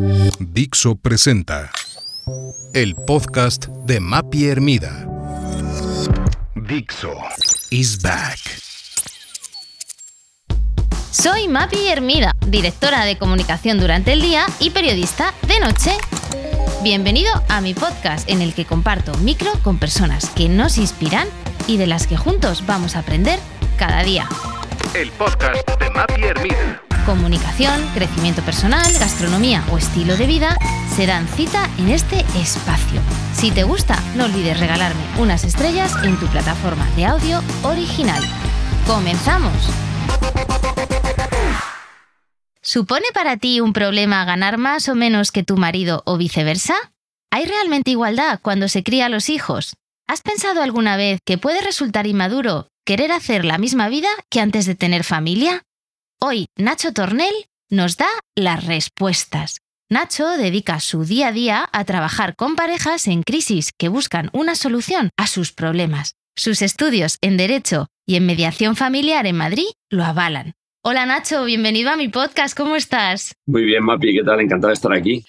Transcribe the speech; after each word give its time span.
Dixo 0.00 0.94
presenta 0.94 1.72
el 2.72 2.94
podcast 2.94 3.66
de 3.66 3.98
Mapi 3.98 4.46
Hermida. 4.46 5.04
Dixo 6.54 7.14
is 7.70 8.00
back. 8.00 8.38
Soy 11.10 11.48
Mapi 11.48 11.88
Hermida, 11.88 12.32
directora 12.46 13.04
de 13.06 13.18
comunicación 13.18 13.80
durante 13.80 14.12
el 14.12 14.20
día 14.20 14.46
y 14.60 14.70
periodista 14.70 15.34
de 15.48 15.58
noche. 15.58 15.90
Bienvenido 16.84 17.32
a 17.48 17.60
mi 17.60 17.74
podcast 17.74 18.28
en 18.30 18.40
el 18.40 18.54
que 18.54 18.66
comparto 18.66 19.14
micro 19.18 19.50
con 19.64 19.78
personas 19.78 20.30
que 20.30 20.48
nos 20.48 20.78
inspiran 20.78 21.26
y 21.66 21.76
de 21.76 21.88
las 21.88 22.06
que 22.06 22.16
juntos 22.16 22.64
vamos 22.66 22.94
a 22.94 23.00
aprender 23.00 23.40
cada 23.76 24.04
día. 24.04 24.28
El 24.94 25.10
podcast 25.10 25.68
de 25.80 25.90
Mapi 25.90 26.22
Hermida. 26.22 26.87
Comunicación, 27.08 27.88
crecimiento 27.94 28.42
personal, 28.42 28.84
gastronomía 29.00 29.64
o 29.72 29.78
estilo 29.78 30.14
de 30.18 30.26
vida 30.26 30.58
se 30.94 31.06
dan 31.06 31.26
cita 31.26 31.66
en 31.78 31.88
este 31.88 32.20
espacio. 32.38 33.00
Si 33.32 33.50
te 33.50 33.62
gusta, 33.62 33.98
no 34.14 34.26
olvides 34.26 34.60
regalarme 34.60 35.00
unas 35.18 35.42
estrellas 35.44 35.90
en 36.04 36.20
tu 36.20 36.26
plataforma 36.26 36.86
de 36.96 37.06
audio 37.06 37.40
original. 37.62 38.22
¡Comenzamos! 38.86 39.54
¿Supone 42.60 43.06
para 43.14 43.38
ti 43.38 43.62
un 43.62 43.72
problema 43.72 44.26
ganar 44.26 44.58
más 44.58 44.90
o 44.90 44.94
menos 44.94 45.32
que 45.32 45.42
tu 45.42 45.56
marido 45.56 46.02
o 46.04 46.18
viceversa? 46.18 46.74
¿Hay 47.30 47.46
realmente 47.46 47.90
igualdad 47.90 48.38
cuando 48.42 48.68
se 48.68 48.82
cría 48.82 49.06
a 49.06 49.08
los 49.08 49.30
hijos? 49.30 49.76
¿Has 50.06 50.20
pensado 50.20 50.62
alguna 50.62 50.98
vez 50.98 51.20
que 51.24 51.38
puede 51.38 51.62
resultar 51.62 52.06
inmaduro 52.06 52.68
querer 52.84 53.12
hacer 53.12 53.46
la 53.46 53.56
misma 53.56 53.88
vida 53.88 54.08
que 54.28 54.42
antes 54.42 54.66
de 54.66 54.74
tener 54.74 55.04
familia? 55.04 55.62
Hoy 56.20 56.46
Nacho 56.56 56.92
Tornel 56.92 57.32
nos 57.70 57.96
da 57.96 58.08
las 58.34 58.66
respuestas. 58.66 59.58
Nacho 59.88 60.26
dedica 60.26 60.80
su 60.80 61.04
día 61.04 61.28
a 61.28 61.32
día 61.32 61.68
a 61.72 61.84
trabajar 61.84 62.34
con 62.34 62.56
parejas 62.56 63.06
en 63.06 63.22
crisis 63.22 63.70
que 63.78 63.88
buscan 63.88 64.28
una 64.32 64.56
solución 64.56 65.10
a 65.16 65.28
sus 65.28 65.52
problemas. 65.52 66.16
Sus 66.36 66.60
estudios 66.60 67.18
en 67.20 67.36
Derecho 67.36 67.86
y 68.04 68.16
en 68.16 68.26
Mediación 68.26 68.74
Familiar 68.74 69.26
en 69.26 69.36
Madrid 69.36 69.68
lo 69.90 70.04
avalan. 70.04 70.54
Hola 70.90 71.04
Nacho, 71.04 71.44
bienvenido 71.44 71.90
a 71.90 71.98
mi 71.98 72.08
podcast, 72.08 72.56
¿cómo 72.56 72.74
estás? 72.74 73.34
Muy 73.44 73.62
bien, 73.64 73.84
Mapi, 73.84 74.14
¿qué 74.14 74.24
tal? 74.24 74.40
Encantado 74.40 74.68
de 74.68 74.74
estar 74.74 74.90
aquí. 74.94 75.22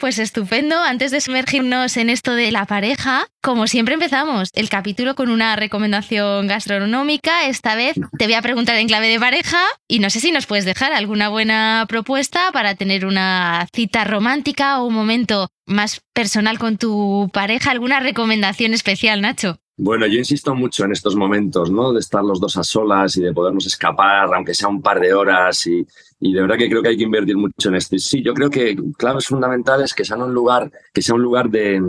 Pues 0.00 0.18
estupendo, 0.18 0.82
antes 0.82 1.10
de 1.10 1.20
sumergirnos 1.20 1.98
en 1.98 2.08
esto 2.08 2.34
de 2.34 2.50
la 2.50 2.64
pareja, 2.64 3.26
como 3.42 3.66
siempre 3.66 3.92
empezamos 3.92 4.48
el 4.54 4.70
capítulo 4.70 5.14
con 5.14 5.28
una 5.28 5.54
recomendación 5.54 6.46
gastronómica, 6.46 7.44
esta 7.44 7.74
vez 7.74 7.94
te 8.16 8.24
voy 8.24 8.32
a 8.32 8.40
preguntar 8.40 8.76
en 8.76 8.88
clave 8.88 9.08
de 9.08 9.20
pareja 9.20 9.62
y 9.86 9.98
no 9.98 10.08
sé 10.08 10.18
si 10.20 10.32
nos 10.32 10.46
puedes 10.46 10.64
dejar 10.64 10.94
alguna 10.94 11.28
buena 11.28 11.84
propuesta 11.90 12.50
para 12.50 12.74
tener 12.74 13.04
una 13.04 13.66
cita 13.74 14.04
romántica 14.04 14.80
o 14.80 14.86
un 14.86 14.94
momento 14.94 15.50
más 15.66 16.00
personal 16.14 16.58
con 16.58 16.78
tu 16.78 17.28
pareja, 17.34 17.70
alguna 17.70 18.00
recomendación 18.00 18.72
especial, 18.72 19.20
Nacho. 19.20 19.58
Bueno, 19.76 20.06
yo 20.06 20.18
insisto 20.18 20.54
mucho 20.54 20.84
en 20.84 20.92
estos 20.92 21.16
momentos, 21.16 21.70
¿no? 21.70 21.92
De 21.92 22.00
estar 22.00 22.22
los 22.22 22.40
dos 22.40 22.56
a 22.58 22.62
solas 22.62 23.16
y 23.16 23.22
de 23.22 23.32
podernos 23.32 23.66
escapar, 23.66 24.32
aunque 24.34 24.54
sea 24.54 24.68
un 24.68 24.82
par 24.82 25.00
de 25.00 25.14
horas. 25.14 25.66
Y, 25.66 25.84
de 26.20 26.40
verdad 26.40 26.56
que 26.58 26.68
creo 26.68 26.82
que 26.82 26.90
hay 26.90 26.96
que 26.96 27.04
invertir 27.04 27.36
mucho 27.36 27.68
en 27.70 27.76
esto. 27.76 27.96
Y 27.96 27.98
sí, 27.98 28.22
yo 28.22 28.34
creo 28.34 28.50
que 28.50 28.76
claves 28.98 29.26
fundamentales 29.26 29.94
que 29.94 30.04
sean 30.04 30.22
un 30.22 30.34
lugar, 30.34 30.70
que 30.92 31.02
sea 31.02 31.14
un 31.14 31.22
lugar 31.22 31.48
de, 31.48 31.80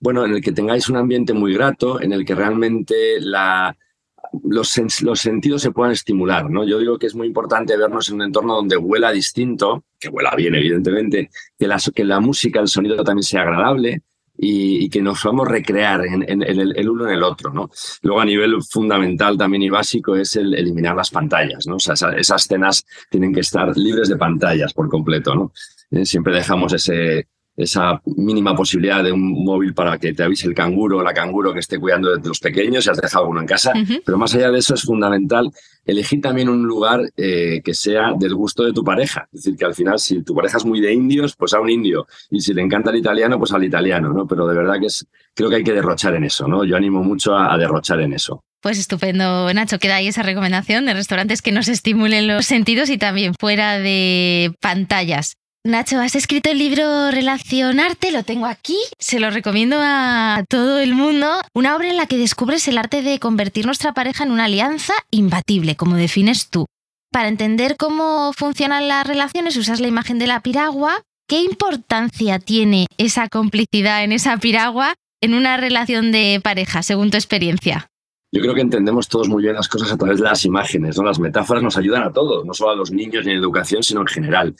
bueno, 0.00 0.24
en 0.24 0.32
el 0.34 0.40
que 0.40 0.52
tengáis 0.52 0.88
un 0.88 0.96
ambiente 0.96 1.32
muy 1.34 1.52
grato, 1.54 2.00
en 2.00 2.12
el 2.12 2.24
que 2.24 2.34
realmente 2.34 3.20
los, 3.20 4.68
sentidos 4.68 5.60
se 5.60 5.72
puedan 5.72 5.92
estimular. 5.92 6.48
¿no? 6.48 6.64
Yo 6.64 6.78
digo 6.78 6.98
que 6.98 7.08
es 7.08 7.16
muy 7.16 7.26
importante 7.26 7.76
vernos 7.76 8.08
en 8.08 8.16
un 8.16 8.22
entorno 8.22 8.54
donde 8.54 8.76
huela 8.76 9.10
distinto, 9.10 9.84
que 9.98 10.08
huela 10.08 10.34
bien, 10.36 10.54
evidentemente, 10.54 11.30
que 11.58 12.04
la 12.04 12.20
música, 12.20 12.60
el 12.60 12.68
sonido 12.68 13.02
también 13.02 13.24
sea 13.24 13.42
agradable, 13.42 14.02
y, 14.38 14.88
que 14.88 15.02
nos 15.02 15.20
podamos 15.20 15.48
recrear 15.48 16.04
en, 16.06 16.42
el, 16.42 16.88
uno 16.88 17.08
en 17.08 17.14
el 17.14 17.22
otro. 17.22 17.52
¿no? 17.52 17.70
Luego, 18.02 18.20
a 18.20 18.24
nivel 18.24 18.62
fundamental 18.62 19.36
también 19.36 19.62
y 19.62 19.70
básico, 19.70 20.14
es 20.14 20.36
el 20.36 20.54
eliminar 20.54 20.94
las 20.94 21.10
pantallas. 21.10 21.66
¿no? 21.66 21.76
O 21.76 21.80
sea, 21.80 21.94
esas, 21.94 22.14
esas 22.16 22.44
escenas 22.44 22.84
tienen 23.10 23.34
que 23.34 23.40
estar 23.40 23.76
libres 23.76 24.08
de 24.08 24.16
pantallas 24.16 24.72
por 24.72 24.88
completo. 24.88 25.34
¿no? 25.34 25.52
Eh, 25.90 26.06
siempre 26.06 26.34
dejamos 26.34 26.72
ese, 26.72 27.26
esa 27.58 28.00
mínima 28.16 28.54
posibilidad 28.54 29.02
de 29.02 29.10
un 29.10 29.44
móvil 29.44 29.74
para 29.74 29.98
que 29.98 30.14
te 30.14 30.22
avise 30.22 30.46
el 30.46 30.54
canguro 30.54 30.98
o 30.98 31.02
la 31.02 31.12
canguro 31.12 31.52
que 31.52 31.58
esté 31.58 31.78
cuidando 31.78 32.16
de 32.16 32.26
los 32.26 32.38
pequeños, 32.38 32.84
si 32.84 32.90
has 32.90 33.00
dejado 33.00 33.26
uno 33.26 33.40
en 33.40 33.46
casa. 33.46 33.72
Pero 34.06 34.16
más 34.16 34.32
allá 34.34 34.52
de 34.52 34.60
eso 34.60 34.74
es 34.74 34.82
fundamental 34.82 35.50
elegir 35.84 36.20
también 36.20 36.48
un 36.48 36.64
lugar 36.64 37.00
eh, 37.16 37.60
que 37.64 37.74
sea 37.74 38.12
del 38.16 38.34
gusto 38.36 38.62
de 38.62 38.72
tu 38.72 38.84
pareja. 38.84 39.28
Es 39.32 39.42
decir, 39.42 39.58
que 39.58 39.64
al 39.64 39.74
final 39.74 39.98
si 39.98 40.22
tu 40.22 40.34
pareja 40.34 40.58
es 40.58 40.64
muy 40.64 40.80
de 40.80 40.92
indios, 40.92 41.34
pues 41.36 41.52
a 41.52 41.60
un 41.60 41.68
indio. 41.68 42.06
Y 42.30 42.40
si 42.40 42.54
le 42.54 42.62
encanta 42.62 42.90
el 42.90 42.96
italiano, 42.96 43.38
pues 43.38 43.52
al 43.52 43.64
italiano, 43.64 44.12
¿no? 44.12 44.26
Pero 44.26 44.46
de 44.46 44.54
verdad 44.54 44.78
que 44.78 44.86
es, 44.86 45.04
creo 45.34 45.50
que 45.50 45.56
hay 45.56 45.64
que 45.64 45.72
derrochar 45.72 46.14
en 46.14 46.24
eso, 46.24 46.46
¿no? 46.46 46.62
Yo 46.64 46.76
animo 46.76 47.02
mucho 47.02 47.34
a, 47.34 47.52
a 47.52 47.58
derrochar 47.58 48.00
en 48.00 48.12
eso. 48.12 48.44
Pues 48.60 48.78
estupendo, 48.78 49.52
Nacho. 49.52 49.78
Queda 49.78 49.96
ahí 49.96 50.08
esa 50.08 50.22
recomendación 50.22 50.86
de 50.86 50.94
restaurantes 50.94 51.42
que 51.42 51.52
nos 51.52 51.68
estimulen 51.68 52.28
los 52.28 52.46
sentidos 52.46 52.88
y 52.90 52.98
también 52.98 53.34
fuera 53.34 53.78
de 53.78 54.52
pantallas. 54.60 55.34
Nacho, 55.64 55.98
has 55.98 56.14
escrito 56.14 56.50
el 56.50 56.58
libro 56.58 57.10
Relacionarte, 57.10 58.12
lo 58.12 58.22
tengo 58.22 58.46
aquí, 58.46 58.76
se 58.98 59.18
lo 59.18 59.28
recomiendo 59.30 59.76
a 59.80 60.44
todo 60.48 60.78
el 60.78 60.94
mundo. 60.94 61.26
Una 61.52 61.76
obra 61.76 61.90
en 61.90 61.96
la 61.96 62.06
que 62.06 62.16
descubres 62.16 62.68
el 62.68 62.78
arte 62.78 63.02
de 63.02 63.18
convertir 63.18 63.66
nuestra 63.66 63.92
pareja 63.92 64.24
en 64.24 64.30
una 64.30 64.44
alianza 64.44 64.94
imbatible, 65.10 65.74
como 65.74 65.96
defines 65.96 66.48
tú. 66.48 66.66
Para 67.10 67.28
entender 67.28 67.76
cómo 67.76 68.32
funcionan 68.34 68.86
las 68.86 69.06
relaciones 69.06 69.56
usas 69.56 69.80
la 69.80 69.88
imagen 69.88 70.18
de 70.20 70.28
la 70.28 70.40
piragua. 70.40 71.02
¿Qué 71.28 71.40
importancia 71.40 72.38
tiene 72.38 72.86
esa 72.96 73.28
complicidad 73.28 74.04
en 74.04 74.12
esa 74.12 74.36
piragua 74.38 74.94
en 75.20 75.34
una 75.34 75.56
relación 75.56 76.12
de 76.12 76.40
pareja, 76.42 76.82
según 76.84 77.10
tu 77.10 77.16
experiencia? 77.16 77.88
Yo 78.30 78.42
creo 78.42 78.54
que 78.54 78.60
entendemos 78.60 79.08
todos 79.08 79.28
muy 79.28 79.42
bien 79.42 79.54
las 79.54 79.68
cosas 79.68 79.90
a 79.90 79.96
través 79.96 80.18
de 80.18 80.24
las 80.24 80.44
imágenes, 80.44 80.96
¿no? 80.96 81.04
Las 81.04 81.18
metáforas 81.18 81.62
nos 81.62 81.76
ayudan 81.78 82.02
a 82.02 82.12
todos, 82.12 82.44
no 82.44 82.54
solo 82.54 82.70
a 82.72 82.76
los 82.76 82.90
niños 82.90 83.24
ni 83.24 83.32
en 83.32 83.38
educación, 83.38 83.82
sino 83.82 84.02
en 84.02 84.06
general. 84.06 84.54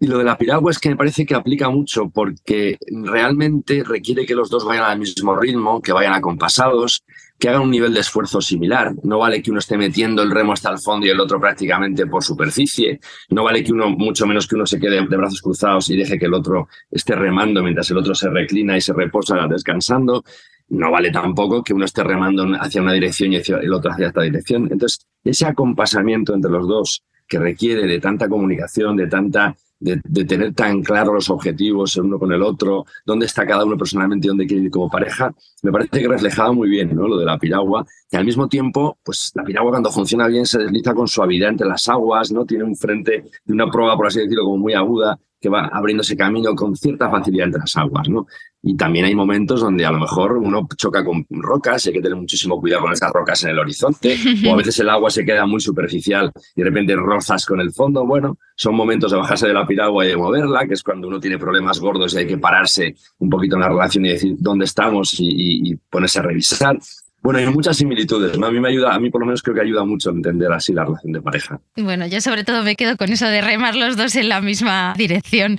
Y 0.00 0.06
lo 0.06 0.18
de 0.18 0.24
la 0.24 0.38
piragua 0.38 0.70
es 0.70 0.78
que 0.78 0.90
me 0.90 0.96
parece 0.96 1.26
que 1.26 1.34
aplica 1.34 1.68
mucho 1.70 2.08
porque 2.08 2.78
realmente 2.88 3.82
requiere 3.82 4.24
que 4.24 4.34
los 4.34 4.48
dos 4.48 4.64
vayan 4.64 4.84
al 4.84 4.98
mismo 4.98 5.34
ritmo, 5.34 5.82
que 5.82 5.92
vayan 5.92 6.12
acompasados, 6.12 7.02
que 7.36 7.48
hagan 7.48 7.62
un 7.62 7.70
nivel 7.70 7.92
de 7.94 8.00
esfuerzo 8.00 8.40
similar. 8.40 8.94
No 9.02 9.18
vale 9.18 9.42
que 9.42 9.50
uno 9.50 9.58
esté 9.58 9.76
metiendo 9.76 10.22
el 10.22 10.30
remo 10.30 10.52
hasta 10.52 10.70
el 10.70 10.78
fondo 10.78 11.04
y 11.04 11.10
el 11.10 11.18
otro 11.18 11.40
prácticamente 11.40 12.06
por 12.06 12.22
superficie. 12.22 13.00
No 13.30 13.42
vale 13.42 13.64
que 13.64 13.72
uno, 13.72 13.90
mucho 13.90 14.24
menos 14.24 14.46
que 14.46 14.54
uno 14.54 14.66
se 14.66 14.78
quede 14.78 15.04
de 15.04 15.16
brazos 15.16 15.42
cruzados 15.42 15.90
y 15.90 15.96
deje 15.96 16.16
que 16.16 16.26
el 16.26 16.34
otro 16.34 16.68
esté 16.90 17.16
remando 17.16 17.60
mientras 17.62 17.90
el 17.90 17.98
otro 17.98 18.14
se 18.14 18.30
reclina 18.30 18.76
y 18.76 18.80
se 18.80 18.92
reposa 18.92 19.48
descansando. 19.48 20.22
No 20.68 20.92
vale 20.92 21.10
tampoco 21.10 21.64
que 21.64 21.74
uno 21.74 21.86
esté 21.86 22.04
remando 22.04 22.46
hacia 22.60 22.82
una 22.82 22.92
dirección 22.92 23.32
y 23.32 23.36
el 23.36 23.72
otro 23.72 23.90
hacia 23.90 24.08
esta 24.08 24.22
dirección. 24.22 24.68
Entonces, 24.70 25.06
ese 25.24 25.46
acompasamiento 25.46 26.34
entre 26.34 26.52
los 26.52 26.68
dos 26.68 27.02
que 27.26 27.38
requiere 27.38 27.86
de 27.86 28.00
tanta 28.00 28.28
comunicación, 28.28 28.96
de 28.96 29.06
tanta 29.06 29.56
de, 29.80 30.24
tener 30.24 30.54
tan 30.54 30.82
claros 30.82 31.14
los 31.14 31.30
objetivos 31.30 31.96
el 31.96 32.04
uno 32.04 32.18
con 32.18 32.32
el 32.32 32.42
otro, 32.42 32.84
dónde 33.04 33.26
está 33.26 33.46
cada 33.46 33.64
uno 33.64 33.76
personalmente 33.76 34.26
y 34.26 34.28
dónde 34.28 34.46
quiere 34.46 34.64
ir 34.64 34.70
como 34.70 34.90
pareja, 34.90 35.32
me 35.62 35.72
parece 35.72 36.00
que 36.00 36.08
reflejaba 36.08 36.52
muy 36.52 36.68
bien 36.68 36.94
¿no? 36.94 37.06
lo 37.06 37.18
de 37.18 37.24
la 37.24 37.38
piragua. 37.38 37.86
Y 38.10 38.16
al 38.16 38.24
mismo 38.24 38.48
tiempo, 38.48 38.98
pues 39.04 39.32
la 39.34 39.44
piragua 39.44 39.70
cuando 39.72 39.90
funciona 39.90 40.26
bien 40.26 40.46
se 40.46 40.58
desliza 40.58 40.94
con 40.94 41.06
suavidad 41.06 41.50
entre 41.50 41.68
las 41.68 41.88
aguas, 41.88 42.32
¿no? 42.32 42.44
tiene 42.44 42.64
un 42.64 42.76
frente 42.76 43.24
de 43.44 43.52
una 43.52 43.70
prueba, 43.70 43.96
por 43.96 44.06
así 44.06 44.20
decirlo, 44.20 44.44
como 44.44 44.58
muy 44.58 44.74
aguda, 44.74 45.18
que 45.40 45.48
va 45.48 45.66
abriéndose 45.66 46.16
camino 46.16 46.54
con 46.54 46.74
cierta 46.76 47.10
facilidad 47.10 47.46
entre 47.46 47.60
las 47.60 47.76
aguas. 47.76 48.08
¿no? 48.08 48.26
Y 48.62 48.76
también 48.76 49.04
hay 49.04 49.14
momentos 49.14 49.60
donde 49.60 49.86
a 49.86 49.92
lo 49.92 49.98
mejor 49.98 50.36
uno 50.36 50.66
choca 50.76 51.04
con 51.04 51.24
rocas 51.30 51.86
y 51.86 51.88
hay 51.88 51.94
que 51.94 52.02
tener 52.02 52.16
muchísimo 52.16 52.60
cuidado 52.60 52.82
con 52.82 52.92
esas 52.92 53.12
rocas 53.12 53.44
en 53.44 53.50
el 53.50 53.58
horizonte, 53.58 54.16
o 54.46 54.52
a 54.52 54.56
veces 54.56 54.78
el 54.80 54.88
agua 54.88 55.10
se 55.10 55.24
queda 55.24 55.46
muy 55.46 55.60
superficial 55.60 56.32
y 56.56 56.62
de 56.62 56.64
repente 56.64 56.96
rozas 56.96 57.46
con 57.46 57.60
el 57.60 57.72
fondo. 57.72 58.04
Bueno, 58.04 58.38
son 58.56 58.74
momentos 58.74 59.12
de 59.12 59.18
bajarse 59.18 59.46
de 59.46 59.54
la 59.54 59.66
piragua 59.66 60.04
y 60.04 60.08
de 60.08 60.16
moverla, 60.16 60.66
que 60.66 60.74
es 60.74 60.82
cuando 60.82 61.06
uno 61.06 61.20
tiene 61.20 61.38
problemas 61.38 61.78
gordos 61.78 62.14
y 62.14 62.18
hay 62.18 62.26
que 62.26 62.38
pararse 62.38 62.96
un 63.18 63.30
poquito 63.30 63.54
en 63.54 63.62
la 63.62 63.68
relación 63.68 64.06
y 64.06 64.10
decir 64.10 64.34
dónde 64.38 64.64
estamos 64.64 65.14
y, 65.20 65.70
y 65.70 65.76
ponerse 65.76 66.18
a 66.18 66.22
revisar. 66.22 66.78
Bueno, 67.20 67.40
hay 67.40 67.46
muchas 67.46 67.76
similitudes. 67.76 68.40
A 68.40 68.50
mí 68.50 68.60
me 68.60 68.68
ayuda, 68.68 68.94
a 68.94 68.98
mí 69.00 69.10
por 69.10 69.20
lo 69.20 69.26
menos 69.26 69.42
creo 69.42 69.54
que 69.54 69.60
ayuda 69.60 69.84
mucho 69.84 70.10
a 70.10 70.12
entender 70.12 70.52
así 70.52 70.72
la 70.72 70.84
relación 70.84 71.12
de 71.12 71.20
pareja. 71.20 71.60
Bueno, 71.76 72.06
yo 72.06 72.20
sobre 72.20 72.44
todo 72.44 72.62
me 72.62 72.76
quedo 72.76 72.96
con 72.96 73.10
eso 73.10 73.26
de 73.26 73.40
remar 73.40 73.74
los 73.74 73.96
dos 73.96 74.14
en 74.16 74.28
la 74.28 74.40
misma 74.40 74.94
dirección. 74.96 75.58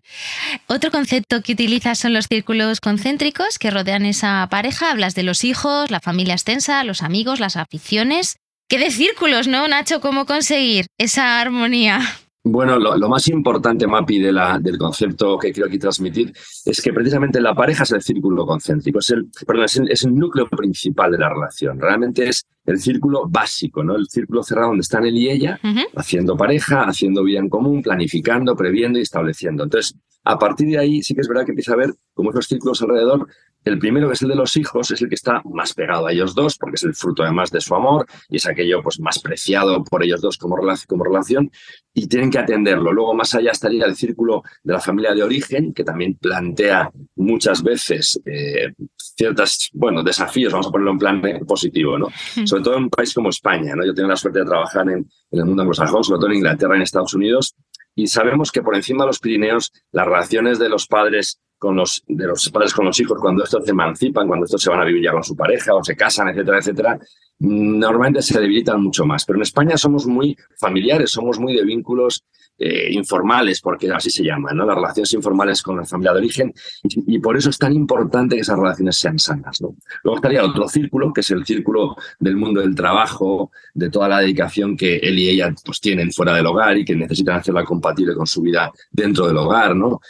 Otro 0.68 0.90
concepto 0.90 1.42
que 1.42 1.54
utilizas 1.54 2.00
son 2.00 2.14
los 2.14 2.28
círculos 2.28 2.80
concéntricos 2.80 3.60
que 3.60 3.72
rodean 3.72 4.06
esa 4.06 4.48
pareja. 4.50 4.92
Hablas 4.92 5.16
de 5.16 5.24
los 5.24 5.44
hijos, 5.44 5.92
la 5.92 6.00
familia 6.00 6.34
extensa, 6.34 6.84
los 6.84 7.04
amigos, 7.04 7.40
las 7.40 7.58
aficiones. 7.58 8.38
¿Qué 8.70 8.78
de 8.80 8.92
círculos, 8.92 9.48
no, 9.48 9.68
Nacho? 9.68 10.00
¿Cómo 10.00 10.26
conseguir 10.26 10.86
esa 10.98 11.42
armonía? 11.42 12.02
Bueno, 12.42 12.80
lo, 12.80 13.10
más 13.10 13.28
importante, 13.28 13.86
Mapi, 13.86 14.20
de 14.20 14.32
la, 14.32 14.60
del 14.60 14.78
concepto 14.78 15.38
que 15.38 15.52
quiero 15.52 15.68
aquí 15.68 15.78
transmitir 15.78 16.32
es 16.66 16.82
que 16.82 16.94
precisamente 16.94 17.42
la 17.42 17.54
pareja 17.54 17.84
es 17.84 17.92
el 17.92 18.02
círculo 18.02 18.46
concéntrico, 18.46 19.00
es 19.00 19.10
el, 19.10 19.30
perdón, 19.46 19.66
es 19.66 20.04
el, 20.06 20.16
núcleo 20.16 20.48
principal 20.48 21.12
de 21.12 21.18
la 21.18 21.30
relación. 21.30 21.80
Realmente 21.80 22.30
es 22.30 22.46
el 22.70 22.80
círculo 22.80 23.28
básico, 23.28 23.84
¿no? 23.84 23.96
El 23.96 24.08
círculo 24.08 24.44
cerrado 24.44 24.70
donde 24.70 24.82
están 24.82 25.06
él 25.06 25.18
y 25.18 25.30
ella, 25.30 25.60
haciendo 25.96 26.38
pareja, 26.38 26.84
haciendo 26.84 27.24
vida 27.24 27.40
en 27.40 27.50
común, 27.50 27.82
planificando, 27.82 28.56
previendo 28.56 29.00
y 29.00 29.02
estableciendo. 29.02 29.64
Entonces, 29.64 29.96
a 30.24 30.38
partir 30.38 30.68
de 30.68 30.78
ahí 30.78 31.02
sí 31.02 31.16
que 31.16 31.22
es 31.22 31.28
verdad 31.28 31.46
que 31.46 31.52
empieza 31.52 31.74
a 31.74 31.78
ver 31.78 31.94
cómo 32.14 32.30
esos 32.30 32.46
círculos 32.46 32.82
alrededor 32.82 33.28
el 33.66 33.78
primero, 33.78 34.08
que 34.08 34.14
es 34.14 34.22
el 34.22 34.30
de 34.30 34.36
los 34.36 34.56
hijos, 34.56 34.90
es 34.92 35.02
el 35.02 35.10
que 35.10 35.16
está 35.16 35.42
más 35.44 35.74
pegado 35.74 36.08
a 36.08 36.14
ellos 36.14 36.34
dos, 36.34 36.58
porque 36.58 36.76
es 36.76 36.84
el 36.84 36.96
fruto 36.96 37.24
además 37.24 37.52
de 37.52 37.60
su 37.60 37.76
amor 37.76 38.06
y 38.30 38.38
es 38.38 38.48
aquello 38.48 38.82
pues, 38.82 39.00
más 39.00 39.20
preciado 39.20 39.84
por 39.84 40.04
ellos 40.04 40.22
dos 40.22 40.38
como, 40.38 40.56
como 40.88 41.04
relación, 41.04 41.52
y 41.94 42.08
tienen 42.08 42.32
que 42.32 42.40
atenderlo. 42.40 42.94
Luego, 42.94 43.14
más 43.14 43.36
allá 43.36 43.52
estaría 43.52 43.86
el 43.86 43.96
círculo 43.96 44.44
de 44.64 44.74
la 44.74 44.80
familia 44.80 45.14
de 45.14 45.24
origen, 45.24 45.74
que 45.74 45.84
también 45.84 46.16
plantea 46.16 46.90
muchas 47.18 47.62
veces 47.62 48.20
eh, 48.26 48.74
ciertos 49.20 49.70
bueno, 49.74 50.02
desafíos, 50.02 50.54
vamos 50.54 50.68
a 50.68 50.72
ponerlo 50.72 50.92
en 50.92 50.98
plan 50.98 51.22
positivo, 51.46 52.00
¿no? 52.00 52.08
Sobre 52.46 52.64
todo 52.64 52.78
en 52.78 52.84
un 52.84 52.90
país 52.90 53.14
como 53.14 53.30
España, 53.30 53.76
¿no? 53.76 53.86
Yo 53.86 53.94
tengo 53.94 54.08
la 54.08 54.16
suerte 54.16 54.40
de 54.40 54.46
trabajar 54.46 54.90
en, 54.90 55.00
en 55.32 55.40
el 55.40 55.46
mundo 55.46 55.62
anglosajón, 55.64 56.06
sobre 56.06 56.20
todo 56.20 56.30
en 56.30 56.38
Inglaterra, 56.38 56.78
en 56.78 56.84
Estados 56.84 57.14
Unidos, 57.14 57.54
y 57.96 58.08
sabemos 58.08 58.50
que 58.50 58.62
por 58.62 58.76
encima 58.76 59.04
de 59.04 59.08
los 59.08 59.20
Pirineos 59.20 59.74
las 59.92 60.06
relaciones 60.06 60.58
de 60.58 60.70
los 60.70 60.88
padres 60.88 61.42
con 61.60 61.76
los, 61.76 62.04
de 62.08 62.26
los 62.26 62.50
padres 62.50 62.74
con 62.74 62.86
los 62.86 63.00
hijos 63.00 63.20
cuando 63.20 63.44
estos 63.44 63.66
se 63.66 63.72
emancipan, 63.72 64.28
cuando 64.28 64.46
estos 64.46 64.62
se 64.62 64.70
van 64.70 64.80
a 64.80 64.86
vivir 64.86 65.04
ya 65.04 65.12
con 65.12 65.24
su 65.24 65.36
pareja 65.36 65.76
o 65.76 65.84
se 65.84 65.96
casan, 65.96 66.30
etcétera, 66.30 66.58
etcétera, 66.58 67.00
normalmente 67.40 68.22
se 68.22 68.40
debilitan 68.40 68.82
mucho 68.82 69.06
más. 69.06 69.26
Pero 69.26 69.38
en 69.38 69.44
España 69.44 69.78
somos 69.78 70.08
muy 70.08 70.36
familiares, 70.58 71.12
somos 71.12 71.38
muy 71.38 71.56
de 71.56 71.66
vínculos 71.66 72.24
eh, 72.62 72.90
informales, 72.92 73.62
porque 73.62 73.90
así 73.90 74.10
se 74.10 74.22
llaman, 74.22 74.58
¿no? 74.58 74.66
Las 74.66 74.76
relaciones 74.76 75.14
informales 75.14 75.62
con 75.62 75.78
la 75.78 75.86
familia 75.86 76.12
de 76.12 76.20
origen, 76.20 76.54
y, 76.84 77.18
por 77.20 77.38
eso 77.38 77.50
es 77.50 77.58
tan 77.58 77.74
importante 77.74 78.36
que 78.36 78.42
esas 78.42 78.60
relaciones 78.60 78.98
sean 78.98 79.18
sanas, 79.18 79.62
¿no? 79.62 79.76
Luego 80.04 80.18
estaría 80.18 80.44
otro 80.44 80.68
círculo, 80.68 81.14
que 81.14 81.22
es 81.22 81.32
el 81.32 81.46
círculo 81.46 81.96
del 82.20 82.36
mundo 82.36 82.60
del 82.60 82.76
trabajo, 82.76 83.52
de 83.74 83.90
toda 83.90 84.10
la 84.10 84.20
dedicación 84.20 84.76
que 84.76 84.98
él 84.98 85.18
y 85.20 85.30
ella 85.30 85.56
pues, 85.64 85.80
tienen 85.80 86.12
fuera 86.12 86.34
del 86.34 86.48
hogar 86.48 86.78
y 86.78 86.84
que 86.84 86.98
necesitan 86.98 87.38
hacerla 87.38 87.64
compatible 87.64 88.14
con 88.14 88.28
su 88.28 88.42
vida 88.42 88.70
dentro 88.92 89.28
del 89.28 89.38
hogar, 89.38 89.74
¿no? 89.74 90.02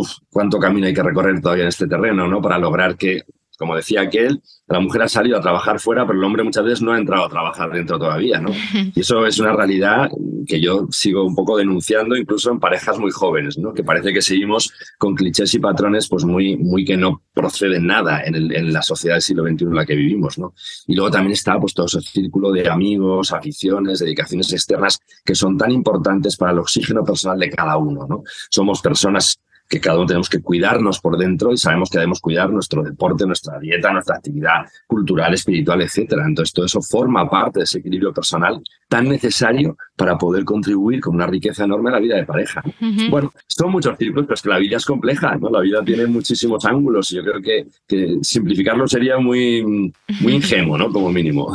Uf, 0.00 0.12
cuánto 0.30 0.58
camino 0.58 0.86
hay 0.86 0.94
que 0.94 1.02
recorrer 1.02 1.40
todavía 1.40 1.64
en 1.64 1.68
este 1.68 1.86
terreno, 1.86 2.26
¿no? 2.28 2.40
Para 2.40 2.58
lograr 2.58 2.96
que, 2.96 3.22
como 3.58 3.76
decía 3.76 4.02
aquel, 4.02 4.42
la 4.68 4.80
mujer 4.80 5.02
ha 5.02 5.08
salido 5.08 5.38
a 5.38 5.40
trabajar 5.40 5.78
fuera, 5.78 6.04
pero 6.06 6.18
el 6.18 6.24
hombre 6.24 6.42
muchas 6.42 6.64
veces 6.64 6.82
no 6.82 6.92
ha 6.92 6.98
entrado 6.98 7.24
a 7.24 7.28
trabajar 7.28 7.70
dentro 7.70 7.98
todavía, 7.98 8.40
¿no? 8.40 8.50
Y 8.94 9.00
eso 9.00 9.24
es 9.24 9.38
una 9.38 9.52
realidad 9.52 10.10
que 10.46 10.60
yo 10.60 10.88
sigo 10.90 11.24
un 11.24 11.34
poco 11.34 11.56
denunciando, 11.56 12.16
incluso 12.16 12.50
en 12.50 12.58
parejas 12.58 12.98
muy 12.98 13.10
jóvenes, 13.10 13.58
¿no? 13.58 13.72
Que 13.72 13.84
parece 13.84 14.12
que 14.12 14.22
seguimos 14.22 14.72
con 14.98 15.14
clichés 15.14 15.54
y 15.54 15.58
patrones, 15.58 16.08
pues 16.08 16.24
muy, 16.24 16.56
muy 16.56 16.84
que 16.84 16.96
no 16.96 17.22
proceden 17.32 17.86
nada 17.86 18.22
en, 18.24 18.34
en 18.34 18.72
la 18.72 18.82
sociedad 18.82 19.16
del 19.16 19.22
siglo 19.22 19.44
XXI 19.44 19.64
en 19.64 19.74
la 19.74 19.86
que 19.86 19.94
vivimos, 19.94 20.38
¿no? 20.38 20.54
Y 20.86 20.94
luego 20.94 21.10
también 21.10 21.32
está, 21.32 21.58
pues, 21.60 21.74
todo 21.74 21.86
ese 21.86 22.00
círculo 22.00 22.50
de 22.50 22.68
amigos, 22.68 23.32
aficiones, 23.32 24.00
dedicaciones 24.00 24.52
externas 24.52 24.98
que 25.24 25.34
son 25.34 25.56
tan 25.56 25.70
importantes 25.70 26.36
para 26.36 26.52
el 26.52 26.58
oxígeno 26.58 27.04
personal 27.04 27.38
de 27.38 27.50
cada 27.50 27.76
uno, 27.76 28.06
¿no? 28.08 28.22
Somos 28.50 28.80
personas 28.80 29.38
que 29.68 29.80
cada 29.80 29.98
uno 29.98 30.06
tenemos 30.06 30.28
que 30.28 30.40
cuidarnos 30.40 31.00
por 31.00 31.16
dentro 31.18 31.52
y 31.52 31.56
sabemos 31.56 31.90
que 31.90 31.98
debemos 31.98 32.20
cuidar 32.20 32.50
nuestro 32.50 32.82
deporte, 32.82 33.26
nuestra 33.26 33.58
dieta, 33.58 33.92
nuestra 33.92 34.16
actividad 34.16 34.66
cultural, 34.86 35.34
espiritual, 35.34 35.82
etcétera. 35.82 36.24
Entonces, 36.26 36.52
todo 36.52 36.66
eso 36.66 36.80
forma 36.80 37.28
parte 37.28 37.60
de 37.60 37.64
ese 37.64 37.78
equilibrio 37.78 38.12
personal 38.12 38.62
tan 38.88 39.08
necesario 39.08 39.76
para 39.96 40.16
poder 40.16 40.44
contribuir 40.44 41.00
con 41.00 41.16
una 41.16 41.26
riqueza 41.26 41.64
enorme 41.64 41.90
a 41.90 41.94
la 41.94 41.98
vida 41.98 42.16
de 42.16 42.24
pareja. 42.24 42.62
Bueno, 43.10 43.32
son 43.46 43.72
muchos 43.72 43.98
círculos, 43.98 44.26
pero 44.26 44.34
es 44.34 44.42
que 44.42 44.48
la 44.48 44.58
vida 44.58 44.76
es 44.76 44.84
compleja, 44.84 45.36
¿no? 45.36 45.50
La 45.50 45.60
vida 45.60 45.82
tiene 45.84 46.06
muchísimos 46.06 46.64
ángulos 46.64 47.10
y 47.10 47.16
yo 47.16 47.22
creo 47.22 47.42
que, 47.42 47.66
que 47.88 48.18
simplificarlo 48.22 48.86
sería 48.86 49.18
muy, 49.18 49.92
muy 50.20 50.34
ingenuo, 50.34 50.78
¿no? 50.78 50.92
Como 50.92 51.10
mínimo. 51.10 51.52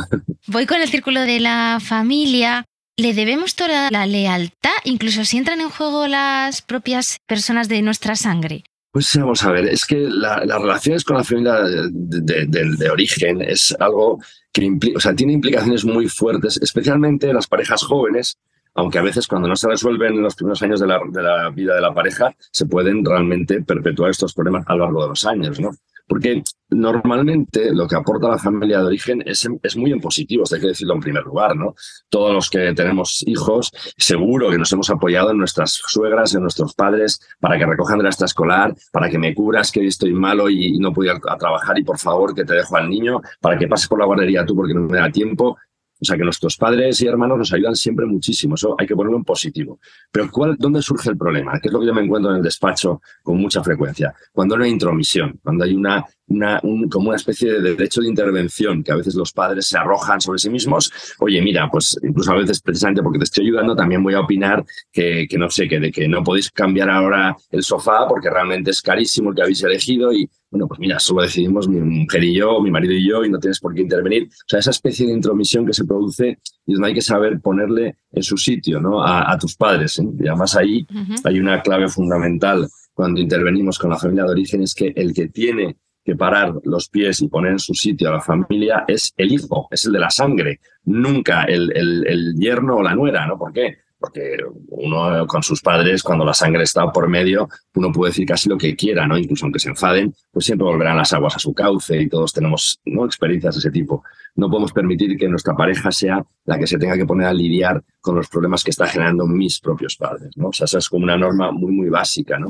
Voy 0.48 0.66
con 0.66 0.80
el 0.80 0.88
círculo 0.88 1.20
de 1.20 1.40
la 1.40 1.78
familia. 1.80 2.66
¿Le 2.98 3.14
debemos 3.14 3.54
toda 3.54 3.90
la 3.90 4.04
lealtad, 4.04 4.70
incluso 4.84 5.24
si 5.24 5.38
entran 5.38 5.62
en 5.62 5.70
juego 5.70 6.06
las 6.08 6.60
propias 6.60 7.18
personas 7.26 7.68
de 7.68 7.80
nuestra 7.80 8.16
sangre? 8.16 8.64
Pues 8.92 9.16
vamos 9.16 9.42
a 9.44 9.50
ver, 9.50 9.64
es 9.64 9.86
que 9.86 9.96
las 9.96 10.44
relaciones 10.44 11.02
con 11.02 11.16
la 11.16 11.24
familia 11.24 11.60
de, 11.62 12.90
origen 12.90 13.40
es 13.40 13.74
algo 13.80 14.20
que 14.52 14.70
o 14.94 15.00
sea, 15.00 15.14
tiene 15.14 15.32
implicaciones 15.32 15.86
muy 15.86 16.06
fuertes, 16.08 16.58
especialmente 16.60 17.32
las 17.32 17.46
parejas 17.46 17.82
jóvenes, 17.82 18.36
aunque 18.74 18.98
a 18.98 19.02
veces 19.02 19.26
cuando 19.26 19.48
no 19.48 19.56
se 19.56 19.68
resuelven 19.68 20.12
en 20.12 20.22
los 20.22 20.34
primeros 20.34 20.62
años 20.62 20.80
la, 20.82 21.00
de 21.10 21.22
la 21.22 21.48
vida 21.48 21.74
de 21.74 21.80
la 21.80 21.94
pareja, 21.94 22.36
se 22.50 22.66
pueden 22.66 23.02
realmente 23.02 23.62
perpetuar 23.62 24.10
estos 24.10 24.34
problemas 24.34 24.64
a 24.66 24.74
lo 24.74 24.84
largo 24.84 25.02
de 25.04 25.08
los 25.08 25.24
años, 25.24 25.58
¿no? 25.58 25.70
Porque 26.12 26.42
normalmente 26.68 27.72
lo 27.72 27.88
que 27.88 27.96
aporta 27.96 28.28
la 28.28 28.36
familia 28.36 28.80
de 28.80 28.84
origen 28.84 29.22
es, 29.24 29.48
es 29.62 29.76
muy 29.78 29.92
en 29.92 29.98
positivo, 29.98 30.44
hay 30.52 30.60
que 30.60 30.66
decirlo 30.66 30.92
en 30.92 31.00
primer 31.00 31.24
lugar, 31.24 31.56
¿no? 31.56 31.74
Todos 32.10 32.34
los 32.34 32.50
que 32.50 32.74
tenemos 32.74 33.24
hijos, 33.26 33.72
seguro 33.96 34.50
que 34.50 34.58
nos 34.58 34.70
hemos 34.74 34.90
apoyado 34.90 35.30
en 35.30 35.38
nuestras 35.38 35.72
suegras, 35.72 36.34
en 36.34 36.42
nuestros 36.42 36.74
padres, 36.74 37.18
para 37.40 37.56
que 37.56 37.64
recojan 37.64 37.96
de 37.96 38.04
la 38.04 38.10
escolar, 38.10 38.74
para 38.92 39.08
que 39.08 39.16
me 39.16 39.34
cubras 39.34 39.72
que 39.72 39.86
estoy 39.86 40.12
malo 40.12 40.50
y, 40.50 40.76
no 40.76 40.92
puedo 40.92 41.14
a, 41.14 41.38
trabajar 41.38 41.78
y 41.78 41.82
por 41.82 41.98
favor 41.98 42.34
que 42.34 42.44
te 42.44 42.56
dejo 42.56 42.76
al 42.76 42.90
niño, 42.90 43.22
para 43.40 43.56
que 43.56 43.66
pases 43.66 43.88
por 43.88 43.98
la 43.98 44.04
guardería 44.04 44.44
tú 44.44 44.54
porque 44.54 44.74
no 44.74 44.82
me 44.82 44.98
da 44.98 45.10
tiempo. 45.10 45.56
O 46.02 46.04
sea, 46.04 46.16
que 46.16 46.24
nuestros 46.24 46.56
padres 46.56 47.00
y 47.00 47.06
hermanos 47.06 47.38
nos 47.38 47.52
ayudan 47.52 47.76
siempre 47.76 48.04
muchísimo. 48.06 48.56
Eso 48.56 48.74
hay 48.76 48.88
que 48.88 48.96
ponerlo 48.96 49.18
en 49.18 49.24
positivo. 49.24 49.78
Pero 50.10 50.28
¿cuál, 50.32 50.56
¿dónde 50.58 50.82
surge 50.82 51.10
el 51.10 51.16
problema? 51.16 51.60
Que 51.60 51.68
es 51.68 51.72
lo 51.72 51.78
que 51.78 51.86
yo 51.86 51.94
me 51.94 52.02
encuentro 52.02 52.32
en 52.32 52.38
el 52.38 52.42
despacho 52.42 53.00
con 53.22 53.38
mucha 53.38 53.62
frecuencia. 53.62 54.12
Cuando 54.32 54.56
hay 54.56 54.70
intromisión, 54.70 55.38
cuando 55.40 55.62
hay 55.62 55.74
una, 55.74 56.04
una 56.32 56.60
como 56.90 57.08
una 57.08 57.16
especie 57.16 57.52
de 57.52 57.60
derecho 57.60 58.00
de 58.00 58.08
intervención 58.08 58.82
que 58.82 58.92
a 58.92 58.96
veces 58.96 59.14
los 59.14 59.32
padres 59.32 59.66
se 59.66 59.78
arrojan 59.78 60.20
sobre 60.20 60.38
sí 60.38 60.50
mismos. 60.50 60.92
Oye, 61.18 61.40
mira, 61.42 61.68
pues 61.70 61.96
incluso 62.02 62.32
a 62.32 62.36
veces 62.36 62.60
precisamente 62.60 63.02
porque 63.02 63.18
te 63.18 63.24
estoy 63.24 63.46
ayudando, 63.46 63.76
también 63.76 64.02
voy 64.02 64.14
a 64.14 64.20
opinar 64.20 64.64
que, 64.90 65.26
que 65.28 65.38
no 65.38 65.50
sé, 65.50 65.68
que, 65.68 65.80
de 65.80 65.90
que 65.90 66.08
no 66.08 66.22
podéis 66.22 66.50
cambiar 66.50 66.90
ahora 66.90 67.36
el 67.50 67.62
sofá 67.62 68.06
porque 68.08 68.30
realmente 68.30 68.70
es 68.70 68.80
carísimo 68.80 69.30
el 69.30 69.36
que 69.36 69.42
habéis 69.42 69.62
elegido 69.62 70.12
y 70.12 70.28
bueno, 70.52 70.68
pues 70.68 70.80
mira, 70.80 70.98
solo 70.98 71.22
decidimos 71.22 71.66
mi 71.66 71.80
mujer 71.80 72.22
y 72.24 72.34
yo, 72.34 72.60
mi 72.60 72.70
marido 72.70 72.92
y 72.92 73.08
yo, 73.08 73.24
y 73.24 73.30
no 73.30 73.38
tienes 73.38 73.58
por 73.58 73.74
qué 73.74 73.80
intervenir. 73.80 74.24
O 74.24 74.48
sea, 74.48 74.58
esa 74.58 74.70
especie 74.70 75.06
de 75.06 75.14
intromisión 75.14 75.64
que 75.64 75.72
se 75.72 75.86
produce 75.86 76.38
y 76.66 76.74
donde 76.74 76.88
hay 76.88 76.94
que 76.94 77.00
saber 77.00 77.40
ponerle 77.40 77.96
en 78.10 78.22
su 78.22 78.36
sitio 78.36 78.78
¿no? 78.78 79.02
a, 79.02 79.38
tus 79.38 79.56
padres. 79.56 79.98
¿eh? 79.98 80.04
Y 80.20 80.28
además 80.28 80.54
ahí 80.54 80.86
hay 81.24 81.40
una 81.40 81.62
clave 81.62 81.88
fundamental 81.88 82.68
cuando 82.92 83.20
intervenimos 83.20 83.78
con 83.78 83.90
la 83.90 83.98
familia 83.98 84.24
de 84.24 84.32
origen, 84.32 84.62
es 84.62 84.74
que 84.74 84.92
el 84.94 85.14
que 85.14 85.28
tiene 85.28 85.78
que 86.04 86.16
parar 86.16 86.54
los 86.64 86.88
pies 86.88 87.20
y 87.22 87.28
poner 87.28 87.52
en 87.52 87.58
su 87.58 87.74
sitio 87.74 88.08
a 88.08 88.12
la 88.12 88.20
familia 88.20 88.84
es 88.88 89.12
el 89.16 89.32
hijo, 89.32 89.68
es 89.70 89.84
el 89.84 89.92
de 89.92 90.00
la 90.00 90.10
sangre, 90.10 90.60
nunca 90.84 91.44
el, 91.44 91.70
el, 91.76 92.06
el 92.06 92.34
yerno 92.36 92.76
o 92.76 92.82
la 92.82 92.94
nuera, 92.94 93.26
¿no? 93.26 93.38
¿Por 93.38 93.52
qué? 93.52 93.78
porque 94.02 94.36
uno 94.68 95.26
con 95.28 95.42
sus 95.44 95.62
padres, 95.62 96.02
cuando 96.02 96.24
la 96.24 96.34
sangre 96.34 96.64
está 96.64 96.90
por 96.90 97.08
medio, 97.08 97.48
uno 97.76 97.92
puede 97.92 98.10
decir 98.10 98.26
casi 98.26 98.48
lo 98.48 98.58
que 98.58 98.74
quiera, 98.74 99.06
¿no? 99.06 99.16
Incluso 99.16 99.46
aunque 99.46 99.60
se 99.60 99.68
enfaden, 99.68 100.12
pues 100.32 100.44
siempre 100.44 100.66
volverán 100.66 100.96
las 100.96 101.12
aguas 101.12 101.36
a 101.36 101.38
su 101.38 101.54
cauce 101.54 102.02
y 102.02 102.08
todos 102.08 102.32
tenemos 102.32 102.80
¿no? 102.84 103.06
experiencias 103.06 103.54
de 103.54 103.60
ese 103.60 103.70
tipo. 103.70 104.02
No 104.34 104.50
podemos 104.50 104.72
permitir 104.72 105.16
que 105.16 105.28
nuestra 105.28 105.54
pareja 105.54 105.92
sea 105.92 106.24
la 106.44 106.58
que 106.58 106.66
se 106.66 106.78
tenga 106.78 106.96
que 106.96 107.06
poner 107.06 107.28
a 107.28 107.32
lidiar 107.32 107.82
con 108.00 108.16
los 108.16 108.28
problemas 108.28 108.64
que 108.64 108.70
está 108.70 108.88
generando 108.88 109.24
mis 109.24 109.60
propios 109.60 109.96
padres, 109.96 110.36
¿no? 110.36 110.48
O 110.48 110.52
sea, 110.52 110.64
esa 110.64 110.78
es 110.78 110.88
como 110.88 111.04
una 111.04 111.16
norma 111.16 111.52
muy, 111.52 111.70
muy 111.70 111.88
básica, 111.88 112.40
¿no? 112.40 112.48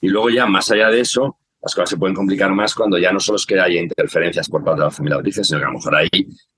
Y 0.00 0.08
luego 0.08 0.30
ya, 0.30 0.46
más 0.46 0.70
allá 0.70 0.90
de 0.90 1.00
eso, 1.00 1.38
las 1.64 1.74
cosas 1.74 1.90
se 1.90 1.96
pueden 1.96 2.14
complicar 2.14 2.52
más 2.52 2.74
cuando 2.74 2.98
ya 2.98 3.10
no 3.10 3.18
solo 3.18 3.36
es 3.36 3.46
que 3.46 3.58
haya 3.58 3.80
interferencias 3.80 4.48
por 4.50 4.62
parte 4.62 4.80
de 4.80 4.86
la 4.86 4.90
familia 4.90 5.18
sino 5.42 5.58
que 5.58 5.64
a 5.64 5.68
lo 5.68 5.74
mejor 5.74 5.96
hay 5.96 6.08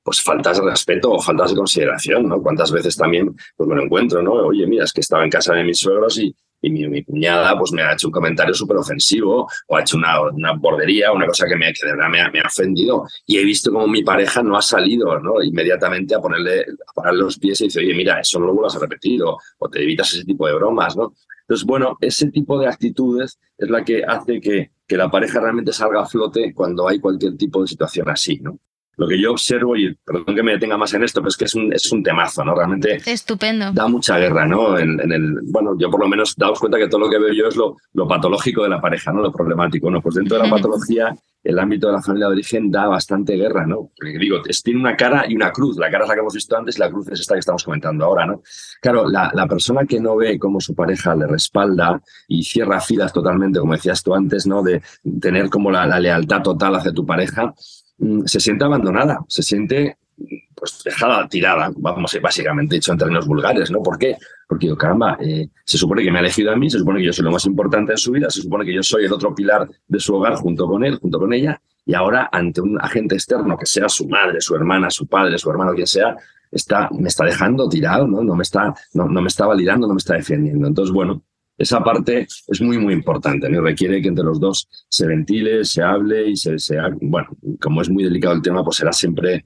pues 0.02 0.20
faltas 0.20 0.58
de 0.58 0.68
respeto 0.68 1.12
o 1.12 1.20
faltas 1.20 1.50
de 1.50 1.56
consideración, 1.56 2.28
¿no? 2.28 2.42
Cuántas 2.42 2.72
veces 2.72 2.96
también 2.96 3.34
pues 3.56 3.68
me 3.68 3.76
lo 3.76 3.84
encuentro, 3.84 4.20
¿no? 4.20 4.32
Oye, 4.32 4.66
mira, 4.66 4.84
es 4.84 4.92
que 4.92 5.00
estaba 5.00 5.22
en 5.22 5.30
casa 5.30 5.54
de 5.54 5.62
mis 5.62 5.78
suegros 5.78 6.18
y, 6.18 6.34
y 6.66 6.70
mi, 6.70 7.04
cuñada 7.04 7.56
pues 7.58 7.73
me 7.73 7.82
ha 7.82 7.92
hecho 7.92 8.08
un 8.08 8.12
comentario 8.12 8.52
súper 8.54 8.76
ofensivo 8.76 9.49
o 9.68 9.76
ha 9.76 9.80
hecho 9.80 9.96
una, 9.96 10.20
una, 10.20 10.52
bordería, 10.54 11.12
una 11.12 11.26
cosa 11.26 11.46
que, 11.46 11.56
me, 11.56 11.73
que 11.73 11.87
de 11.87 11.92
verdad 11.92 12.08
me 12.08 12.20
ha, 12.20 12.30
me 12.30 12.40
ha, 12.40 12.46
ofendido 12.46 13.04
y 13.26 13.38
he 13.38 13.44
visto 13.44 13.70
como 13.70 13.87
mi 13.87 14.02
pareja 14.02 14.42
no 14.42 14.56
ha 14.56 14.62
salido 14.62 15.18
¿no? 15.20 15.42
inmediatamente 15.42 16.14
a 16.14 16.20
ponerle 16.20 16.62
a 16.62 16.92
pararle 16.92 17.20
los 17.20 17.38
pies 17.38 17.61
y 17.61 17.64
dice, 17.64 17.80
oye, 17.80 17.94
mira, 17.94 18.20
eso 18.20 18.40
no 18.40 18.46
lo 18.46 18.54
vuelvas 18.54 18.76
a 18.76 18.80
repetir 18.80 19.23
o, 19.23 19.38
o, 19.58 19.68
te 19.68 19.82
evitas 19.82 20.12
ese 20.12 20.25
tipo 20.25 20.46
de 20.46 20.54
bromas, 20.54 20.96
¿no? 20.96 21.14
Entonces, 21.42 21.64
bueno, 21.64 21.96
ese 22.00 22.30
tipo 22.30 22.58
de 22.58 22.66
actitudes 22.66 23.38
es 23.56 23.70
la 23.70 23.85
que 23.85 24.02
hace 24.04 24.40
que, 24.40 24.73
que 24.87 24.96
la 24.96 25.08
pareja 25.08 25.38
realmente 25.38 25.73
salga 25.73 26.02
a 26.02 26.06
flote 26.06 26.52
cuando 26.52 26.88
hay 26.88 26.99
cualquier 26.99 27.37
tipo 27.37 27.62
de 27.62 27.68
situación 27.68 28.08
así, 28.08 28.40
¿no? 28.40 28.58
Lo 28.97 29.07
que 29.07 29.21
yo 29.21 29.33
observo, 29.33 29.76
y 29.76 29.95
perdón 29.95 30.35
que 30.35 30.43
me 30.43 30.53
detenga 30.53 30.76
más 30.79 30.95
en 30.95 31.05
esto, 31.05 31.21
pero 31.21 31.29
es 31.29 31.37
que 31.37 31.45
es 31.45 31.55
un, 31.55 31.73
es 31.73 31.91
un 31.93 32.03
temazo, 32.03 32.45
¿no? 32.45 32.55
Realmente 32.55 32.99
Estupendo. 33.05 33.71
da 33.73 33.88
mucha 33.88 34.19
guerra, 34.19 34.47
¿no? 34.47 34.79
En, 34.79 34.99
en 35.00 35.12
el, 35.12 35.38
bueno, 35.45 35.76
yo 35.79 35.91
por 35.91 36.00
lo 36.00 36.09
menos 36.09 36.35
daos 36.37 36.59
cuenta 36.59 36.79
que 36.79 36.88
todo 36.88 37.00
lo 37.00 37.11
que 37.11 37.19
veo 37.19 37.33
yo 37.33 37.49
es 37.49 37.57
lo, 37.57 37.76
lo 37.93 38.09
patológico 38.09 38.62
de 38.62 38.71
la 38.71 38.81
pareja, 38.81 39.12
¿no? 39.12 39.21
Lo 39.23 39.33
problemático, 39.33 39.91
¿no? 39.91 40.00
Pues 40.00 40.15
dentro 40.15 40.38
de 40.38 40.45
la 40.45 40.50
patología, 40.50 41.15
el 41.45 41.59
ámbito 41.59 41.87
de 41.87 41.93
la 41.93 42.03
familia 42.03 42.26
de 42.26 42.33
origen 42.33 42.71
da 42.71 42.88
bastante 42.88 43.37
guerra, 43.37 43.67
¿no? 43.67 43.91
Porque 43.97 44.19
digo, 44.19 44.38
es, 44.49 44.62
tiene 44.62 44.81
una 44.81 44.97
cara 44.97 45.26
y 45.29 45.37
una 45.37 45.53
cruz. 45.53 45.76
La 45.76 45.91
cara 45.91 46.05
es 46.05 46.09
la 46.09 46.15
que 46.15 46.21
hemos 46.21 46.35
visto 46.35 46.57
antes 46.57 46.76
y 46.76 46.81
la 46.81 46.91
cruz 46.91 47.07
es 47.09 47.21
esta 47.21 47.35
que 47.35 47.41
estamos 47.41 47.62
comentando 47.62 48.05
ahora, 48.05 48.26
¿no? 48.26 48.43
Claro, 48.81 49.09
la, 49.09 49.31
la 49.33 49.47
persona 49.47 49.85
que 49.85 50.00
no 50.00 50.17
ve 50.17 50.38
cómo 50.38 50.61
su 50.61 50.75
pareja 50.75 51.15
le 51.15 51.26
respalda 51.26 52.00
y 52.26 52.43
cierra 52.43 52.81
filas 52.81 53.12
totalmente, 53.12 53.61
como 53.61 53.75
decías 53.75 54.03
tú 54.03 54.15
antes, 54.15 54.47
¿no? 54.47 54.62
De 54.62 54.83
tener 55.21 55.49
como 55.49 55.71
la, 55.71 55.87
la 55.87 56.00
lealtad 56.00 56.43
total 56.43 56.75
hacia 56.76 56.93
tu 56.93 57.07
pareja, 57.07 57.55
se 58.25 58.41
siente 58.41 58.65
abandonada, 58.65 59.21
se 59.29 59.43
siente 59.43 59.97
pues 60.55 60.83
dejada 60.83 61.29
tirada, 61.29 61.71
vamos, 61.76 62.19
básicamente 62.23 62.76
dicho 62.76 62.93
en 62.93 62.99
términos 62.99 63.26
vulgares, 63.26 63.71
¿no? 63.71 63.83
¿Por 63.83 63.99
qué? 63.99 64.17
Porque 64.49 64.69
yo, 64.69 64.76
caramba, 64.76 65.19
eh, 65.21 65.49
se 65.65 65.76
supone 65.76 66.03
que 66.03 66.11
me 66.11 66.19
ha 66.19 66.21
elegido 66.21 66.50
a 66.50 66.57
mí, 66.57 66.71
se 66.71 66.79
supone 66.79 67.00
que 67.00 67.07
yo 67.07 67.12
soy 67.12 67.25
lo 67.25 67.31
más 67.31 67.45
importante 67.45 67.93
en 67.93 67.99
su 67.99 68.12
vida, 68.12 68.31
se 68.31 68.41
supone 68.41 68.65
que 68.65 68.73
yo 68.73 68.83
soy 68.83 69.05
el 69.05 69.12
otro 69.12 69.35
pilar 69.35 69.69
de 69.87 70.00
su 70.00 70.15
hogar 70.15 70.35
junto 70.37 70.67
con 70.67 70.85
él, 70.85 70.97
junto 70.97 71.19
con 71.19 71.33
ella, 71.35 71.61
y 71.85 71.95
ahora 71.95 72.31
ante 72.33 72.62
un 72.62 72.81
agente 72.81 73.15
externo, 73.15 73.57
que 73.59 73.67
sea 73.67 73.88
su 73.88 74.09
madre, 74.09 74.41
su 74.41 74.55
hermana, 74.55 74.88
su 74.91 75.07
padre, 75.07 75.37
su 75.37 75.50
hermano, 75.50 75.73
quien 75.75 75.87
sea, 75.87 76.17
está, 76.50 76.88
me 76.91 77.09
está 77.09 77.25
dejando 77.25 77.69
tirado, 77.69 78.07
¿no? 78.09 78.23
No 78.23 78.35
me 78.35 78.43
está, 78.43 78.75
no, 78.95 79.07
no 79.09 79.21
me 79.21 79.29
está 79.29 79.47
validando, 79.47 79.87
no 79.87 79.95
me 79.95 79.99
está 79.99 80.15
defendiendo. 80.15 80.67
Entonces, 80.67 80.93
bueno, 80.93 81.23
esa 81.58 81.82
parte 81.82 82.26
es 82.46 82.60
muy, 82.60 82.78
muy 82.78 82.92
importante, 82.92 83.48
¿no? 83.48 83.62
Requiere 83.62 84.02
que 84.02 84.08
entre 84.08 84.25
los 84.25 84.38
dos 84.38 84.68
se 84.88 85.06
ventile, 85.06 85.64
se 85.64 85.82
hable 85.82 86.30
y 86.30 86.36
se, 86.36 86.58
se, 86.58 86.76
bueno, 87.00 87.28
como 87.60 87.82
es 87.82 87.88
muy 87.88 88.04
delicado 88.04 88.34
el 88.34 88.42
tema, 88.42 88.62
pues 88.62 88.76
será 88.76 88.92
siempre 88.92 89.44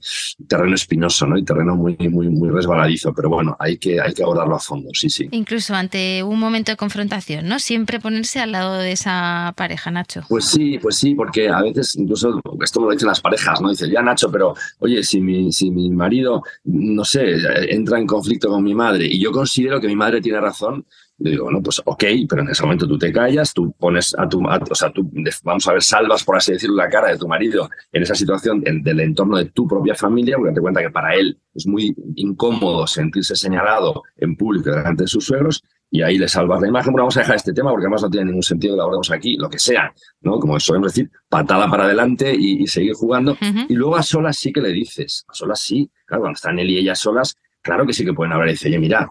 terreno 0.48 0.74
espinoso, 0.74 1.26
¿no? 1.26 1.38
Y 1.38 1.44
terreno 1.44 1.76
muy, 1.76 1.96
muy, 2.08 2.28
muy 2.28 2.50
resbaladizo, 2.50 3.14
pero 3.14 3.28
bueno, 3.28 3.56
hay 3.58 3.78
que, 3.78 4.00
hay 4.00 4.12
que 4.12 4.22
abordarlo 4.22 4.56
a 4.56 4.60
fondo, 4.60 4.90
sí, 4.92 5.08
sí. 5.08 5.28
Incluso 5.30 5.74
ante 5.74 6.22
un 6.22 6.38
momento 6.38 6.72
de 6.72 6.76
confrontación, 6.76 7.46
¿no? 7.46 7.58
Siempre 7.58 8.00
ponerse 8.00 8.40
al 8.40 8.52
lado 8.52 8.78
de 8.78 8.92
esa 8.92 9.54
pareja, 9.56 9.90
Nacho. 9.90 10.22
Pues 10.28 10.46
sí, 10.46 10.78
pues 10.78 10.96
sí, 10.96 11.14
porque 11.14 11.48
a 11.48 11.62
veces 11.62 11.96
incluso, 11.96 12.40
esto 12.62 12.80
me 12.80 12.86
lo 12.86 12.92
dicen 12.92 13.08
las 13.08 13.20
parejas, 13.20 13.60
¿no? 13.60 13.70
Dice, 13.70 13.88
ya 13.90 14.02
Nacho, 14.02 14.30
pero 14.30 14.54
oye, 14.80 15.02
si 15.02 15.20
mi, 15.20 15.52
si 15.52 15.70
mi 15.70 15.90
marido, 15.90 16.42
no 16.64 17.04
sé, 17.04 17.36
entra 17.68 17.98
en 17.98 18.06
conflicto 18.06 18.48
con 18.48 18.64
mi 18.64 18.74
madre 18.74 19.06
y 19.06 19.20
yo 19.20 19.30
considero 19.30 19.80
que 19.80 19.86
mi 19.86 19.96
madre 19.96 20.20
tiene 20.20 20.40
razón, 20.40 20.84
digo, 21.20 21.50
no, 21.50 21.62
pues 21.62 21.80
ok, 21.84 22.04
pero 22.28 22.42
en 22.42 22.48
ese 22.48 22.62
momento 22.62 22.88
tú 22.88 22.98
te 22.98 23.12
callas, 23.12 23.52
tú 23.52 23.72
pones 23.78 24.14
a 24.18 24.28
tu, 24.28 24.40
a, 24.48 24.58
o 24.58 24.74
sea, 24.74 24.90
tú, 24.90 25.10
vamos 25.44 25.68
a 25.68 25.72
ver, 25.72 25.82
salvas, 25.82 26.24
por 26.24 26.36
así 26.36 26.52
decirlo, 26.52 26.76
la 26.76 26.88
cara 26.88 27.08
de 27.08 27.18
tu 27.18 27.28
marido 27.28 27.68
en 27.92 28.02
esa 28.02 28.14
situación 28.14 28.62
en, 28.64 28.82
del 28.82 29.00
entorno 29.00 29.36
de 29.36 29.46
tu 29.46 29.68
propia 29.68 29.94
familia, 29.94 30.36
porque 30.36 30.54
te 30.54 30.60
cuenta 30.60 30.80
que 30.80 30.90
para 30.90 31.14
él 31.14 31.38
es 31.54 31.66
muy 31.66 31.94
incómodo 32.16 32.86
sentirse 32.86 33.36
señalado 33.36 34.02
en 34.16 34.36
público 34.36 34.70
delante 34.70 35.04
de 35.04 35.08
sus 35.08 35.26
suegros, 35.26 35.62
y 35.92 36.02
ahí 36.02 36.18
le 36.18 36.28
salvas 36.28 36.60
la 36.60 36.68
imagen. 36.68 36.92
Bueno, 36.92 37.02
vamos 37.02 37.16
a 37.16 37.20
dejar 37.20 37.36
este 37.36 37.52
tema 37.52 37.70
porque 37.70 37.86
además 37.86 38.02
no 38.02 38.10
tiene 38.10 38.26
ningún 38.26 38.44
sentido 38.44 38.74
que 38.74 38.76
lo 38.76 38.82
abordemos 38.84 39.10
aquí, 39.10 39.36
lo 39.36 39.50
que 39.50 39.58
sea, 39.58 39.92
¿no? 40.20 40.38
Como 40.38 40.58
solemos 40.60 40.92
decir, 40.92 41.10
patada 41.28 41.68
para 41.68 41.84
adelante 41.84 42.32
y, 42.32 42.62
y 42.62 42.66
seguir 42.68 42.94
jugando. 42.94 43.32
Uh 43.32 43.44
-huh. 43.44 43.66
Y 43.68 43.74
luego 43.74 43.96
a 43.96 44.02
solas 44.04 44.36
sí 44.36 44.52
que 44.52 44.60
le 44.60 44.70
dices, 44.70 45.24
a 45.28 45.34
solas 45.34 45.60
sí, 45.60 45.90
claro, 46.06 46.22
cuando 46.22 46.36
están 46.36 46.60
él 46.60 46.70
y 46.70 46.78
ella 46.78 46.94
solas, 46.94 47.36
claro 47.60 47.86
que 47.86 47.92
sí 47.92 48.04
que 48.04 48.12
pueden 48.12 48.32
hablar 48.32 48.48
y 48.48 48.52
decir, 48.52 48.68
oye, 48.68 48.78
mira, 48.78 49.10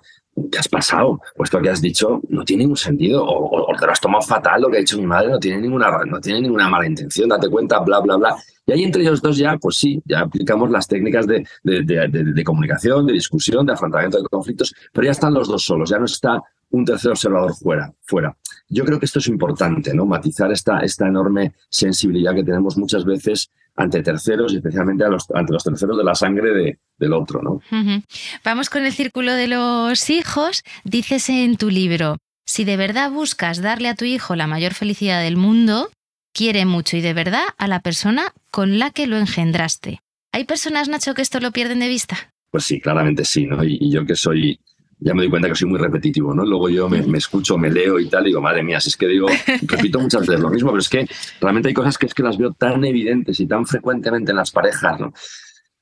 ¿qué 0.52 0.58
has 0.60 0.68
pasado? 0.68 1.22
Pues 1.36 1.48
esto 1.48 1.62
que 1.62 1.70
has 1.70 1.82
dicho 1.82 2.22
no 2.30 2.44
tiene 2.44 2.64
ningún 2.64 2.78
sentido, 2.78 3.24
o, 3.24 3.72
o, 3.72 3.76
te 3.78 3.86
lo 3.86 3.92
has 3.92 4.00
tomado 4.00 4.22
fatal, 4.22 4.62
lo 4.62 4.70
que 4.70 4.78
ha 4.78 4.80
dicho 4.80 4.98
mi 4.98 5.06
madre 5.06 5.30
no 5.30 5.40
tiene 5.40 5.62
ninguna, 5.62 6.04
no 6.06 6.20
tiene 6.20 6.42
ninguna 6.42 6.70
mala 6.70 6.88
intención, 6.88 7.30
date 7.30 7.50
cuenta, 7.50 7.80
bla, 7.80 8.00
bla, 8.00 8.18
bla. 8.18 8.36
Y 8.66 8.72
ahí 8.72 8.84
entre 8.84 9.02
ellos 9.02 9.22
dos 9.22 9.38
ya, 9.38 9.58
pues 9.58 9.78
sí, 9.78 10.02
ya 10.06 10.22
aplicamos 10.22 10.70
las 10.70 10.88
técnicas 10.88 11.26
de, 11.26 11.46
de, 11.64 11.82
de, 11.84 12.08
de 12.08 12.44
comunicación, 12.44 13.08
de 13.08 13.14
discusión, 13.14 13.66
de 13.66 13.74
afrontamiento 13.74 14.22
de 14.22 14.28
conflictos, 14.30 14.74
pero 14.94 15.06
ya 15.06 15.12
están 15.12 15.34
los 15.34 15.48
dos 15.48 15.64
solos, 15.64 15.90
ya 15.90 15.98
no 15.98 16.06
está 16.06 16.42
un 16.72 16.86
tercer 16.86 17.12
observador 17.12 17.54
fuera. 17.56 17.92
fuera. 18.04 18.36
Yo 18.68 18.86
creo 18.86 19.00
que 19.00 19.06
esto 19.06 19.20
es 19.20 19.28
importante, 19.28 19.94
¿no? 19.94 20.06
Matizar 20.06 20.52
esta, 20.52 20.80
esta 20.82 21.08
enorme 21.08 21.54
sensibilidad 21.70 22.36
que 22.36 22.44
tenemos 22.44 22.78
muchas 22.78 23.06
veces 23.06 23.50
ante 23.80 24.04
terceros 24.04 24.54
y 24.54 24.58
especialmente 24.58 25.06
a 25.06 25.10
los, 25.10 25.26
ante 25.34 25.54
los 25.54 25.64
terceros 25.64 25.98
de 25.98 26.04
la 26.04 26.14
sangre 26.14 26.54
de, 26.54 26.80
del 26.98 27.14
otro, 27.14 27.42
¿no? 27.42 27.52
Uh 27.54 27.62
-huh. 27.72 28.04
Vamos 28.44 28.70
con 28.70 28.86
el 28.86 28.92
círculo 28.92 29.34
de 29.34 29.48
los 29.48 30.10
hijos. 30.10 30.64
Dices 30.84 31.30
en 31.30 31.56
tu 31.56 31.70
libro, 31.70 32.18
si 32.46 32.66
de 32.66 32.76
verdad 32.78 33.10
buscas 33.10 33.62
darle 33.62 33.88
a 33.88 33.96
tu 33.96 34.06
hijo 34.06 34.36
la 34.36 34.48
mayor 34.48 34.74
felicidad 34.74 35.22
del 35.24 35.38
mundo, 35.38 35.90
quiere 36.34 36.66
mucho 36.66 36.98
y 36.98 37.02
de 37.02 37.14
verdad 37.14 37.46
a 37.58 37.68
la 37.68 37.80
persona 37.80 38.34
con 38.52 38.80
la 38.80 38.92
que 38.92 39.08
lo 39.08 39.18
engendraste. 39.18 40.02
¿Hay 40.34 40.44
personas, 40.44 40.90
Nacho, 40.90 41.14
que 41.14 41.22
esto 41.22 41.40
lo 41.40 41.52
pierden 41.52 41.80
de 41.80 41.88
vista? 41.88 42.18
Pues 42.52 42.66
sí, 42.66 42.82
claramente 42.82 43.24
sí, 43.24 43.46
¿no? 43.46 43.64
Y, 43.64 43.78
y 43.80 43.92
yo 43.92 44.06
que 44.06 44.16
soy 44.16 44.60
ya 45.00 45.14
me 45.14 45.22
doy 45.22 45.30
cuenta 45.30 45.48
que 45.48 45.56
soy 45.56 45.70
muy 45.70 45.80
repetitivo, 45.80 46.34
¿no? 46.34 46.46
Luego 46.46 46.70
yo 46.70 46.90
me, 46.90 47.02
me, 47.04 47.18
escucho, 47.18 47.58
me 47.58 47.70
leo 47.70 48.00
y 48.00 48.10
tal, 48.10 48.24
y 48.24 48.28
digo, 48.28 48.42
madre 48.42 48.64
mía, 48.64 48.80
si 48.80 48.90
es 48.90 48.98
que 48.98 49.08
digo, 49.08 49.28
repito 49.64 50.00
muchas 50.00 50.28
veces 50.28 50.40
lo 50.40 50.50
mismo, 50.50 50.72
pero 50.72 50.80
es 50.80 50.90
que 50.90 51.08
realmente 51.40 51.70
hay 51.70 51.74
cosas 51.74 51.98
que 51.98 52.06
es 52.06 52.14
que 52.14 52.24
las 52.24 52.38
veo 52.38 52.54
tan 52.54 52.84
evidentes 52.84 53.40
y 53.40 53.48
tan 53.48 53.66
frecuentemente 53.66 54.32
en 54.32 54.38
las 54.38 54.52
parejas, 54.52 55.00
¿no? 55.00 55.14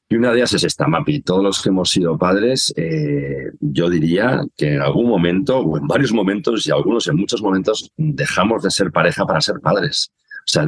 Y 0.10 0.16
una 0.16 0.32
de 0.32 0.38
ellas 0.38 0.54
es 0.54 0.64
esta, 0.64 0.88
Mapi. 0.88 1.22
Todos 1.22 1.44
los 1.44 1.62
que 1.62 1.68
hemos 1.68 1.90
sido 1.90 2.18
padres, 2.18 2.74
eh, 2.78 3.52
yo 3.60 3.90
diría 3.90 4.42
que 4.56 4.76
en 4.76 4.82
algún 4.82 5.10
momento, 5.10 5.60
o 5.60 5.78
en 5.78 5.86
varios 5.86 6.14
momentos, 6.14 6.66
y 6.66 6.72
algunos 6.72 7.08
en 7.08 7.18
muchos 7.18 7.42
momentos, 7.42 7.92
dejamos 7.98 8.64
de 8.64 8.72
ser 8.72 8.92
pareja 8.92 9.26
para 9.26 9.42
ser 9.42 9.60
padres. 9.60 10.12
O 10.48 10.50
sea, 10.50 10.66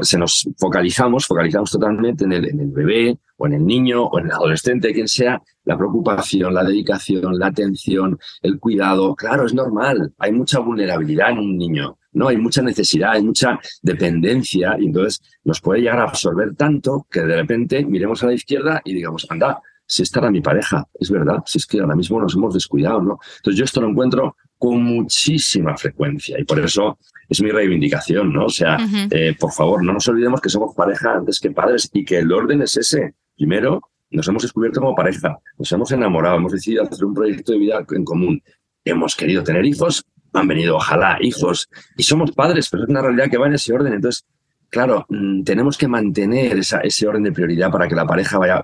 se 0.00 0.18
nos 0.18 0.48
focalizamos, 0.56 1.26
focalizamos 1.26 1.70
totalmente 1.70 2.24
en 2.24 2.32
el, 2.32 2.48
en 2.48 2.60
el 2.60 2.70
bebé 2.70 3.18
o 3.36 3.46
en 3.46 3.52
el 3.52 3.66
niño 3.66 4.04
o 4.04 4.18
en 4.18 4.26
el 4.26 4.32
adolescente, 4.32 4.94
quien 4.94 5.08
sea, 5.08 5.42
la 5.68 5.76
preocupación, 5.76 6.54
la 6.54 6.64
dedicación, 6.64 7.38
la 7.38 7.48
atención, 7.48 8.18
el 8.40 8.58
cuidado. 8.58 9.14
Claro, 9.14 9.44
es 9.44 9.52
normal. 9.52 10.14
Hay 10.16 10.32
mucha 10.32 10.60
vulnerabilidad 10.60 11.32
en 11.32 11.38
un 11.40 11.58
niño, 11.58 11.98
¿no? 12.12 12.28
Hay 12.28 12.38
mucha 12.38 12.62
necesidad, 12.62 13.12
hay 13.12 13.22
mucha 13.22 13.60
dependencia 13.82 14.76
y 14.80 14.86
entonces 14.86 15.20
nos 15.44 15.60
puede 15.60 15.82
llegar 15.82 15.98
a 15.98 16.04
absorber 16.04 16.54
tanto 16.54 17.06
que 17.10 17.20
de 17.20 17.36
repente 17.36 17.84
miremos 17.84 18.22
a 18.22 18.28
la 18.28 18.32
izquierda 18.32 18.80
y 18.82 18.94
digamos, 18.94 19.26
anda, 19.28 19.60
si 19.84 20.02
esta 20.02 20.20
era 20.20 20.30
mi 20.30 20.40
pareja, 20.40 20.86
es 20.98 21.10
verdad, 21.10 21.42
si 21.44 21.58
es 21.58 21.66
que 21.66 21.80
ahora 21.80 21.94
mismo 21.94 22.18
nos 22.18 22.34
hemos 22.34 22.54
descuidado, 22.54 23.02
¿no? 23.02 23.18
Entonces 23.36 23.58
yo 23.58 23.64
esto 23.66 23.82
lo 23.82 23.90
encuentro 23.90 24.36
con 24.56 24.82
muchísima 24.82 25.76
frecuencia 25.76 26.40
y 26.40 26.44
por 26.44 26.60
eso 26.60 26.98
es 27.28 27.42
mi 27.42 27.50
reivindicación, 27.50 28.32
¿no? 28.32 28.46
O 28.46 28.50
sea, 28.50 28.76
uh 28.76 28.80
-huh. 28.80 29.08
eh, 29.10 29.36
por 29.38 29.52
favor, 29.52 29.84
no 29.84 29.92
nos 29.92 30.08
olvidemos 30.08 30.40
que 30.40 30.48
somos 30.48 30.74
pareja 30.74 31.16
antes 31.16 31.38
que 31.40 31.50
padres 31.50 31.90
y 31.92 32.06
que 32.06 32.20
el 32.20 32.32
orden 32.32 32.62
es 32.62 32.74
ese. 32.78 33.12
Primero, 33.36 33.82
nos 34.10 34.28
hemos 34.28 34.42
descubierto 34.42 34.80
como 34.80 34.94
pareja, 34.94 35.38
nos 35.58 35.70
hemos 35.72 35.90
enamorado, 35.92 36.36
hemos 36.36 36.52
decidido 36.52 36.84
hacer 36.84 37.04
un 37.04 37.14
proyecto 37.14 37.52
de 37.52 37.58
vida 37.58 37.84
en 37.90 38.04
común, 38.04 38.42
hemos 38.84 39.14
querido 39.14 39.42
tener 39.42 39.64
hijos, 39.64 40.04
han 40.32 40.48
venido, 40.48 40.76
ojalá, 40.76 41.18
hijos, 41.20 41.68
y 41.96 42.02
somos 42.02 42.32
padres, 42.32 42.68
pero 42.70 42.84
es 42.84 42.88
una 42.88 43.02
realidad 43.02 43.30
que 43.30 43.38
va 43.38 43.46
en 43.46 43.54
ese 43.54 43.72
orden. 43.72 43.94
Entonces, 43.94 44.24
claro, 44.68 45.06
mmm, 45.08 45.42
tenemos 45.42 45.76
que 45.78 45.88
mantener 45.88 46.58
ese 46.58 47.06
orden 47.06 47.22
de 47.22 47.32
prioridad 47.32 47.70
para 47.70 47.88
que 47.88 47.94
la 47.94 48.06
pareja 48.06 48.38
vaya 48.38 48.62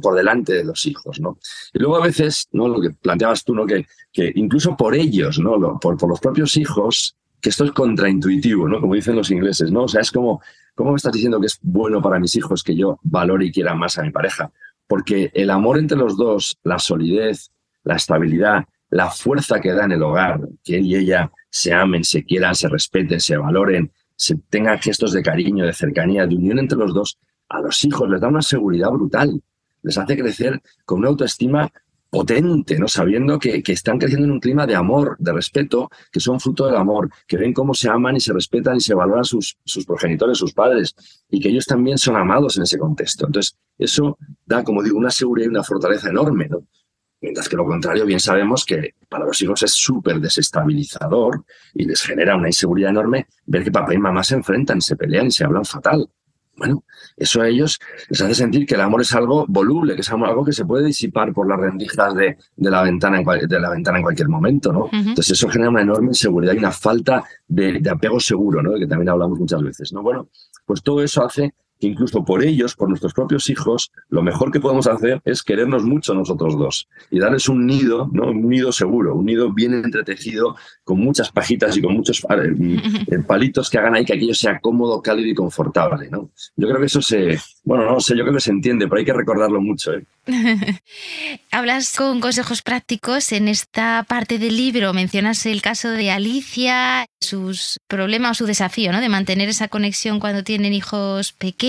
por 0.00 0.14
delante 0.14 0.54
de 0.54 0.64
los 0.64 0.86
hijos, 0.86 1.20
¿no? 1.20 1.38
Y 1.72 1.78
luego 1.78 1.96
a 1.96 2.06
veces, 2.06 2.48
¿no? 2.52 2.68
Lo 2.68 2.80
que 2.80 2.90
planteabas 2.90 3.44
tú, 3.44 3.54
¿no? 3.54 3.66
Que, 3.66 3.86
que 4.12 4.32
incluso 4.34 4.76
por 4.76 4.94
ellos, 4.94 5.38
¿no? 5.38 5.78
Por 5.78 6.08
los 6.08 6.20
propios 6.20 6.56
hijos, 6.56 7.16
que 7.40 7.50
esto 7.50 7.64
es 7.64 7.72
contraintuitivo, 7.72 8.68
¿no? 8.68 8.80
Como 8.80 8.94
dicen 8.94 9.16
los 9.16 9.30
ingleses, 9.30 9.70
¿no? 9.70 9.84
O 9.84 9.88
sea, 9.88 10.00
es 10.00 10.10
como, 10.10 10.40
¿cómo 10.74 10.90
me 10.90 10.96
estás 10.96 11.12
diciendo 11.12 11.38
que 11.38 11.46
es 11.46 11.58
bueno 11.60 12.00
para 12.00 12.18
mis 12.18 12.34
hijos 12.36 12.62
que 12.62 12.74
yo 12.74 12.98
valore 13.02 13.46
y 13.46 13.52
quiera 13.52 13.74
más 13.74 13.98
a 13.98 14.02
mi 14.02 14.10
pareja? 14.10 14.50
Porque 14.86 15.30
el 15.34 15.50
amor 15.50 15.78
entre 15.78 15.96
los 15.96 16.16
dos, 16.16 16.58
la 16.62 16.78
solidez, 16.78 17.50
la 17.84 17.96
estabilidad, 17.96 18.64
la 18.90 19.10
fuerza 19.10 19.60
que 19.60 19.72
da 19.72 19.84
en 19.84 19.92
el 19.92 20.02
hogar, 20.02 20.40
que 20.62 20.78
él 20.78 20.86
y 20.86 20.96
ella 20.96 21.30
se 21.50 21.72
amen, 21.72 22.04
se 22.04 22.24
quieran, 22.24 22.54
se 22.54 22.68
respeten, 22.68 23.20
se 23.20 23.36
valoren, 23.36 23.90
se 24.16 24.36
tengan 24.48 24.78
gestos 24.78 25.12
de 25.12 25.22
cariño, 25.22 25.66
de 25.66 25.72
cercanía, 25.72 26.26
de 26.26 26.36
unión 26.36 26.58
entre 26.58 26.78
los 26.78 26.94
dos, 26.94 27.18
a 27.48 27.60
los 27.60 27.84
hijos 27.84 28.08
les 28.08 28.20
da 28.20 28.28
una 28.28 28.42
seguridad 28.42 28.90
brutal, 28.90 29.42
les 29.82 29.98
hace 29.98 30.16
crecer 30.16 30.60
con 30.84 31.00
una 31.00 31.08
autoestima 31.08 31.70
potente, 32.14 32.78
¿no? 32.78 32.86
sabiendo 32.86 33.40
que, 33.40 33.60
que, 33.60 33.72
están 33.72 33.98
creciendo 33.98 34.26
en 34.26 34.30
un 34.30 34.38
clima 34.38 34.68
de 34.68 34.76
amor, 34.76 35.16
de 35.18 35.32
respeto, 35.32 35.90
que 36.12 36.20
son 36.20 36.38
fruto 36.38 36.64
del 36.66 36.76
amor, 36.76 37.10
que 37.26 37.36
ven 37.36 37.52
cómo 37.52 37.74
se 37.74 37.88
aman 37.88 38.14
y 38.14 38.20
se 38.20 38.32
respetan 38.32 38.76
y 38.76 38.80
se 38.80 38.94
valoran 38.94 39.24
sus, 39.24 39.58
sus 39.64 39.84
progenitores, 39.84 40.38
sus 40.38 40.52
padres, 40.52 40.94
y 41.28 41.40
que 41.40 41.48
ellos 41.48 41.66
también 41.66 41.98
son 41.98 42.14
amados 42.14 42.56
en 42.56 42.62
ese 42.62 42.78
contexto. 42.78 43.26
Entonces, 43.26 43.58
eso 43.76 44.16
da, 44.46 44.62
como 44.62 44.80
digo, 44.80 44.96
una 44.96 45.10
seguridad 45.10 45.46
y 45.46 45.50
una 45.50 45.64
fortaleza 45.64 46.08
enorme. 46.08 46.46
¿no? 46.48 46.64
Mientras 47.20 47.48
que 47.48 47.56
lo 47.56 47.64
contrario, 47.64 48.06
bien 48.06 48.20
sabemos 48.20 48.64
que 48.64 48.94
para 49.08 49.24
los 49.24 49.42
hijos 49.42 49.64
es 49.64 49.72
súper 49.72 50.20
desestabilizador 50.20 51.44
y 51.74 51.84
les 51.84 52.00
genera 52.00 52.36
una 52.36 52.48
inseguridad 52.48 52.90
enorme 52.90 53.26
ver 53.44 53.64
que 53.64 53.72
papá 53.72 53.92
y 53.92 53.98
mamá 53.98 54.22
se 54.22 54.36
enfrentan, 54.36 54.80
se 54.80 54.94
pelean 54.94 55.26
y 55.26 55.30
se 55.32 55.44
hablan 55.44 55.64
fatal. 55.64 56.08
Bueno, 56.56 56.84
eso 57.16 57.40
a 57.40 57.48
ellos 57.48 57.80
les 58.08 58.20
hace 58.20 58.34
sentir 58.34 58.64
que 58.64 58.74
el 58.74 58.80
amor 58.80 59.00
es 59.00 59.12
algo 59.14 59.44
voluble, 59.48 59.94
que 59.94 60.02
es 60.02 60.10
algo 60.10 60.44
que 60.44 60.52
se 60.52 60.64
puede 60.64 60.86
disipar 60.86 61.32
por 61.32 61.48
las 61.48 61.58
rendijas 61.58 62.14
de, 62.14 62.36
de, 62.56 62.70
la, 62.70 62.82
ventana 62.82 63.18
en 63.18 63.24
cual, 63.24 63.46
de 63.48 63.60
la 63.60 63.70
ventana 63.70 63.98
en 63.98 64.04
cualquier 64.04 64.28
momento, 64.28 64.72
¿no? 64.72 64.84
Uh 64.84 64.90
-huh. 64.90 65.08
Entonces 65.08 65.32
eso 65.32 65.48
genera 65.48 65.70
una 65.70 65.82
enorme 65.82 66.08
inseguridad 66.08 66.54
y 66.54 66.58
una 66.58 66.70
falta 66.70 67.24
de, 67.48 67.80
de, 67.80 67.90
apego 67.90 68.20
seguro, 68.20 68.62
¿no? 68.62 68.74
Que 68.74 68.86
también 68.86 69.08
hablamos 69.08 69.38
muchas 69.38 69.62
veces, 69.62 69.92
¿no? 69.92 70.02
Bueno, 70.02 70.28
pues 70.64 70.82
todo 70.82 71.02
eso 71.02 71.24
hace 71.24 71.54
que 71.80 71.86
incluso 71.86 72.24
por 72.24 72.42
ellos, 72.42 72.74
por 72.74 72.88
nuestros 72.88 73.12
propios 73.12 73.48
hijos, 73.50 73.90
lo 74.08 74.22
mejor 74.22 74.50
que 74.50 74.60
podemos 74.60 74.86
hacer 74.86 75.20
es 75.24 75.42
querernos 75.42 75.84
mucho 75.84 76.14
nosotros 76.14 76.58
dos 76.58 76.88
y 77.10 77.18
darles 77.18 77.48
un 77.48 77.66
nido, 77.66 78.08
¿no? 78.12 78.30
un 78.30 78.48
nido 78.48 78.72
seguro, 78.72 79.14
un 79.14 79.26
nido 79.26 79.52
bien 79.52 79.74
entretejido, 79.74 80.56
con 80.84 81.00
muchas 81.00 81.30
pajitas 81.30 81.76
y 81.76 81.82
con 81.82 81.94
muchos 81.94 82.24
eh, 82.24 82.54
eh, 83.10 83.18
palitos 83.26 83.70
que 83.70 83.78
hagan 83.78 83.94
ahí 83.94 84.04
que 84.04 84.14
aquello 84.14 84.34
sea 84.34 84.60
cómodo, 84.60 85.02
cálido 85.02 85.28
y 85.28 85.34
confortable. 85.34 86.08
¿no? 86.10 86.30
Yo 86.56 86.68
creo 86.68 86.80
que 86.80 86.86
eso 86.86 87.02
se, 87.02 87.38
bueno, 87.64 87.90
no 87.90 88.00
sé, 88.00 88.16
yo 88.16 88.22
creo 88.22 88.34
que 88.34 88.40
se 88.40 88.50
entiende, 88.50 88.86
pero 88.86 88.98
hay 88.98 89.04
que 89.04 89.12
recordarlo 89.12 89.60
mucho. 89.60 89.92
¿eh? 89.94 90.04
Hablas 91.50 91.94
con 91.96 92.20
consejos 92.20 92.62
prácticos. 92.62 93.32
En 93.32 93.48
esta 93.48 94.04
parte 94.08 94.38
del 94.38 94.56
libro 94.56 94.92
mencionas 94.92 95.44
el 95.46 95.62
caso 95.62 95.90
de 95.90 96.10
Alicia, 96.10 97.06
sus 97.20 97.80
problemas 97.88 98.32
o 98.32 98.34
su 98.44 98.46
desafío 98.46 98.92
¿no? 98.92 99.00
de 99.00 99.08
mantener 99.08 99.48
esa 99.48 99.68
conexión 99.68 100.20
cuando 100.20 100.44
tienen 100.44 100.72
hijos 100.72 101.32
pequeños. 101.32 101.63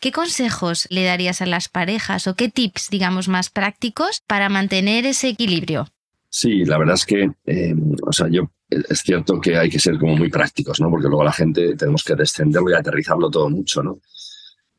¿Qué 0.00 0.12
consejos 0.12 0.86
le 0.90 1.04
darías 1.04 1.40
a 1.40 1.46
las 1.46 1.68
parejas 1.68 2.26
o 2.26 2.34
qué 2.34 2.48
tips, 2.48 2.88
digamos, 2.90 3.28
más 3.28 3.48
prácticos 3.50 4.22
para 4.26 4.48
mantener 4.48 5.06
ese 5.06 5.28
equilibrio? 5.28 5.86
Sí, 6.28 6.64
la 6.64 6.78
verdad 6.78 6.94
es 6.94 7.06
que, 7.06 7.30
eh, 7.46 7.74
o 8.02 8.12
sea, 8.12 8.28
yo 8.28 8.50
es 8.68 9.00
cierto 9.00 9.40
que 9.40 9.56
hay 9.56 9.68
que 9.68 9.78
ser 9.78 9.98
como 9.98 10.16
muy 10.16 10.30
prácticos, 10.30 10.80
¿no? 10.80 10.90
Porque 10.90 11.08
luego 11.08 11.24
la 11.24 11.32
gente 11.32 11.76
tenemos 11.76 12.04
que 12.04 12.14
descenderlo 12.14 12.70
y 12.70 12.74
aterrizarlo 12.74 13.30
todo 13.30 13.50
mucho, 13.50 13.82
¿no? 13.82 14.00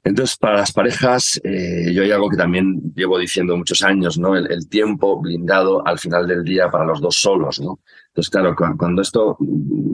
Entonces, 0.04 0.36
para 0.38 0.58
las 0.58 0.72
parejas, 0.72 1.40
eh, 1.44 1.92
yo 1.94 2.02
hay 2.04 2.12
algo 2.12 2.30
que 2.30 2.38
también 2.38 2.94
llevo 2.96 3.20
diciendo 3.20 3.56
muchos 3.56 3.84
años, 3.84 4.18
¿no? 4.18 4.36
El, 4.36 4.68
tiempo 4.68 5.22
blindado 5.22 5.86
al 5.86 6.00
final 6.00 6.28
del 6.28 6.44
día 6.44 6.72
para 6.72 6.86
los 6.86 7.00
dos 7.00 7.16
solos, 7.16 7.60
¿no? 7.60 7.80
Entonces, 8.12 8.30
claro, 8.30 8.54
cuando 8.78 9.02
esto, 9.02 9.38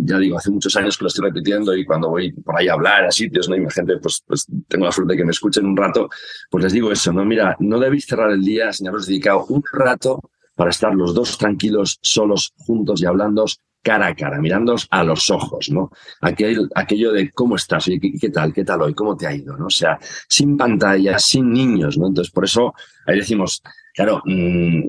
ya 0.03 0.17
digo, 0.17 0.37
hace 0.37 0.49
muchos 0.49 0.75
años 0.75 0.97
que 0.97 1.03
lo 1.03 1.07
estoy 1.07 1.25
repitiendo 1.25 1.75
y 1.75 1.85
cuando 1.85 2.09
voy 2.09 2.31
por 2.31 2.57
ahí 2.57 2.67
a 2.67 2.73
hablar 2.73 3.05
a 3.05 3.11
sitios, 3.11 3.47
¿no? 3.47 3.55
Y 3.55 3.59
mi 3.59 3.69
gente, 3.69 3.97
pues, 4.01 4.23
pues 4.25 4.47
tengo 4.67 4.85
la 4.85 4.91
suerte 4.91 5.13
de 5.13 5.17
que 5.17 5.25
me 5.25 5.31
escuchen 5.31 5.67
un 5.67 5.77
rato, 5.77 6.09
pues 6.49 6.63
les 6.63 6.73
digo 6.73 6.91
eso, 6.91 7.13
¿no? 7.13 7.23
Mira, 7.23 7.55
no 7.59 7.79
debéis 7.79 8.07
cerrar 8.07 8.31
el 8.31 8.41
día 8.41 8.73
sin 8.73 8.87
haberos 8.87 9.05
dedicado 9.05 9.45
un 9.49 9.61
rato 9.71 10.31
para 10.55 10.71
estar 10.71 10.95
los 10.95 11.13
dos 11.13 11.37
tranquilos, 11.37 11.99
solos, 12.01 12.53
juntos 12.57 13.03
y 13.03 13.05
hablando 13.05 13.45
cara 13.83 14.07
a 14.07 14.15
cara, 14.15 14.41
mirándoos 14.41 14.87
a 14.89 15.03
los 15.03 15.29
ojos, 15.29 15.69
¿no? 15.69 15.91
Aquel, 16.19 16.67
aquello 16.75 17.13
de 17.13 17.31
cómo 17.31 17.55
estás, 17.55 17.85
¿qué, 17.85 17.99
qué 18.19 18.29
tal, 18.29 18.51
qué 18.51 18.65
tal 18.65 18.81
hoy, 18.81 18.93
cómo 18.93 19.15
te 19.15 19.27
ha 19.27 19.33
ido, 19.33 19.55
¿no? 19.55 19.67
O 19.67 19.69
sea, 19.69 19.99
sin 20.27 20.57
pantalla, 20.57 21.19
sin 21.19 21.53
niños, 21.53 21.97
¿no? 21.97 22.07
Entonces, 22.07 22.33
por 22.33 22.43
eso 22.43 22.73
ahí 23.05 23.17
decimos, 23.17 23.61
claro, 23.97 24.21
mm, 24.25 24.83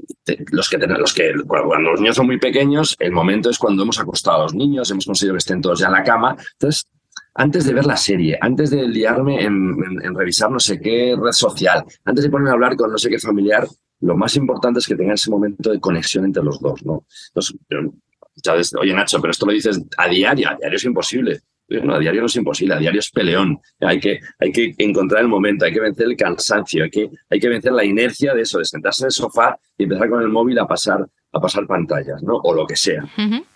los, 0.51 0.69
que 0.69 0.77
los 0.77 1.15
que 1.15 1.33
cuando 1.47 1.93
los 1.93 2.01
niños 2.01 2.17
son 2.17 2.27
muy 2.27 2.39
pequeños, 2.39 2.95
el 2.99 3.11
momento 3.11 3.49
es 3.49 3.59
cuando 3.59 3.83
hemos 3.83 3.99
acostado 3.99 4.41
a 4.41 4.43
los 4.43 4.55
niños, 4.55 4.91
hemos 4.91 5.07
conseguido 5.07 5.33
que 5.33 5.39
estén 5.39 5.63
todos 5.63 5.79
ya 5.79 5.87
en 5.87 5.93
la 5.93 6.05
cama. 6.05 6.37
Entonces, 6.53 6.87
antes 7.35 7.65
de 7.65 7.73
ver 7.73 7.87
la 7.87 7.97
serie, 7.97 8.37
antes 8.39 8.69
de 8.69 8.87
liarme 8.87 9.43
en, 9.43 10.15
revisar 10.15 10.51
no 10.51 10.61
sé 10.61 10.79
qué 10.79 11.17
red 11.19 11.33
social, 11.33 11.85
antes 12.05 12.23
de 12.23 12.31
ponerme 12.31 12.51
a 12.51 12.53
hablar 12.53 12.77
con 12.77 12.93
no 12.93 12.99
sé 12.99 13.09
qué 13.09 13.19
familiar, 13.19 13.67
lo 14.01 14.15
más 14.15 14.37
importante 14.37 14.81
es 14.81 14.87
que 14.87 14.95
tengan 14.95 15.15
ese 15.15 15.31
momento 15.31 15.71
de 15.71 15.81
conexión 15.81 16.27
entre 16.27 16.43
los 16.43 16.61
dos, 16.61 16.85
¿no? 16.85 17.07
Oye 18.79 18.93
Nacho, 18.93 19.21
pero 19.23 19.31
esto 19.31 19.47
lo 19.47 19.53
dices 19.53 19.81
a 19.97 20.07
diario, 20.07 20.51
a 20.51 20.55
diario 20.55 20.77
es 20.77 20.85
imposible. 20.85 21.41
No, 21.69 21.95
a 21.95 21.99
diario 21.99 22.23
no 22.23 22.27
es 22.27 22.37
imposible, 22.37 22.75
a 22.75 22.79
diario 22.79 23.01
es 23.01 23.11
peleón. 23.11 23.61
Hay 23.81 24.01
que, 24.01 24.21
hay 24.39 24.53
que 24.53 24.75
encontrar 24.79 25.23
el 25.23 25.29
momento, 25.29 25.65
hay 25.65 25.73
que 25.73 25.81
vencer 25.81 26.07
el 26.07 26.17
cansancio, 26.17 26.85
hay 26.85 26.91
que, 26.91 27.11
hay 27.29 27.39
que 27.39 27.49
vencer 27.49 27.73
la 27.73 27.85
inercia 27.85 28.35
de 28.35 28.43
eso, 28.43 28.59
de 28.59 28.65
sentarse 28.65 29.03
en 29.03 29.07
el 29.07 29.13
sofá 29.13 29.59
y 29.77 29.85
empezar 29.85 30.09
con 30.09 30.23
el 30.23 30.29
móvil 30.29 30.59
a 30.59 30.67
pasar, 30.67 31.07
a 31.33 31.41
pasar 31.41 31.67
pantallas, 31.67 32.23
¿no? 32.23 32.37
O 32.37 32.55
lo 32.55 32.67
que 32.67 32.77
sea. 32.77 33.05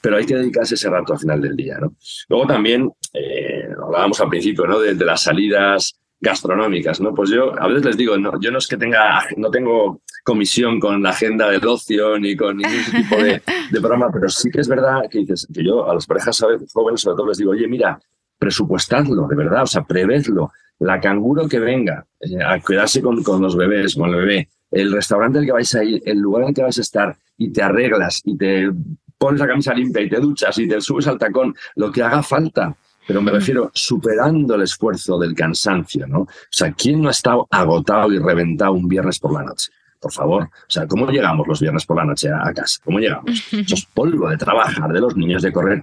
Pero 0.00 0.16
hay 0.16 0.26
que 0.26 0.36
dedicarse 0.36 0.74
ese 0.74 0.90
rato 0.90 1.14
al 1.14 1.18
final 1.18 1.40
del 1.40 1.56
día, 1.56 1.78
¿no? 1.80 1.94
Luego 2.28 2.46
también, 2.46 2.90
eh, 3.14 3.68
hablábamos 3.82 4.20
al 4.20 4.28
principio, 4.28 4.66
¿no? 4.66 4.78
de 4.78 4.94
las 4.94 5.22
salidas 5.22 6.01
gastronómicas, 6.22 7.00
¿no? 7.00 7.12
Pues 7.12 7.30
yo 7.30 7.60
a 7.60 7.66
veces 7.66 7.84
les 7.84 7.96
digo, 7.96 8.16
no, 8.16 8.40
yo 8.40 8.52
no 8.52 8.58
es 8.58 8.68
que 8.68 8.76
tenga, 8.76 9.24
no 9.36 9.50
tengo 9.50 10.00
comisión 10.22 10.78
con 10.78 11.02
la 11.02 11.10
agenda 11.10 11.50
del 11.50 11.66
ocio 11.66 12.16
ni 12.16 12.36
con 12.36 12.56
ningún 12.56 12.84
tipo 12.96 13.16
de, 13.16 13.42
programa, 13.72 14.08
pero 14.12 14.28
sí 14.28 14.48
que 14.48 14.60
es 14.60 14.68
verdad 14.68 15.02
que 15.10 15.18
dices, 15.18 15.48
que 15.52 15.64
yo 15.64 15.90
a 15.90 15.94
las 15.94 16.06
parejas 16.06 16.40
jóvenes 16.72 17.00
sobre 17.00 17.16
todo 17.16 17.26
les 17.26 17.38
digo, 17.38 17.50
oye, 17.50 17.66
mira, 17.66 18.00
presupuestadlo, 18.38 19.26
de 19.26 19.36
verdad, 19.36 19.64
o 19.64 19.66
sea, 19.66 19.82
prevedlo. 19.82 20.52
La 20.78 21.00
canguro 21.00 21.48
que 21.48 21.60
venga 21.60 22.04
eh, 22.18 22.42
a 22.44 22.58
quedarse 22.58 23.02
con, 23.02 23.22
con 23.22 23.40
los 23.40 23.56
bebés, 23.56 23.94
con 23.94 24.10
el 24.10 24.16
bebé, 24.16 24.48
el 24.70 24.92
restaurante 24.92 25.38
al 25.38 25.44
que 25.44 25.52
vais 25.52 25.74
a 25.74 25.84
ir, 25.84 26.02
el 26.06 26.18
lugar 26.18 26.42
en 26.42 26.48
el 26.48 26.54
que 26.54 26.62
vais 26.62 26.78
a 26.78 26.80
estar 26.80 27.16
y 27.36 27.52
te 27.52 27.62
arreglas 27.62 28.20
y 28.24 28.36
te 28.36 28.70
pones 29.18 29.40
la 29.40 29.46
camisa 29.46 29.74
limpia 29.74 30.02
y 30.02 30.08
te 30.08 30.18
duchas 30.18 30.56
y 30.58 30.66
te 30.66 30.80
subes 30.80 31.06
al 31.06 31.18
tacón, 31.18 31.54
lo 31.76 31.92
que 31.92 32.02
haga 32.02 32.22
falta 32.22 32.76
pero 33.06 33.20
me 33.20 33.30
refiero 33.30 33.70
superando 33.74 34.54
el 34.54 34.62
esfuerzo 34.62 35.18
del 35.18 35.34
cansancio, 35.34 36.06
¿no? 36.06 36.20
O 36.20 36.28
sea, 36.50 36.72
¿quién 36.72 37.02
no 37.02 37.08
ha 37.08 37.12
estado 37.12 37.46
agotado 37.50 38.12
y 38.12 38.18
reventado 38.18 38.72
un 38.72 38.88
viernes 38.88 39.18
por 39.18 39.32
la 39.32 39.42
noche? 39.42 39.70
Por 40.00 40.12
favor, 40.12 40.44
o 40.44 40.48
sea, 40.68 40.86
¿cómo 40.86 41.08
llegamos 41.10 41.46
los 41.46 41.60
viernes 41.60 41.86
por 41.86 41.96
la 41.96 42.04
noche 42.04 42.28
a, 42.28 42.52
casa? 42.52 42.80
¿Cómo 42.84 42.98
llegamos? 42.98 43.30
Eso 43.52 43.74
es 43.74 43.86
polvo 43.86 44.28
de 44.28 44.36
trabajar, 44.36 44.92
de 44.92 45.00
los 45.00 45.16
niños, 45.16 45.42
de 45.42 45.52
correr. 45.52 45.82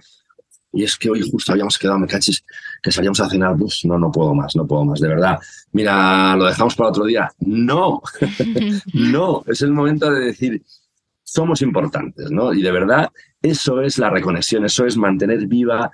Y 0.71 0.83
es 0.83 0.97
que 0.97 1.09
hoy 1.09 1.27
justo 1.27 1.51
habíamos 1.51 1.77
quedado, 1.77 1.97
me 1.97 2.07
cachis, 2.07 2.43
que 2.81 2.91
salíamos 2.91 3.19
a 3.21 3.29
cenar. 3.29 3.55
Pues 3.57 3.81
no, 3.85 3.97
no 3.97 4.11
puedo 4.11 4.35
más, 4.35 4.55
no 4.55 4.67
puedo 4.67 4.85
más, 4.85 4.99
de 4.99 5.07
verdad. 5.07 5.39
Mira, 5.71 6.35
¿lo 6.35 6.45
dejamos 6.45 6.75
para 6.75 6.89
otro 6.89 7.05
día? 7.05 7.31
No, 7.39 8.01
no. 8.93 9.43
Es 9.47 9.61
el 9.61 9.71
momento 9.71 10.11
de 10.11 10.19
decir, 10.25 10.61
somos 11.23 11.61
importantes, 11.61 12.29
¿no? 12.29 12.53
Y 12.53 12.61
de 12.61 12.71
verdad, 12.71 13.09
eso 13.41 13.81
es 13.81 13.97
la 13.97 14.09
reconexión, 14.09 14.65
eso 14.65 14.85
es 14.85 14.97
mantener 14.97 15.47
viva 15.47 15.91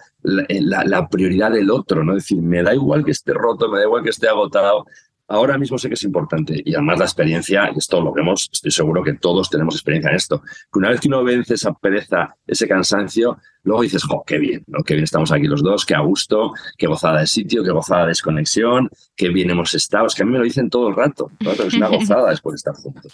eh, 0.47 0.61
la, 0.61 1.07
prioridad 1.07 1.51
del 1.51 1.69
otro, 1.69 2.03
¿no? 2.03 2.15
Es 2.17 2.23
decir, 2.23 2.41
me 2.41 2.63
da 2.63 2.73
igual 2.73 3.05
que 3.05 3.11
esté 3.11 3.33
roto, 3.33 3.69
me 3.69 3.77
da 3.77 3.83
igual 3.85 4.03
que 4.03 4.09
esté 4.09 4.27
agotado, 4.27 4.85
ahora 5.27 5.57
mismo 5.57 5.77
sé 5.77 5.87
que 5.87 5.95
es 5.95 6.03
importante 6.03 6.61
y 6.63 6.73
además 6.73 6.99
la 6.99 7.05
experiencia, 7.05 7.71
y 7.73 7.77
esto 7.77 8.01
lo 8.01 8.11
vemos, 8.13 8.49
estoy 8.51 8.71
seguro 8.71 9.03
que 9.03 9.13
todos 9.13 9.49
tenemos 9.49 9.75
experiencia 9.75 10.09
en 10.09 10.15
esto, 10.15 10.41
que 10.41 10.79
una 10.79 10.89
vez 10.89 10.99
que 10.99 11.07
uno 11.07 11.23
vence 11.23 11.53
esa 11.53 11.73
pereza, 11.73 12.35
ese 12.47 12.67
cansancio, 12.67 13.37
luego 13.65 13.81
dices, 13.81 14.03
jo, 14.03 14.23
qué 14.25 14.37
bien, 14.37 14.63
¿no? 14.67 14.83
qué 14.83 14.93
bien 14.93 15.03
estamos 15.03 15.31
aquí 15.31 15.47
los 15.47 15.61
dos, 15.61 15.85
qué 15.85 15.95
a 15.95 15.99
gusto, 15.99 16.53
qué 16.77 16.87
gozada 16.87 17.19
de 17.19 17.27
sitio, 17.27 17.63
qué 17.63 17.71
gozada 17.71 18.03
de 18.03 18.09
desconexión, 18.09 18.89
qué 19.15 19.29
bien 19.29 19.49
hemos 19.49 19.73
estado. 19.73 20.05
Es 20.05 20.15
que 20.15 20.23
a 20.23 20.25
mí 20.25 20.31
me 20.31 20.37
lo 20.37 20.43
dicen 20.43 20.69
todo 20.69 20.87
el 20.87 20.95
rato, 20.95 21.31
¿no? 21.41 21.51
es 21.51 21.73
una 21.73 21.87
gozada 21.89 22.29
después 22.29 22.53
de 22.53 22.57
estar 22.57 22.75
juntos. 22.75 23.13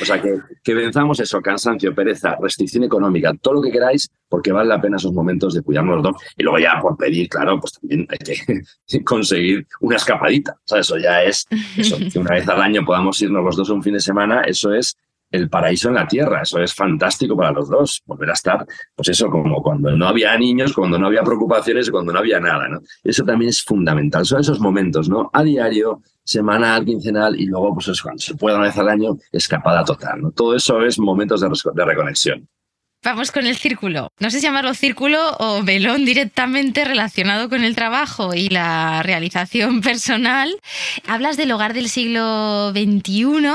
O 0.00 0.04
sea, 0.04 0.20
que, 0.20 0.38
que 0.62 0.74
venzamos 0.74 1.18
eso, 1.18 1.40
cansancio, 1.40 1.94
pereza, 1.94 2.36
restricción 2.40 2.84
económica, 2.84 3.32
todo 3.40 3.54
lo 3.54 3.62
que 3.62 3.72
queráis, 3.72 4.10
porque 4.28 4.52
vale 4.52 4.68
la 4.68 4.80
pena 4.80 4.96
esos 4.96 5.12
momentos 5.12 5.54
de 5.54 5.62
cuidarnos 5.62 5.96
los 5.96 6.04
dos. 6.04 6.22
Y 6.36 6.42
luego 6.42 6.58
ya 6.58 6.78
por 6.80 6.96
pedir, 6.96 7.28
claro, 7.28 7.58
pues 7.58 7.72
también 7.72 8.06
hay 8.10 8.18
que 8.18 9.02
conseguir 9.04 9.66
una 9.80 9.96
escapadita. 9.96 10.52
O 10.52 10.66
sea, 10.66 10.80
eso 10.80 10.98
ya 10.98 11.22
es, 11.22 11.46
eso, 11.76 11.96
que 12.12 12.18
una 12.18 12.34
vez 12.34 12.46
al 12.48 12.60
año 12.60 12.84
podamos 12.84 13.20
irnos 13.22 13.42
los 13.42 13.56
dos 13.56 13.70
un 13.70 13.82
fin 13.82 13.94
de 13.94 14.00
semana, 14.00 14.42
eso 14.42 14.74
es 14.74 14.96
el 15.30 15.48
paraíso 15.48 15.88
en 15.88 15.94
la 15.94 16.06
tierra. 16.06 16.42
Eso 16.42 16.60
es 16.60 16.74
fantástico 16.74 17.36
para 17.36 17.52
los 17.52 17.68
dos, 17.68 18.02
volver 18.06 18.30
a 18.30 18.34
estar, 18.34 18.66
pues 18.94 19.08
eso, 19.08 19.28
como 19.28 19.62
cuando 19.62 19.90
no 19.96 20.08
había 20.08 20.36
niños, 20.36 20.72
cuando 20.72 20.98
no 20.98 21.06
había 21.06 21.22
preocupaciones, 21.22 21.90
cuando 21.90 22.12
no 22.12 22.18
había 22.18 22.40
nada, 22.40 22.68
¿no? 22.68 22.80
Eso 23.02 23.24
también 23.24 23.50
es 23.50 23.62
fundamental. 23.62 24.24
Son 24.24 24.40
esos 24.40 24.60
momentos, 24.60 25.08
¿no? 25.08 25.30
A 25.32 25.42
diario, 25.42 26.02
semanal, 26.24 26.84
quincenal 26.84 27.38
y 27.38 27.46
luego, 27.46 27.74
pues 27.74 28.00
cuando 28.00 28.20
se 28.20 28.34
pueda 28.34 28.56
una 28.56 28.66
vez 28.66 28.78
al 28.78 28.88
año, 28.88 29.16
escapada 29.32 29.84
total. 29.84 30.20
Todo 30.34 30.54
eso 30.54 30.82
es 30.82 30.98
momentos 30.98 31.40
de, 31.40 31.48
de 31.74 31.84
reconexión. 31.84 32.48
Vamos 33.06 33.30
con 33.30 33.46
el 33.46 33.54
círculo. 33.56 34.10
No 34.18 34.30
sé 34.30 34.40
si 34.40 34.46
llamarlo 34.46 34.74
círculo 34.74 35.36
o 35.38 35.62
velón 35.62 36.04
directamente 36.04 36.84
relacionado 36.84 37.48
con 37.48 37.62
el 37.62 37.76
trabajo 37.76 38.34
y 38.34 38.48
la 38.48 39.00
realización 39.04 39.80
personal. 39.82 40.56
Hablas 41.06 41.36
del 41.36 41.52
hogar 41.52 41.72
del 41.72 41.88
siglo 41.88 42.72
XXI 42.72 43.46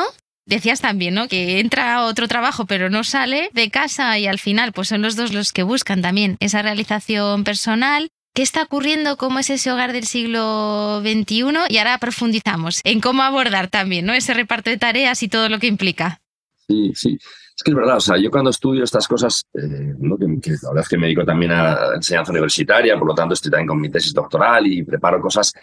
Decías 0.46 0.82
también, 0.82 1.14
¿no? 1.14 1.28
Que 1.28 1.60
entra 1.60 2.06
otro 2.06 2.28
trabajo 2.28 2.66
pero 2.66 2.90
no 2.90 3.04
sale 3.04 3.50
de 3.54 3.70
casa 3.70 4.18
y 4.18 4.28
al 4.28 4.40
final 4.40 4.74
pues 4.74 4.88
son 4.88 5.02
los 5.02 5.16
dos 5.16 5.34
los 5.34 5.52
que 5.52 5.64
buscan 5.64 6.02
también 6.02 6.38
esa 6.40 6.62
realización 6.62 7.44
personal. 7.44 8.10
¿Qué 8.34 8.44
está 8.44 8.64
ocurriendo? 8.64 9.18
¿Cómo 9.18 9.40
es 9.40 9.50
ese 9.50 9.72
hogar 9.72 9.92
del 9.92 10.06
siglo 10.06 11.02
XXI? 11.02 11.44
Y 11.70 11.78
ahora 11.78 11.98
profundizamos 11.98 12.80
en 12.86 13.02
cómo 13.02 13.24
abordar 13.24 13.68
también, 13.68 14.06
¿no? 14.06 14.14
Ese 14.14 14.34
reparto 14.34 14.70
de 14.70 14.78
tareas 14.78 15.22
y 15.22 15.28
todo 15.28 15.50
lo 15.50 15.60
que 15.60 15.68
implica. 15.68 16.22
Sí, 16.68 16.92
sí. 16.96 17.18
Es 17.62 17.64
que 17.64 17.72
es 17.72 17.76
verdad, 17.76 17.98
o 17.98 18.00
sea, 18.00 18.18
yo 18.18 18.32
cuando 18.32 18.50
estudio 18.50 18.84
estas 18.84 19.08
cosas, 19.08 19.44
eh, 19.54 19.94
que, 20.42 20.52
la 20.52 20.70
verdad 20.70 20.84
es 20.84 20.90
que 20.90 20.98
me 20.98 21.08
dedico 21.08 21.26
también 21.26 21.52
a 21.52 21.96
enseñanza 21.96 22.32
universitaria, 22.32 22.98
por 22.98 23.08
lo 23.08 23.14
tanto 23.14 23.34
estoy 23.34 23.52
también 23.52 23.68
con 23.68 23.80
mi 23.80 23.90
tesis 23.90 24.14
doctoral 24.14 24.66
y 24.66 24.82
preparo 24.84 25.20
cosas, 25.20 25.54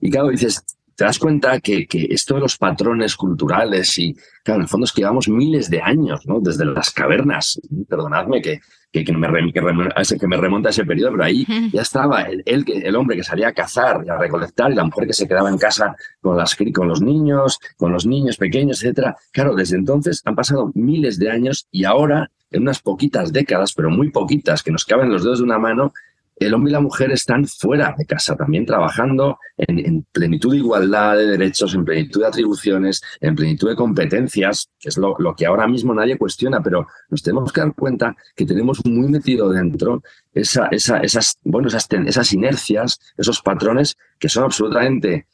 y 0.00 0.10
claro, 0.10 0.28
dices, 0.28 0.62
te 0.96 1.04
das 1.04 1.18
cuenta 1.18 1.60
que, 1.60 1.86
que, 1.86 2.06
esto 2.10 2.34
de 2.34 2.40
los 2.40 2.56
patrones 2.56 3.16
culturales 3.16 3.98
y, 3.98 4.14
claro, 4.42 4.60
en 4.60 4.62
el 4.62 4.68
fondo 4.68 4.86
es 4.86 4.92
que 4.92 5.02
llevamos 5.02 5.28
miles 5.28 5.68
de 5.68 5.82
años, 5.82 6.26
¿no? 6.26 6.40
Desde 6.40 6.64
las 6.64 6.90
cavernas, 6.90 7.60
perdonadme 7.88 8.40
que, 8.40 8.60
que, 8.90 9.04
que, 9.04 9.12
me, 9.12 9.52
que, 9.52 10.18
que 10.18 10.26
me 10.26 10.36
remonta 10.38 10.68
a 10.68 10.70
ese 10.70 10.86
periodo, 10.86 11.12
pero 11.12 11.24
ahí 11.24 11.46
ya 11.70 11.82
estaba 11.82 12.22
el, 12.22 12.42
el, 12.46 12.64
el, 12.66 12.96
hombre 12.96 13.16
que 13.16 13.24
salía 13.24 13.48
a 13.48 13.52
cazar 13.52 14.02
y 14.06 14.08
a 14.08 14.16
recolectar 14.16 14.72
y 14.72 14.74
la 14.74 14.84
mujer 14.84 15.06
que 15.06 15.12
se 15.12 15.28
quedaba 15.28 15.50
en 15.50 15.58
casa 15.58 15.94
con, 16.20 16.36
las, 16.36 16.56
con 16.72 16.88
los 16.88 17.02
niños, 17.02 17.58
con 17.76 17.92
los 17.92 18.06
niños 18.06 18.38
pequeños, 18.38 18.82
etcétera. 18.82 19.16
Claro, 19.32 19.54
desde 19.54 19.76
entonces 19.76 20.22
han 20.24 20.34
pasado 20.34 20.70
miles 20.74 21.18
de 21.18 21.30
años 21.30 21.68
y 21.70 21.84
ahora, 21.84 22.30
en 22.50 22.62
unas 22.62 22.80
poquitas 22.80 23.32
décadas, 23.32 23.74
pero 23.74 23.90
muy 23.90 24.10
poquitas, 24.10 24.62
que 24.62 24.72
nos 24.72 24.86
caben 24.86 25.12
los 25.12 25.24
dedos 25.24 25.38
de 25.40 25.44
una 25.44 25.58
mano, 25.58 25.92
el 26.36 26.52
hombre 26.52 26.70
y 26.70 26.72
la 26.74 26.80
mujer 26.80 27.10
están 27.12 27.46
fuera 27.46 27.94
de 27.96 28.04
casa, 28.04 28.36
también 28.36 28.66
trabajando 28.66 29.38
en, 29.56 30.04
plenitud 30.12 30.52
de 30.52 30.58
igualdad 30.58 31.16
de 31.16 31.26
derechos, 31.26 31.74
en 31.74 31.84
plenitud 31.84 32.20
de 32.20 32.26
atribuciones, 32.26 33.02
en 33.20 33.34
plenitud 33.34 33.68
de 33.68 33.76
competencias, 33.76 34.70
que 34.78 34.90
es 34.90 34.98
lo, 34.98 35.16
que 35.36 35.46
ahora 35.46 35.66
mismo 35.66 35.94
nadie 35.94 36.18
cuestiona, 36.18 36.62
pero 36.62 36.86
nos 37.08 37.22
tenemos 37.22 37.52
que 37.52 37.60
dar 37.60 37.74
cuenta 37.74 38.14
que 38.34 38.44
tenemos 38.44 38.84
muy 38.84 39.08
metido 39.08 39.50
dentro 39.50 40.02
esas 40.34 42.32
inercias, 42.32 43.00
esos 43.16 43.40
patrones 43.40 43.96
que 44.18 44.28
son 44.28 44.44
absolutamente 44.44 45.26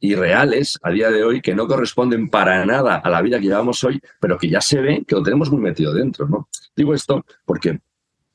irreales 0.00 0.78
a 0.82 0.90
día 0.90 1.10
de 1.10 1.24
hoy, 1.24 1.40
que 1.40 1.54
no 1.54 1.66
corresponden 1.66 2.28
para 2.28 2.64
nada 2.64 2.96
a 2.96 3.10
la 3.10 3.22
vida 3.22 3.40
que 3.40 3.46
llevamos 3.46 3.82
hoy, 3.84 4.00
pero 4.20 4.38
que 4.38 4.48
ya 4.48 4.60
se 4.60 4.80
ve 4.80 5.04
que 5.06 5.16
lo 5.16 5.22
tenemos 5.22 5.50
muy 5.50 5.60
metido 5.60 5.92
dentro. 5.92 6.28
¿no? 6.28 6.48
Digo 6.76 6.94
esto 6.94 7.24
porque 7.44 7.80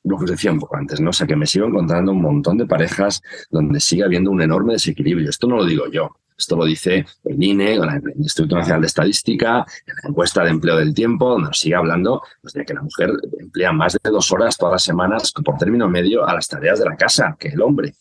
lo 0.04 0.16
que 0.16 0.24
os 0.24 0.30
decía 0.30 0.52
un 0.52 0.60
poco 0.60 0.76
antes, 0.76 1.00
¿no? 1.00 1.10
O 1.10 1.12
sea, 1.12 1.26
que 1.26 1.36
me 1.36 1.46
sigo 1.46 1.66
encontrando 1.66 2.12
un 2.12 2.22
montón 2.22 2.58
de 2.58 2.66
parejas 2.66 3.22
donde 3.50 3.80
sigue 3.80 4.04
habiendo 4.04 4.30
un 4.30 4.42
enorme 4.42 4.74
desequilibrio. 4.74 5.28
Esto 5.28 5.46
no 5.46 5.56
lo 5.56 5.64
digo 5.64 5.90
yo, 5.90 6.10
esto 6.40 6.56
lo 6.56 6.64
dice 6.64 7.04
el 7.24 7.42
INE, 7.42 7.74
el 7.74 8.02
Instituto 8.16 8.56
Nacional 8.56 8.80
de 8.80 8.86
Estadística, 8.86 9.58
en 9.86 9.94
la 10.02 10.08
encuesta 10.08 10.42
de 10.42 10.50
empleo 10.50 10.76
del 10.76 10.94
tiempo, 10.94 11.30
donde 11.30 11.48
nos 11.48 11.58
sigue 11.58 11.74
hablando 11.74 12.22
pues, 12.40 12.54
de 12.54 12.64
que 12.64 12.72
la 12.72 12.82
mujer 12.82 13.10
emplea 13.38 13.72
más 13.72 13.92
de 13.92 14.10
dos 14.10 14.32
horas 14.32 14.56
todas 14.56 14.72
las 14.72 14.82
semanas 14.82 15.32
por 15.44 15.58
término 15.58 15.88
medio 15.88 16.26
a 16.26 16.34
las 16.34 16.48
tareas 16.48 16.78
de 16.78 16.86
la 16.86 16.96
casa 16.96 17.36
que 17.38 17.48
el 17.48 17.60
hombre. 17.60 17.92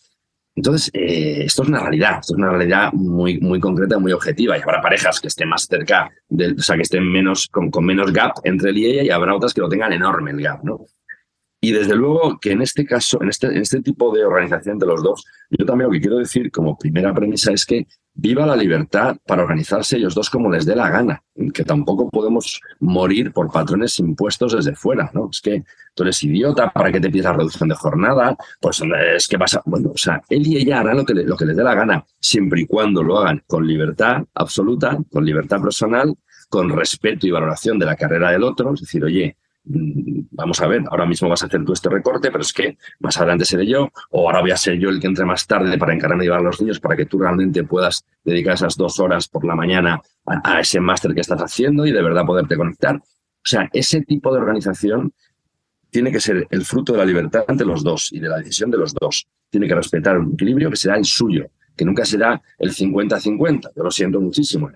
Entonces, 0.55 0.89
eh, 0.93 1.43
esto 1.45 1.63
es 1.63 1.69
una 1.69 1.79
realidad, 1.79 2.19
esto 2.19 2.33
es 2.33 2.37
una 2.37 2.49
realidad 2.49 2.91
muy, 2.93 3.39
muy 3.39 3.59
concreta, 3.59 3.99
muy 3.99 4.11
objetiva. 4.11 4.57
Y 4.57 4.61
habrá 4.61 4.81
parejas 4.81 5.19
que 5.19 5.27
estén 5.27 5.49
más 5.49 5.67
cerca, 5.67 6.09
del, 6.27 6.55
o 6.57 6.61
sea, 6.61 6.75
que 6.75 6.81
estén 6.81 7.09
menos, 7.09 7.47
con, 7.47 7.69
con 7.69 7.85
menos 7.85 8.11
gap 8.11 8.33
entre 8.43 8.71
él 8.71 8.77
y 8.77 8.85
ella, 8.85 9.03
y 9.03 9.09
habrá 9.09 9.35
otras 9.35 9.53
que 9.53 9.61
lo 9.61 9.69
tengan 9.69 9.93
enorme 9.93 10.31
el 10.31 10.41
gap, 10.41 10.63
¿no? 10.63 10.85
Y 11.61 11.71
desde 11.73 11.95
luego 11.95 12.39
que 12.39 12.51
en 12.51 12.61
este 12.61 12.85
caso, 12.85 13.21
en 13.21 13.29
este, 13.29 13.47
en 13.47 13.57
este 13.57 13.81
tipo 13.81 14.13
de 14.13 14.23
organización 14.23 14.79
de 14.79 14.85
los 14.85 15.03
dos, 15.03 15.25
yo 15.49 15.65
también 15.65 15.87
lo 15.87 15.93
que 15.93 15.99
quiero 15.99 16.17
decir 16.17 16.51
como 16.51 16.77
primera 16.77 17.13
premisa 17.13 17.51
es 17.51 17.65
que 17.65 17.85
viva 18.13 18.45
la 18.45 18.55
libertad 18.55 19.17
para 19.25 19.43
organizarse 19.43 19.97
ellos 19.97 20.13
dos 20.13 20.29
como 20.29 20.51
les 20.51 20.65
dé 20.65 20.75
la 20.75 20.89
gana, 20.89 21.23
que 21.53 21.63
tampoco 21.63 22.09
podemos 22.09 22.61
morir 22.79 23.31
por 23.31 23.51
patrones 23.51 23.97
impuestos 23.99 24.53
desde 24.53 24.75
fuera, 24.75 25.09
¿no? 25.13 25.29
Es 25.31 25.41
que 25.41 25.63
tú 25.93 26.03
eres 26.03 26.21
idiota, 26.23 26.69
¿para 26.71 26.91
que 26.91 26.99
te 26.99 27.09
pides 27.09 27.25
la 27.25 27.33
reducción 27.33 27.69
de 27.69 27.75
jornada? 27.75 28.35
Pues 28.59 28.81
es 29.15 29.27
que 29.27 29.37
pasa, 29.37 29.61
bueno, 29.65 29.91
o 29.93 29.97
sea, 29.97 30.21
él 30.29 30.45
y 30.47 30.57
ella 30.57 30.79
harán 30.79 30.97
lo 30.97 31.05
que, 31.05 31.13
lo 31.13 31.37
que 31.37 31.45
les 31.45 31.55
dé 31.55 31.63
la 31.63 31.75
gana, 31.75 32.05
siempre 32.19 32.61
y 32.61 32.67
cuando 32.67 33.03
lo 33.03 33.19
hagan 33.19 33.43
con 33.47 33.65
libertad 33.65 34.23
absoluta, 34.33 34.97
con 35.11 35.25
libertad 35.25 35.61
personal, 35.61 36.13
con 36.49 36.69
respeto 36.69 37.27
y 37.27 37.31
valoración 37.31 37.79
de 37.79 37.85
la 37.85 37.95
carrera 37.95 38.31
del 38.31 38.43
otro, 38.43 38.73
es 38.73 38.81
decir, 38.81 39.03
oye, 39.03 39.37
vamos 39.63 40.61
a 40.61 40.67
ver, 40.67 40.83
ahora 40.89 41.05
mismo 41.05 41.29
vas 41.29 41.43
a 41.43 41.45
hacer 41.45 41.63
tú 41.63 41.73
este 41.73 41.89
recorte, 41.89 42.31
pero 42.31 42.41
es 42.41 42.53
que 42.53 42.77
más 42.99 43.17
adelante 43.17 43.45
seré 43.45 43.67
yo, 43.67 43.89
o 44.09 44.27
ahora 44.27 44.41
voy 44.41 44.51
a 44.51 44.57
ser 44.57 44.79
yo 44.79 44.89
el 44.89 44.99
que 44.99 45.07
entre 45.07 45.25
más 45.25 45.45
tarde 45.45 45.77
para 45.77 45.93
encargarme 45.93 46.23
de 46.23 46.27
llevar 46.27 46.39
a 46.39 46.43
los 46.43 46.59
niños 46.61 46.79
para 46.79 46.95
que 46.95 47.05
tú 47.05 47.19
realmente 47.19 47.63
puedas 47.63 48.05
dedicar 48.23 48.55
esas 48.55 48.75
dos 48.75 48.99
horas 48.99 49.27
por 49.27 49.45
la 49.45 49.55
mañana 49.55 50.01
a, 50.25 50.59
ese 50.59 50.79
máster 50.79 51.13
que 51.13 51.21
estás 51.21 51.41
haciendo 51.41 51.85
y 51.85 51.91
de 51.91 52.01
verdad 52.01 52.25
poderte 52.25 52.55
conectar. 52.55 52.95
O 52.95 53.49
sea, 53.49 53.69
ese 53.73 54.01
tipo 54.01 54.33
de 54.33 54.39
organización 54.39 55.13
tiene 55.89 56.11
que 56.11 56.19
ser 56.19 56.47
el 56.49 56.65
fruto 56.65 56.93
de 56.93 56.99
la 56.99 57.05
libertad 57.05 57.45
entre 57.47 57.65
los 57.65 57.83
dos 57.83 58.11
y 58.11 58.19
de 58.19 58.29
la 58.29 58.37
decisión 58.37 58.69
de 58.71 58.77
los 58.77 58.93
dos. 58.93 59.27
Tiene 59.49 59.67
que 59.67 59.75
respetar 59.75 60.17
un 60.17 60.33
equilibrio 60.33 60.69
que 60.69 60.75
será 60.75 60.97
el 60.97 61.05
suyo 61.05 61.49
que 61.79 61.85
nunca 61.85 62.03
será 62.03 62.41
el 62.57 62.71
50-50. 62.71 63.71
Yo 63.73 63.83
lo 63.83 63.89
siento 63.89 64.19
muchísimo. 64.19 64.69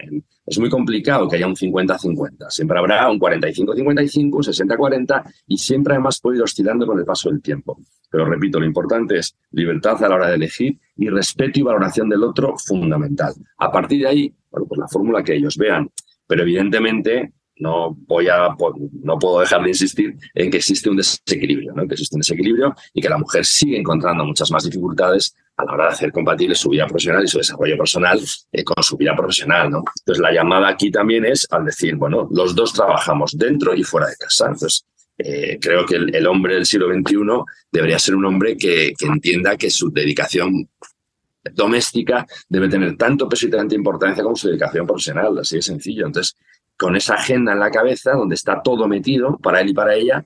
Es 0.46 0.58
muy 0.58 0.70
complicado 0.70 1.28
que 1.28 1.36
haya 1.36 1.48
un 1.48 1.56
50-50. 1.56 2.50
Siempre 2.50 2.80
habrá 2.80 3.12
un 3.12 3.20
45-55, 3.20 4.30
60-40 4.32 5.22
y 5.48 5.58
siempre 5.58 5.96
además 5.96 6.22
puede 6.22 6.38
ir 6.38 6.44
oscilando 6.44 6.88
con 6.88 6.98
el 6.98 7.04
paso 7.04 7.30
del 7.30 7.42
tiempo. 7.42 7.78
Pero 8.10 8.24
repito, 8.24 8.58
lo 8.58 8.66
importante 8.66 9.18
es 9.18 9.36
libertad 9.52 10.02
a 10.02 10.08
la 10.08 10.16
hora 10.16 10.30
de 10.30 10.36
elegir 10.36 10.80
y 10.96 11.10
respeto 11.10 11.60
y 11.60 11.64
valoración 11.64 12.08
del 12.08 12.24
otro 12.24 12.56
fundamental. 12.58 13.34
A 13.58 13.70
partir 13.70 14.04
de 14.04 14.08
ahí, 14.08 14.34
bueno, 14.50 14.66
pues 14.66 14.80
la 14.80 14.88
fórmula 14.88 15.22
que 15.26 15.36
ellos 15.36 15.58
vean. 15.58 15.92
Pero 16.26 16.44
evidentemente 16.44 17.34
no 17.58 17.98
voy 18.08 18.30
a 18.30 18.56
no 19.04 19.20
puedo 19.20 19.42
dejar 19.42 19.62
de 19.62 19.70
insistir 19.70 20.16
en 20.34 20.50
que 20.50 20.58
existe 20.58 20.90
un 20.90 20.96
desequilibrio, 20.96 21.74
¿no? 21.74 21.86
que 21.86 21.96
existe 21.96 22.16
un 22.16 22.22
desequilibrio 22.22 22.74
y 22.94 23.02
que 23.02 23.10
la 23.10 23.18
mujer 23.18 23.46
sigue 23.46 23.78
encontrando 23.78 24.24
muchas 24.24 24.50
más 24.52 24.64
dificultades 24.64 25.36
a 25.58 25.66
la 25.66 25.74
hora 25.74 25.86
de 25.86 25.92
hacer 25.92 26.12
compatible 26.12 26.56
su 26.56 26.70
vida 26.70 26.86
profesional 26.88 27.24
y 27.24 27.28
su 27.28 27.38
desarrollo 27.38 27.78
personal 27.78 28.20
eh, 28.52 28.64
con 28.64 28.82
su 28.84 28.98
vida 28.98 29.16
profesional. 29.16 29.70
¿no? 29.70 29.84
Entonces, 30.00 30.22
la 30.22 30.32
llamada 30.32 30.68
aquí 30.68 30.90
también 30.92 31.26
es 31.26 31.48
al 31.52 31.66
decir, 31.66 31.96
bueno, 31.96 32.28
los 32.32 32.56
dos 32.56 32.74
trabajamos 32.74 33.32
dentro 33.38 33.74
y 33.76 33.84
fuera 33.84 34.08
de 34.08 34.16
casa. 34.18 34.46
Entonces, 34.46 34.86
eh, 35.18 35.60
creo 35.62 35.86
que 35.86 35.96
el, 35.96 36.28
hombre 36.28 36.56
del 36.56 36.66
siglo 36.66 36.88
XXI 36.88 37.18
debería 37.72 38.00
ser 38.00 38.16
un 38.16 38.26
hombre 38.26 38.58
que, 38.58 38.94
que 38.98 39.06
entienda 39.06 39.56
que 39.56 39.70
su 39.70 39.92
dedicación 39.92 40.68
doméstica 41.52 42.26
debe 42.48 42.70
tener 42.70 42.96
tanto 42.98 43.28
peso 43.28 43.48
y 43.48 43.50
tanta 43.50 43.76
importancia 43.76 44.24
como 44.24 44.36
su 44.36 44.48
dedicación 44.48 44.88
profesional, 44.88 45.38
así 45.40 45.58
de 45.58 45.62
sencillo. 45.62 46.08
Entonces, 46.08 46.36
con 46.78 46.96
esa 46.96 47.16
agenda 47.16 47.54
en 47.54 47.60
la 47.60 47.70
cabeza, 47.70 48.14
donde 48.14 48.36
está 48.36 48.62
todo 48.62 48.88
metido 48.88 49.38
para 49.38 49.62
él 49.62 49.70
y 49.70 49.74
para 49.74 49.96
ella, 49.96 50.26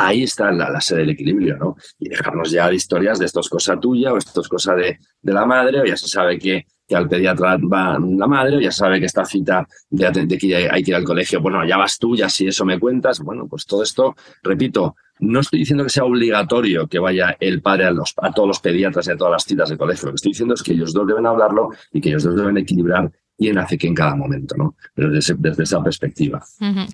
ahí 0.00 0.22
está 0.22 0.50
la, 0.50 0.70
la 0.70 0.80
sede 0.80 1.00
del 1.00 1.10
equilibrio, 1.10 1.56
¿no? 1.56 1.76
Y 1.98 2.08
dejarnos 2.08 2.50
ya 2.50 2.68
de 2.68 2.74
historias 2.76 3.18
de 3.18 3.26
esto 3.26 3.40
es 3.40 3.48
cosa 3.48 3.78
tuya 3.78 4.12
o 4.12 4.16
esto 4.16 4.40
es 4.40 4.48
cosa 4.48 4.74
de, 4.74 4.98
de 5.20 5.32
la 5.32 5.44
madre 5.44 5.80
o 5.80 5.84
ya 5.84 5.96
se 5.96 6.08
sabe 6.08 6.38
que, 6.38 6.66
que, 6.86 6.96
al 6.96 7.08
pediatra 7.08 7.58
va 7.58 7.98
la 7.98 8.26
madre 8.26 8.56
o 8.56 8.60
ya 8.60 8.72
sabe 8.72 8.98
que 8.98 9.06
esta 9.06 9.24
cita 9.24 9.66
de, 9.90 10.38
que 10.38 10.68
hay 10.70 10.82
que 10.82 10.90
ir 10.90 10.94
al 10.94 11.04
colegio, 11.04 11.40
bueno, 11.40 11.64
ya 11.66 11.76
vas 11.76 11.98
tú, 11.98 12.16
ya 12.16 12.28
si 12.28 12.46
eso 12.46 12.64
me 12.64 12.78
cuentas, 12.78 13.20
bueno, 13.20 13.46
pues 13.48 13.66
todo 13.66 13.82
esto, 13.82 14.16
repito, 14.42 14.96
no 15.20 15.40
estoy 15.40 15.60
diciendo 15.60 15.84
que 15.84 15.90
sea 15.90 16.04
obligatorio 16.04 16.88
que 16.88 16.98
vaya 16.98 17.36
el 17.38 17.60
padre 17.60 17.84
a, 17.84 17.92
a 18.22 18.32
todos 18.32 18.48
los 18.48 18.60
pediatras 18.60 19.06
y 19.06 19.10
a 19.10 19.16
todas 19.16 19.32
las 19.32 19.44
citas 19.44 19.68
de 19.68 19.76
colegio, 19.76 20.06
lo 20.06 20.12
que 20.12 20.16
estoy 20.16 20.32
diciendo 20.32 20.54
es 20.54 20.62
que 20.62 20.72
ellos 20.72 20.94
dos 20.94 21.06
deben 21.06 21.26
hablarlo 21.26 21.70
y 21.92 22.00
que 22.00 22.08
ellos 22.08 22.24
dos 22.24 22.36
deben 22.36 22.56
equilibrar 22.56 23.10
quién 23.40 23.56
hace 23.56 23.78
qué 23.78 23.86
en 23.86 23.94
cada 23.94 24.14
momento, 24.14 24.54
¿no? 24.54 24.74
Pero 24.94 25.10
desde, 25.10 25.34
esa 25.62 25.82
perspectiva. 25.82 26.44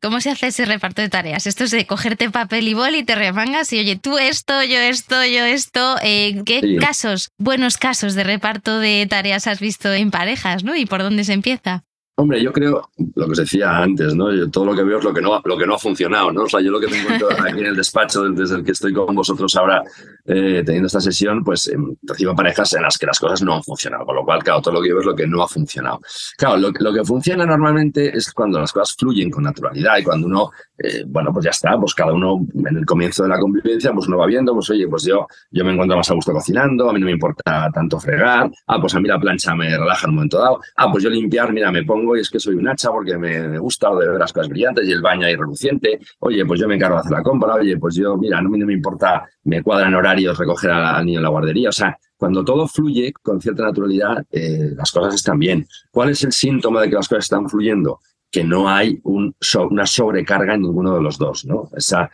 ¿Cómo 0.01 0.21
se 0.21 0.31
hace 0.31 0.47
ese 0.47 0.65
reparto 0.65 1.03
de 1.03 1.09
tareas? 1.09 1.49
Esto 1.49 1.65
es 1.65 1.73
de 1.73 1.87
cogerte 1.87 2.31
papel 2.31 2.69
y 2.69 2.75
bol 2.75 2.95
y 2.95 3.03
te 3.03 3.17
remangas 3.17 3.73
y 3.73 3.81
oye, 3.81 3.97
tú 3.97 4.17
esto, 4.17 4.63
yo 4.63 4.79
esto, 4.79 5.17
yo 5.25 5.45
esto. 5.45 5.97
Eh, 6.05 6.41
¿Qué 6.47 6.77
casos, 6.81 7.33
buenos 7.37 7.79
casos 7.79 8.15
de 8.15 8.23
reparto 8.23 8.79
de 8.79 9.09
tareas 9.11 9.49
has 9.49 9.59
visto 9.59 9.93
en 9.93 10.13
parejas, 10.13 10.63
¿no? 10.63 10.77
¿Y 10.77 10.87
por 10.87 11.03
dónde 11.03 11.25
se 11.25 11.33
empieza? 11.33 11.83
Hombre, 12.19 12.43
yo 12.43 12.51
creo, 12.51 12.89
lo 13.15 13.27
que 13.27 13.33
os 13.33 13.39
decía 13.39 13.77
antes, 13.77 14.15
¿no? 14.15 14.33
Yo 14.33 14.51
todo 14.51 14.65
lo 14.65 14.75
que 14.75 14.83
veo 14.83 14.97
es 14.99 15.05
lo 15.05 15.13
que 15.13 15.21
no, 15.21 15.39
lo 15.45 15.59
que 15.59 15.67
no 15.67 15.75
ha 15.75 15.79
funcionado, 15.79 16.33
¿no? 16.33 16.45
O 16.45 16.49
sea, 16.49 16.63
yo 16.63 16.71
lo 16.71 16.81
que 16.81 16.87
me 16.87 16.99
encuentro 16.99 17.29
aquí 17.31 17.61
en 17.61 17.67
el 17.67 17.77
despacho 17.77 18.23
desde 18.31 18.57
el 18.57 18.65
que 18.65 18.73
estoy 18.73 18.95
con 18.95 19.15
vosotros 19.15 19.55
ahora 19.55 19.83
eh, 20.25 20.63
teniendo 20.65 20.87
esta 20.87 21.01
sesión, 21.01 21.45
pues 21.45 21.69
eh, 21.69 21.77
recibo 22.03 22.35
parejas 22.35 22.73
en 22.73 22.83
las 22.83 22.97
que 22.97 23.05
las 23.05 23.21
cosas 23.21 23.43
no 23.43 23.57
han 23.57 23.63
funcionado, 23.63 24.07
con 24.07 24.17
lo 24.17 24.25
cual, 24.25 24.43
claro, 24.43 24.63
todo 24.63 24.73
lo 24.73 24.81
que 24.81 24.89
veo 24.89 25.01
es 25.01 25.07
lo 25.07 25.15
que 25.15 25.27
no 25.27 25.43
ha 25.43 25.47
funcionado. 25.47 26.01
Claro, 26.39 26.57
lo, 26.57 26.71
lo 26.71 26.95
que 26.95 27.05
funciona 27.05 27.45
normalmente 27.45 28.17
es 28.17 28.33
cuando 28.33 28.61
las 28.61 28.73
cosas 28.73 28.97
fluyen 28.99 29.31
con 29.31 29.45
naturalidad 29.45 29.99
y 29.99 30.03
cuando 30.03 30.27
uno, 30.27 30.51
eh, 30.79 31.05
bueno, 31.07 31.35
pues 31.35 31.45
ya 31.45 31.51
está, 31.51 31.79
pues 31.79 31.93
cada 31.95 32.15
uno 32.15 32.47
en 32.67 32.79
el 32.79 32.87
comienzo 32.87 33.25
de 33.25 33.29
la 33.29 33.39
convivencia, 33.39 33.93
pues 33.93 34.09
uno 34.09 34.17
va 34.17 34.27
viendo, 34.27 34.55
pues 34.55 34.71
oye, 34.71 34.89
pues 34.89 35.05
yo, 35.05 35.27
yo 35.51 35.65
me 35.67 35.73
encuentro 35.73 35.99
más 35.99 36.11
a 36.11 36.15
gusto 36.15 36.33
cocinando, 36.33 36.89
a 36.89 36.95
mí 36.95 37.01
no 37.01 37.07
me 37.07 37.13
importa 37.13 37.71
tanto 37.75 38.01
fregar, 38.01 38.51
ah, 38.69 38.81
pues 38.81 38.95
a 38.95 39.01
mí 39.01 39.07
la 39.07 39.21
plancha 39.21 39.55
me 39.55 39.69
relaja 39.77 40.07
en 40.07 40.11
un 40.11 40.15
momento 40.17 40.39
dado, 40.39 40.61
ah, 40.77 40.91
pues 40.91 41.05
yo 41.05 41.11
limpiar, 41.11 41.53
mira, 41.53 41.71
me 41.71 41.85
pongo 41.85 42.06
es 42.15 42.31
que 42.31 42.39
soy 42.39 42.55
un 42.55 42.69
hacha 42.69 42.91
porque 42.91 43.17
me, 43.19 43.59
gusta 43.59 43.91
de 43.95 44.09
ver 44.09 44.19
las 44.19 44.33
cosas 44.33 44.49
brillantes 44.49 44.87
y 44.87 44.93
el 44.93 45.03
baño 45.03 45.27
ahí 45.27 45.35
reluciente. 45.35 45.99
Oye, 46.21 46.45
pues 46.45 46.61
yo 46.61 46.69
me 46.69 46.77
encargo 46.77 46.97
de 46.97 47.01
hacer 47.01 47.13
la 47.13 47.23
compra. 47.23 47.55
Oye, 47.55 47.77
pues 47.79 47.97
yo, 47.97 48.17
mira, 48.17 48.41
no, 48.41 48.51
me 48.51 48.73
importa, 48.73 49.25
me 49.45 49.63
cuadran 49.63 49.95
horarios 49.95 50.39
recoger 50.39 50.71
al, 50.71 51.05
niño 51.05 51.19
en 51.19 51.25
la 51.25 51.31
guardería. 51.31 51.71
O 51.71 51.73
sea, 51.73 51.99
cuando 52.17 52.45
todo 52.45 52.69
fluye 52.69 53.13
con 53.23 53.41
cierta 53.41 53.65
naturalidad, 53.65 54.25
eh, 54.31 54.71
las 54.77 54.93
cosas 54.93 55.15
están 55.15 55.39
bien. 55.39 55.67
¿Cuál 55.91 56.11
es 56.11 56.23
el 56.25 56.33
síntoma 56.33 56.83
de 56.83 56.91
que 56.91 56.95
las 56.95 57.09
cosas 57.09 57.25
están 57.25 57.49
fluyendo? 57.49 58.01
que 58.31 58.45
no 58.45 58.69
hay 58.69 59.01
un, 59.05 59.35
una 59.71 59.87
sobrecarga 59.87 60.55
en 60.55 60.63
ninguno 60.63 60.95
de 60.95 61.03
los 61.03 61.17
dos, 61.17 61.45
¿no? 61.47 61.71
Esa 61.75 62.11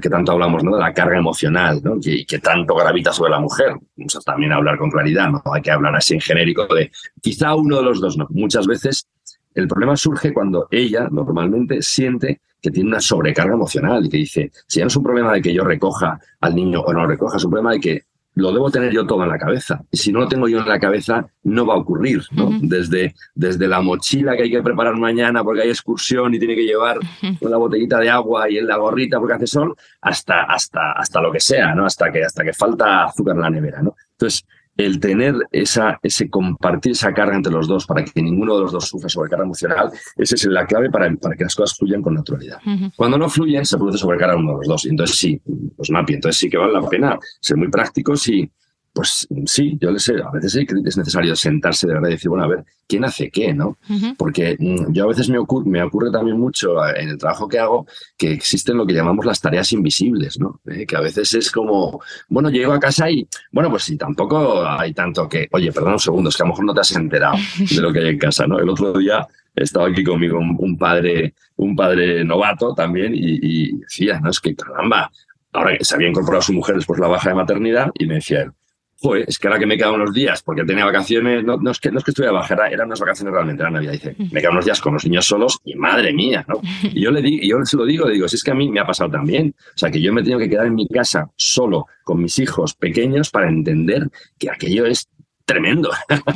que 0.00 0.08
tanto 0.08 0.32
hablamos, 0.32 0.64
¿no? 0.64 0.74
De 0.74 0.80
la 0.80 0.94
carga 0.94 1.18
emocional, 1.18 1.80
¿no? 1.82 2.00
Que, 2.00 2.24
que 2.24 2.38
tanto 2.38 2.74
gravita 2.74 3.12
sobre 3.12 3.32
la 3.32 3.40
mujer. 3.40 3.74
Vamos 3.96 4.24
también 4.24 4.52
hablar 4.52 4.78
con 4.78 4.90
claridad, 4.90 5.28
no 5.28 5.42
hay 5.52 5.60
que 5.60 5.70
hablar 5.70 5.94
así 5.94 6.14
en 6.14 6.20
genérico 6.20 6.66
de 6.74 6.90
quizá 7.20 7.54
uno 7.54 7.76
de 7.76 7.82
los 7.82 8.00
dos, 8.00 8.16
no. 8.16 8.26
Muchas 8.30 8.66
veces 8.66 9.06
el 9.54 9.68
problema 9.68 9.96
surge 9.96 10.32
cuando 10.32 10.68
ella 10.70 11.08
normalmente 11.10 11.82
siente 11.82 12.40
que 12.60 12.70
tiene 12.70 12.90
una 12.90 13.00
sobrecarga 13.00 13.54
emocional 13.54 14.04
y 14.04 14.08
que 14.08 14.16
dice, 14.18 14.50
si 14.66 14.78
ya 14.78 14.84
no 14.84 14.88
es 14.88 14.96
un 14.96 15.02
problema 15.02 15.32
de 15.32 15.42
que 15.42 15.52
yo 15.52 15.64
recoja 15.64 16.20
al 16.40 16.54
niño 16.54 16.80
o 16.80 16.92
no 16.92 17.00
lo 17.00 17.06
recoja, 17.06 17.36
es 17.36 17.44
un 17.44 17.50
problema 17.50 17.72
de 17.72 17.80
que 17.80 18.04
lo 18.34 18.52
debo 18.52 18.70
tener 18.70 18.92
yo 18.92 19.06
todo 19.06 19.24
en 19.24 19.28
la 19.28 19.38
cabeza. 19.38 19.82
Y 19.90 19.96
si 19.96 20.12
no 20.12 20.20
lo 20.20 20.28
tengo 20.28 20.48
yo 20.48 20.60
en 20.60 20.68
la 20.68 20.78
cabeza, 20.78 21.26
no 21.42 21.66
va 21.66 21.74
a 21.74 21.78
ocurrir. 21.78 22.22
¿no? 22.32 22.50
desde, 22.60 23.14
desde 23.34 23.66
la 23.66 23.80
mochila 23.80 24.36
que 24.36 24.44
hay 24.44 24.50
que 24.50 24.62
preparar 24.62 24.96
mañana 24.96 25.42
porque 25.42 25.62
hay 25.62 25.70
excursión 25.70 26.32
y 26.34 26.38
tiene 26.38 26.54
que 26.54 26.64
llevar 26.64 26.98
una 27.40 27.56
botellita 27.56 27.98
de 27.98 28.08
agua 28.08 28.48
y 28.50 28.58
en 28.58 28.66
la 28.66 28.76
gorrita 28.76 29.18
porque 29.18 29.34
hace 29.34 29.46
sol, 29.46 29.74
hasta, 30.00 30.44
hasta, 30.44 30.92
hasta 30.92 31.20
lo 31.20 31.32
que 31.32 31.40
sea, 31.40 31.74
¿no? 31.74 31.86
hasta, 31.86 32.10
que, 32.12 32.24
hasta 32.24 32.44
que 32.44 32.52
falta 32.52 33.04
azúcar 33.04 33.36
en 33.36 33.42
la 33.42 33.50
nevera. 33.50 33.82
¿no? 33.82 33.96
Entonces, 34.12 34.44
el 34.84 34.98
tener 34.98 35.34
esa, 35.52 35.98
ese 36.02 36.30
compartir 36.30 36.92
esa 36.92 37.12
carga 37.12 37.36
entre 37.36 37.52
los 37.52 37.68
dos 37.68 37.86
para 37.86 38.04
que 38.04 38.22
ninguno 38.22 38.56
de 38.56 38.62
los 38.62 38.72
dos 38.72 38.88
sufra 38.88 39.08
sobrecarga 39.08 39.44
emocional, 39.44 39.90
esa 40.16 40.34
es 40.34 40.44
la 40.46 40.66
clave 40.66 40.90
para, 40.90 41.14
para 41.16 41.36
que 41.36 41.44
las 41.44 41.54
cosas 41.54 41.76
fluyan 41.76 42.02
con 42.02 42.14
naturalidad. 42.14 42.58
Cuando 42.96 43.18
no 43.18 43.28
fluyen, 43.28 43.64
se 43.64 43.76
produce 43.76 43.98
sobrecarga 43.98 44.36
uno 44.36 44.52
de 44.52 44.58
los 44.58 44.68
dos. 44.68 44.86
Entonces 44.86 45.16
sí, 45.16 45.40
pues 45.76 45.90
MAPI, 45.90 46.14
entonces 46.14 46.40
sí 46.40 46.48
que 46.48 46.56
vale 46.56 46.72
la 46.72 46.88
pena 46.88 47.18
ser 47.40 47.56
muy 47.56 47.68
prácticos 47.68 48.26
y, 48.28 48.50
pues 48.92 49.28
sí, 49.46 49.78
yo 49.80 49.90
le 49.90 50.00
sé, 50.00 50.14
a 50.20 50.30
veces 50.30 50.52
sí 50.52 50.66
que 50.66 50.74
es 50.84 50.96
necesario 50.96 51.36
sentarse 51.36 51.86
de 51.86 51.94
verdad 51.94 52.08
y 52.08 52.12
decir, 52.12 52.28
bueno, 52.28 52.44
a 52.44 52.48
ver, 52.48 52.64
¿quién 52.88 53.04
hace 53.04 53.30
qué? 53.30 53.54
¿no? 53.54 53.78
Porque 54.18 54.56
mm, 54.58 54.92
yo 54.92 55.04
a 55.04 55.08
veces 55.08 55.28
me 55.28 55.38
ocurre, 55.38 55.70
me 55.70 55.82
ocurre 55.82 56.10
también 56.10 56.38
mucho 56.38 56.84
eh, 56.84 56.94
en 56.96 57.10
el 57.10 57.18
trabajo 57.18 57.48
que 57.48 57.58
hago 57.58 57.86
que 58.16 58.32
existen 58.32 58.76
lo 58.76 58.86
que 58.86 58.94
llamamos 58.94 59.24
las 59.24 59.40
tareas 59.40 59.72
invisibles, 59.72 60.40
¿no? 60.40 60.60
Eh, 60.66 60.86
que 60.86 60.96
a 60.96 61.00
veces 61.00 61.32
es 61.34 61.50
como, 61.52 62.00
bueno, 62.28 62.50
llego 62.50 62.72
a 62.72 62.80
casa 62.80 63.08
y, 63.10 63.26
bueno, 63.52 63.70
pues 63.70 63.84
sí, 63.84 63.96
tampoco 63.96 64.66
hay 64.66 64.92
tanto 64.92 65.28
que, 65.28 65.48
oye, 65.52 65.70
perdón 65.72 65.92
un 65.94 65.98
segundo, 66.00 66.30
es 66.30 66.36
que 66.36 66.42
a 66.42 66.46
lo 66.46 66.52
mejor 66.52 66.64
no 66.64 66.74
te 66.74 66.80
has 66.80 66.96
enterado 66.96 67.36
de 67.58 67.80
lo 67.80 67.92
que 67.92 68.00
hay 68.00 68.08
en 68.08 68.18
casa, 68.18 68.46
¿no? 68.46 68.58
El 68.58 68.68
otro 68.68 68.92
día 68.92 69.26
estaba 69.54 69.88
aquí 69.88 70.02
conmigo 70.02 70.38
un, 70.38 70.76
padre, 70.76 71.34
un 71.56 71.76
padre 71.76 72.24
novato 72.24 72.74
también 72.74 73.14
y, 73.14 73.38
y, 73.40 73.76
decía, 73.78 74.18
no, 74.20 74.30
es 74.30 74.40
que 74.40 74.56
caramba, 74.56 75.10
ahora 75.52 75.76
que 75.78 75.84
se 75.84 75.94
había 75.94 76.08
incorporado 76.08 76.42
su 76.42 76.52
mujer 76.52 76.76
después 76.76 76.98
de 76.98 77.02
la 77.02 77.12
baja 77.12 77.28
de 77.28 77.34
maternidad 77.36 77.90
y 77.94 78.06
me 78.06 78.14
decía, 78.14 78.52
Joder, 79.02 79.24
es 79.26 79.38
que 79.38 79.48
ahora 79.48 79.58
que 79.58 79.66
me 79.66 79.78
quedan 79.78 79.94
unos 79.94 80.12
días, 80.12 80.42
porque 80.42 80.62
tenía 80.64 80.84
vacaciones, 80.84 81.42
no, 81.42 81.56
no, 81.56 81.70
es, 81.70 81.80
que, 81.80 81.90
no 81.90 81.98
es 81.98 82.04
que 82.04 82.10
estuviera 82.10 82.32
baja, 82.32 82.54
eran 82.68 82.86
unas 82.86 83.00
vacaciones 83.00 83.32
realmente, 83.32 83.62
era 83.62 83.70
Navidad. 83.70 83.92
Dice, 83.92 84.14
me 84.30 84.40
quedan 84.40 84.52
unos 84.52 84.66
días 84.66 84.78
con 84.80 84.92
los 84.92 85.04
niños 85.06 85.24
solos 85.24 85.58
y 85.64 85.74
madre 85.74 86.12
mía, 86.12 86.44
¿no? 86.46 86.60
Y 86.82 87.00
yo 87.00 87.10
le 87.10 87.22
digo, 87.22 87.42
yo 87.42 87.64
se 87.64 87.78
lo 87.78 87.86
digo, 87.86 88.06
le 88.06 88.14
digo, 88.14 88.28
si 88.28 88.36
es 88.36 88.44
que 88.44 88.50
a 88.50 88.54
mí 88.54 88.70
me 88.70 88.80
ha 88.80 88.86
pasado 88.86 89.10
también. 89.10 89.54
O 89.74 89.78
sea, 89.78 89.90
que 89.90 90.02
yo 90.02 90.12
me 90.12 90.20
he 90.20 90.24
tenido 90.24 90.38
que 90.38 90.50
quedar 90.50 90.66
en 90.66 90.74
mi 90.74 90.86
casa 90.86 91.30
solo 91.36 91.86
con 92.04 92.22
mis 92.22 92.38
hijos 92.38 92.74
pequeños 92.74 93.30
para 93.30 93.48
entender 93.48 94.10
que 94.38 94.50
aquello 94.50 94.84
es 94.84 95.08
tremendo, 95.50 95.90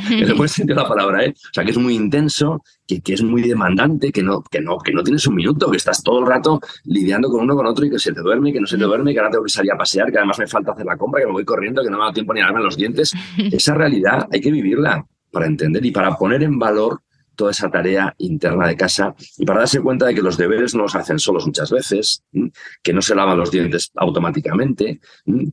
en 0.09 0.23
el 0.23 0.33
buen 0.33 0.49
sentido 0.49 0.75
de 0.75 0.83
la 0.83 0.89
palabra, 0.89 1.23
¿eh? 1.23 1.33
O 1.33 1.53
sea, 1.53 1.63
que 1.63 1.71
es 1.71 1.77
muy 1.77 1.95
intenso, 1.95 2.61
que, 2.85 2.99
que, 2.99 3.13
es 3.13 3.23
muy 3.23 3.41
demandante, 3.41 4.11
que 4.11 4.21
no, 4.21 4.43
que, 4.43 4.59
no, 4.59 4.77
que 4.77 4.91
no 4.91 5.03
tienes 5.03 5.25
un 5.27 5.35
minuto, 5.35 5.71
que 5.71 5.77
estás 5.77 6.03
todo 6.03 6.19
el 6.19 6.25
rato 6.25 6.59
lidiando 6.83 7.29
con 7.29 7.41
uno 7.41 7.55
con 7.55 7.65
otro 7.65 7.85
y 7.85 7.89
que 7.89 7.97
se 7.97 8.11
te 8.11 8.21
duerme, 8.21 8.51
que 8.51 8.59
no 8.59 8.67
se 8.67 8.77
te 8.77 8.83
duerme, 8.83 9.13
que 9.13 9.19
ahora 9.19 9.31
tengo 9.31 9.45
que 9.45 9.51
salir 9.51 9.71
a 9.71 9.77
pasear, 9.77 10.11
que 10.11 10.17
además 10.17 10.37
me 10.37 10.47
falta 10.47 10.73
hacer 10.73 10.85
la 10.85 10.97
compra, 10.97 11.21
que 11.21 11.27
me 11.27 11.33
voy 11.33 11.45
corriendo, 11.45 11.81
que 11.81 11.89
no 11.89 11.97
me 11.97 12.03
da 12.03 12.11
tiempo 12.11 12.33
ni 12.33 12.41
a 12.41 12.45
darme 12.45 12.61
los 12.61 12.75
dientes. 12.75 13.13
Esa 13.37 13.73
realidad 13.73 14.27
hay 14.29 14.41
que 14.41 14.51
vivirla 14.51 15.05
para 15.31 15.45
entender 15.45 15.85
y 15.85 15.91
para 15.91 16.15
poner 16.17 16.43
en 16.43 16.59
valor 16.59 17.01
toda 17.35 17.51
esa 17.51 17.69
tarea 17.69 18.13
interna 18.17 18.67
de 18.67 18.75
casa 18.75 19.15
y 19.37 19.45
para 19.45 19.59
darse 19.59 19.81
cuenta 19.81 20.05
de 20.05 20.15
que 20.15 20.21
los 20.21 20.37
deberes 20.37 20.75
no 20.75 20.83
los 20.83 20.95
hacen 20.95 21.19
solos 21.19 21.45
muchas 21.45 21.71
veces, 21.71 22.23
que 22.81 22.93
no 22.93 23.01
se 23.01 23.15
lavan 23.15 23.37
los 23.37 23.51
dientes 23.51 23.91
automáticamente, 23.95 24.99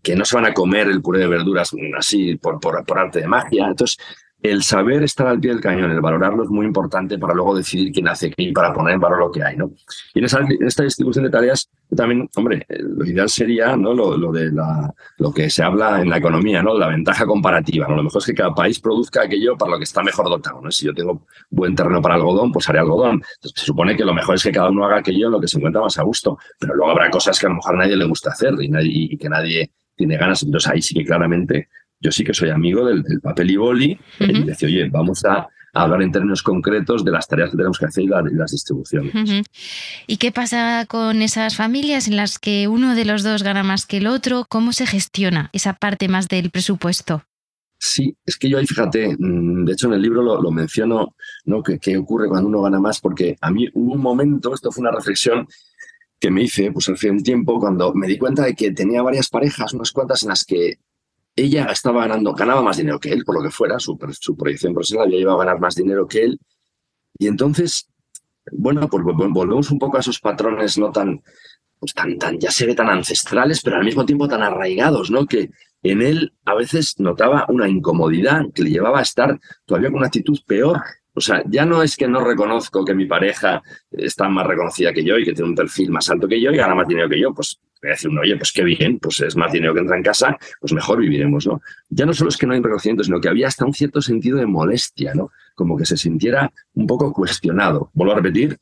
que 0.03 0.17
no 0.17 0.25
se 0.25 0.37
van 0.37 0.47
a 0.47 0.55
comer 0.55 0.89
el 0.89 1.03
puré 1.03 1.21
de 1.21 1.29
verduras 1.29 1.71
así 1.99 2.37
por, 2.37 2.61
por, 2.61 2.85
por 2.85 2.99
arte 2.99 3.21
de 3.21 3.29
magia. 3.29 3.67
Entonces, 3.67 3.99
el 4.43 4.63
saber 4.65 5.05
estar 5.05 5.29
al 5.29 5.39
pie 5.39 5.53
del 5.53 5.61
cañón, 5.61 5.93
el 5.93 6.01
valorarlo 6.01 6.43
es 6.43 6.51
muy 6.51 6.67
importante 6.67 7.17
para 7.17 7.33
luego 7.33 7.55
decidir 7.55 7.93
quién 7.93 8.09
hace 8.09 8.31
qué 8.31 8.43
y 8.43 8.53
para 8.53 8.73
poner 8.73 8.95
en 8.95 9.01
valor 9.01 9.21
lo 9.21 9.31
que 9.31 9.43
hay, 9.43 9.57
¿no? 9.57 9.71
Y 10.15 10.19
en, 10.19 10.25
esta 10.67 10.83
distribución 10.83 11.25
de 11.25 11.31
tareas, 11.31 11.71
también, 11.97 12.29
hombre, 12.35 12.67
lo 12.69 13.05
ideal 13.07 13.29
sería, 13.29 13.77
¿no? 13.77 13.95
Lo, 13.95 14.33
de 14.33 14.51
la, 14.51 14.93
lo 15.19 15.33
que 15.33 15.49
se 15.49 15.63
habla 15.63 16.01
en 16.01 16.11
la 16.11 16.17
economía, 16.17 16.61
¿no? 16.61 16.77
La 16.77 16.89
ventaja 16.89 17.25
comparativa, 17.25 17.87
¿no? 17.87 17.97
Lo 17.97 18.03
mejor 18.03 18.21
es 18.21 18.27
que 18.27 18.35
cada 18.35 18.53
país 18.53 18.81
produzca 18.81 19.23
aquello 19.23 19.57
para 19.57 19.73
lo 19.73 19.79
que 19.79 19.85
está 19.85 20.03
mejor 20.03 20.29
dotado, 20.29 20.61
¿no? 20.61 20.73
Si 20.73 20.87
yo 20.87 20.95
tengo 20.95 21.25
buen 21.49 21.77
terreno 21.77 22.03
para 22.03 22.17
algodón, 22.17 22.51
pues 22.51 22.69
haré 22.69 22.81
algodón. 22.81 23.23
Se 23.41 23.65
supone 23.65 23.97
que 23.97 24.05
lo 24.05 24.13
mejor 24.13 24.35
es 24.35 24.43
que 24.43 24.51
cada 24.51 24.71
uno 24.71 24.85
haga 24.85 24.99
aquello 24.99 25.27
en 25.27 25.33
lo 25.33 25.41
que 25.41 25.47
se 25.47 25.59
encuentra 25.59 25.83
más 25.83 25.97
a 25.99 26.03
gusto, 26.03 26.37
pero 26.59 26.75
luego 26.75 26.91
habrá 26.91 27.11
cosas 27.11 27.39
que 27.39 27.47
a 27.47 27.49
lo 27.49 27.57
mejor 27.57 27.77
a 27.77 27.79
nadie 27.79 27.97
le 27.97 28.07
gusta 28.07 28.31
hacer 28.31 28.55
y, 28.61 29.15
y 29.15 29.17
que 29.17 29.29
nadie 29.29 29.71
tiene 29.95 30.17
ganas. 30.17 30.43
Entonces, 30.43 30.69
ahí 30.69 30.83
sí 30.83 30.95
que 30.95 31.05
claramente 31.05 31.69
yo 32.03 32.11
sí 32.11 32.25
que 32.25 32.35
soy 32.35 32.51
amigo 32.51 32.85
del, 32.85 33.05
papel 33.23 33.51
y 33.51 33.57
boli 33.57 33.99
y 34.19 34.45
decía, 34.45 34.69
oye, 34.69 34.89
vamos 34.91 35.25
a, 35.25 35.49
hablar 35.75 36.03
en 36.03 36.13
términos 36.13 36.43
concretos 36.43 37.03
de 37.03 37.11
las 37.11 37.27
tareas 37.27 37.51
que 37.51 37.57
tenemos 37.57 37.79
que 37.79 37.87
hacer 37.87 38.05
y, 38.05 38.09
las 38.09 38.51
distribuciones. 38.51 39.15
¿Y 40.07 40.19
qué 40.19 40.31
pasa 40.31 40.85
con 40.87 41.23
esas 41.23 41.57
familias 41.57 42.09
en 42.09 42.17
las 42.17 42.39
que 42.39 42.69
uno 42.69 42.95
de 42.95 43.07
los 43.07 43.23
dos 43.23 43.43
gana 43.43 43.63
más 43.63 43.87
que 43.87 43.97
el 43.97 44.07
otro? 44.07 44.45
¿Cómo 44.49 44.75
se 44.75 44.87
gestiona 44.87 45.49
esa 45.55 45.73
parte 45.73 46.09
más 46.09 46.29
del 46.29 46.51
presupuesto? 46.51 47.25
Sí, 47.79 48.15
es 48.27 48.37
que 48.37 48.49
yo 48.49 48.59
ahí, 48.59 48.67
fíjate, 48.67 49.17
mm, 49.19 49.65
de 49.65 49.73
hecho 49.73 49.87
en 49.87 49.95
el 49.95 50.03
libro 50.03 50.23
lo, 50.23 50.51
menciono, 50.51 51.17
¿no? 51.47 51.63
¿Qué, 51.63 51.97
ocurre 51.97 52.29
cuando 52.29 52.49
uno 52.49 52.63
gana 52.63 52.79
más? 52.79 53.01
Porque 53.01 53.37
a 53.41 53.51
mí 53.51 53.67
hubo 53.73 53.95
un 53.95 54.01
momento, 54.01 54.55
esto 54.55 54.71
fue 54.71 54.83
una 54.83 54.93
reflexión 54.93 55.49
que 56.21 56.31
me 56.31 56.43
hice 56.43 56.71
pues 56.71 56.89
hace 56.89 57.11
un 57.11 57.23
tiempo 57.23 57.59
cuando 57.59 57.93
me 57.95 58.07
di 58.07 58.19
cuenta 58.19 58.45
de 58.45 58.55
que 58.55 58.71
tenía 58.73 59.03
varias 59.03 59.29
parejas, 59.29 59.73
unas 59.73 59.91
cuantas 59.91 60.23
en 60.23 60.29
las 60.29 60.45
que 60.45 60.79
ella 61.35 61.67
estaba 61.67 62.03
ganando, 62.03 62.35
ganaba 62.35 62.63
más 62.63 62.77
dinero 62.77 63.01
que 63.01 63.11
él, 63.11 63.25
por 63.25 63.37
lo 63.37 63.43
que 63.43 63.51
fuera, 63.51 63.79
su, 63.79 63.99
su 64.21 64.37
proyección 64.37 64.75
profesional 64.75 65.07
había 65.07 65.21
llevado 65.21 65.41
a 65.41 65.45
ganar 65.45 65.61
más 65.61 65.75
dinero 65.75 66.07
que 66.07 66.25
él. 66.25 66.41
Y 67.19 67.27
entonces, 67.27 67.89
bueno, 68.51 68.89
pues 68.89 69.03
volvemos 69.05 69.71
un 69.71 69.79
poco 69.79 69.97
a 69.97 70.01
esos 70.01 70.19
patrones 70.21 70.77
no 70.79 70.91
tan, 70.91 71.23
pues 71.79 71.95
tan, 71.95 72.19
tan, 72.19 72.39
ya 72.39 72.51
se 72.51 72.67
ve 72.67 72.75
tan 72.75 72.89
ancestrales, 72.89 73.61
pero 73.63 73.77
al 73.77 73.85
mismo 73.85 74.05
tiempo 74.05 74.29
tan 74.29 74.43
arraigados, 74.43 75.11
¿no? 75.11 75.27
Que 75.27 75.51
en 75.83 76.03
él 76.03 76.35
a 76.45 76.55
veces 76.55 76.99
notaba 76.99 77.47
una 77.49 77.69
incomodidad 77.69 78.45
que 78.55 78.63
le 78.63 78.71
llevaba 78.71 79.01
a 79.01 79.03
estar 79.03 79.41
todavía 79.65 79.89
con 79.89 79.99
una 79.99 80.07
actitud 80.07 80.39
peor 80.47 80.81
o 81.15 81.21
sea, 81.21 81.43
ya 81.47 81.67
no 81.67 81.83
es 81.83 81.97
que 81.97 82.09
no 82.09 82.25
reconozco 82.25 82.85
que 82.85 82.95
mi 82.95 83.05
pareja 83.05 83.63
está 83.91 84.29
más 84.29 84.47
reconocida 84.47 84.93
que 84.93 85.05
yo 85.05 85.19
y 85.19 85.25
que 85.25 85.33
tiene 85.33 85.51
un 85.51 85.55
perfil 85.55 85.91
más 85.91 86.09
alto 86.09 86.27
que 86.27 86.41
yo 86.41 86.51
y 86.51 86.57
gana 86.57 86.75
más 86.75 86.89
dinero 86.89 87.09
que 87.09 87.21
yo. 87.21 87.35
Pues 87.35 87.61
voy 87.83 87.91
a 87.91 87.93
decir, 87.93 88.11
oye, 88.19 88.37
pues 88.37 88.51
qué 88.53 88.65
bien, 88.65 88.99
pues 88.99 89.21
es 89.21 89.37
más 89.37 89.53
dinero 89.53 89.75
que 89.75 89.81
entra 89.81 89.97
en 89.97 90.03
casa, 90.03 90.39
pues 90.61 90.73
mejor 90.73 91.01
viviremos, 91.01 91.47
¿no? 91.47 91.61
Ya 91.91 92.07
no 92.07 92.15
solo 92.15 92.31
es 92.31 92.37
que 92.39 92.47
no 92.47 92.55
hay 92.55 92.61
reconocimiento, 92.61 93.05
sino 93.05 93.21
que 93.21 93.29
había 93.29 93.49
hasta 93.49 93.67
un 93.67 93.75
cierto 93.75 94.01
sentido 94.01 94.39
de 94.39 94.47
molestia, 94.47 95.13
¿no? 95.15 95.31
Como 95.55 95.77
que 95.77 95.85
se 95.85 95.99
sintiera 95.99 96.51
un 96.75 96.87
poco 96.87 97.13
cuestionado. 97.13 97.91
Vuelvo 97.93 98.13
a 98.13 98.17
repetir, 98.17 98.59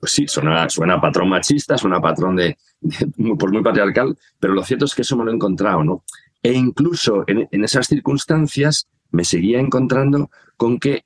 pues 0.00 0.10
sí, 0.10 0.26
suena, 0.26 0.66
patrón 1.00 1.28
machista, 1.28 1.78
suena 1.78 2.00
patrón 2.00 2.34
de, 2.34 2.58
pues 2.80 3.52
muy 3.52 3.62
patriarcal, 3.62 4.16
pero 4.40 4.54
lo 4.54 4.64
cierto 4.64 4.86
es 4.86 4.94
que 4.94 5.02
eso 5.02 5.16
me 5.16 5.24
lo 5.24 5.30
he 5.30 5.34
encontrado, 5.34 5.84
¿no? 5.84 6.02
E 6.42 6.52
incluso 6.52 7.24
en 7.26 7.64
esas 7.64 7.86
circunstancias 7.86 8.88
me 9.10 9.24
seguía 9.24 9.60
encontrando 9.60 10.30
con 10.56 10.78
que 10.78 11.04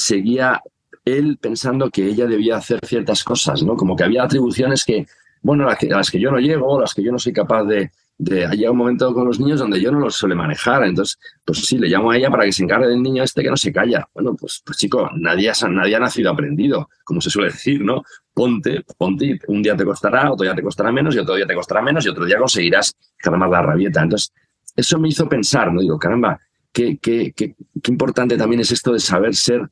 seguía 0.00 0.62
él 1.04 1.38
pensando 1.40 1.90
que 1.90 2.06
ella 2.06 2.26
debía 2.26 2.56
hacer 2.56 2.80
ciertas 2.84 3.24
cosas, 3.24 3.62
¿no? 3.62 3.76
Como 3.76 3.96
que 3.96 4.04
había 4.04 4.22
atribuciones 4.24 4.84
que, 4.84 5.06
bueno, 5.42 5.68
a 5.68 5.76
las 5.80 6.10
que, 6.10 6.20
yo 6.20 6.30
no 6.30 6.38
llego, 6.38 6.80
las 6.80 6.94
que 6.94 7.02
yo 7.02 7.12
no 7.12 7.18
soy 7.18 7.32
capaz 7.32 7.64
de, 7.64 7.90
de 8.18 8.68
un 8.68 8.76
momento 8.76 9.14
con 9.14 9.26
los 9.26 9.40
niños 9.40 9.60
donde 9.60 9.80
yo 9.80 9.90
no 9.90 9.98
los 9.98 10.14
suele 10.14 10.34
manejar. 10.34 10.84
Entonces, 10.84 11.18
pues 11.44 11.66
sí, 11.66 11.78
le 11.78 11.88
llamo 11.88 12.10
a 12.10 12.16
ella 12.16 12.30
para 12.30 12.44
que 12.44 12.52
se 12.52 12.62
encargue 12.62 12.88
del 12.88 13.02
niño 13.02 13.22
este 13.22 13.42
que 13.42 13.50
no 13.50 13.56
se 13.56 13.72
calla. 13.72 14.06
Bueno, 14.14 14.36
pues, 14.36 14.62
pues 14.64 14.78
chico, 14.78 15.08
nadie, 15.16 15.50
nadie 15.70 15.96
ha 15.96 16.00
nacido 16.00 16.30
aprendido, 16.30 16.88
como 17.04 17.20
se 17.20 17.30
suele 17.30 17.50
decir, 17.50 17.80
¿no? 17.80 18.02
Ponte, 18.34 18.84
ponte, 18.98 19.38
un 19.48 19.62
día 19.62 19.76
te 19.76 19.84
costará, 19.84 20.30
otro 20.30 20.44
día 20.44 20.54
te 20.54 20.62
costará 20.62 20.92
menos, 20.92 21.14
y 21.14 21.18
otro 21.18 21.34
día 21.34 21.46
te 21.46 21.54
costará 21.54 21.82
menos, 21.82 22.04
y 22.04 22.08
otro 22.08 22.24
día 22.24 22.38
conseguirás 22.38 22.94
más 23.30 23.50
la 23.50 23.62
rabieta. 23.62 24.02
Entonces, 24.02 24.32
eso 24.76 24.98
me 24.98 25.08
hizo 25.08 25.28
pensar, 25.28 25.72
¿no? 25.72 25.80
Digo, 25.80 25.98
caramba, 25.98 26.38
qué, 26.72 26.98
qué, 26.98 27.32
qué 27.34 27.54
importante 27.88 28.36
también 28.36 28.60
es 28.60 28.70
esto 28.70 28.92
de 28.92 29.00
saber 29.00 29.34
ser 29.34 29.68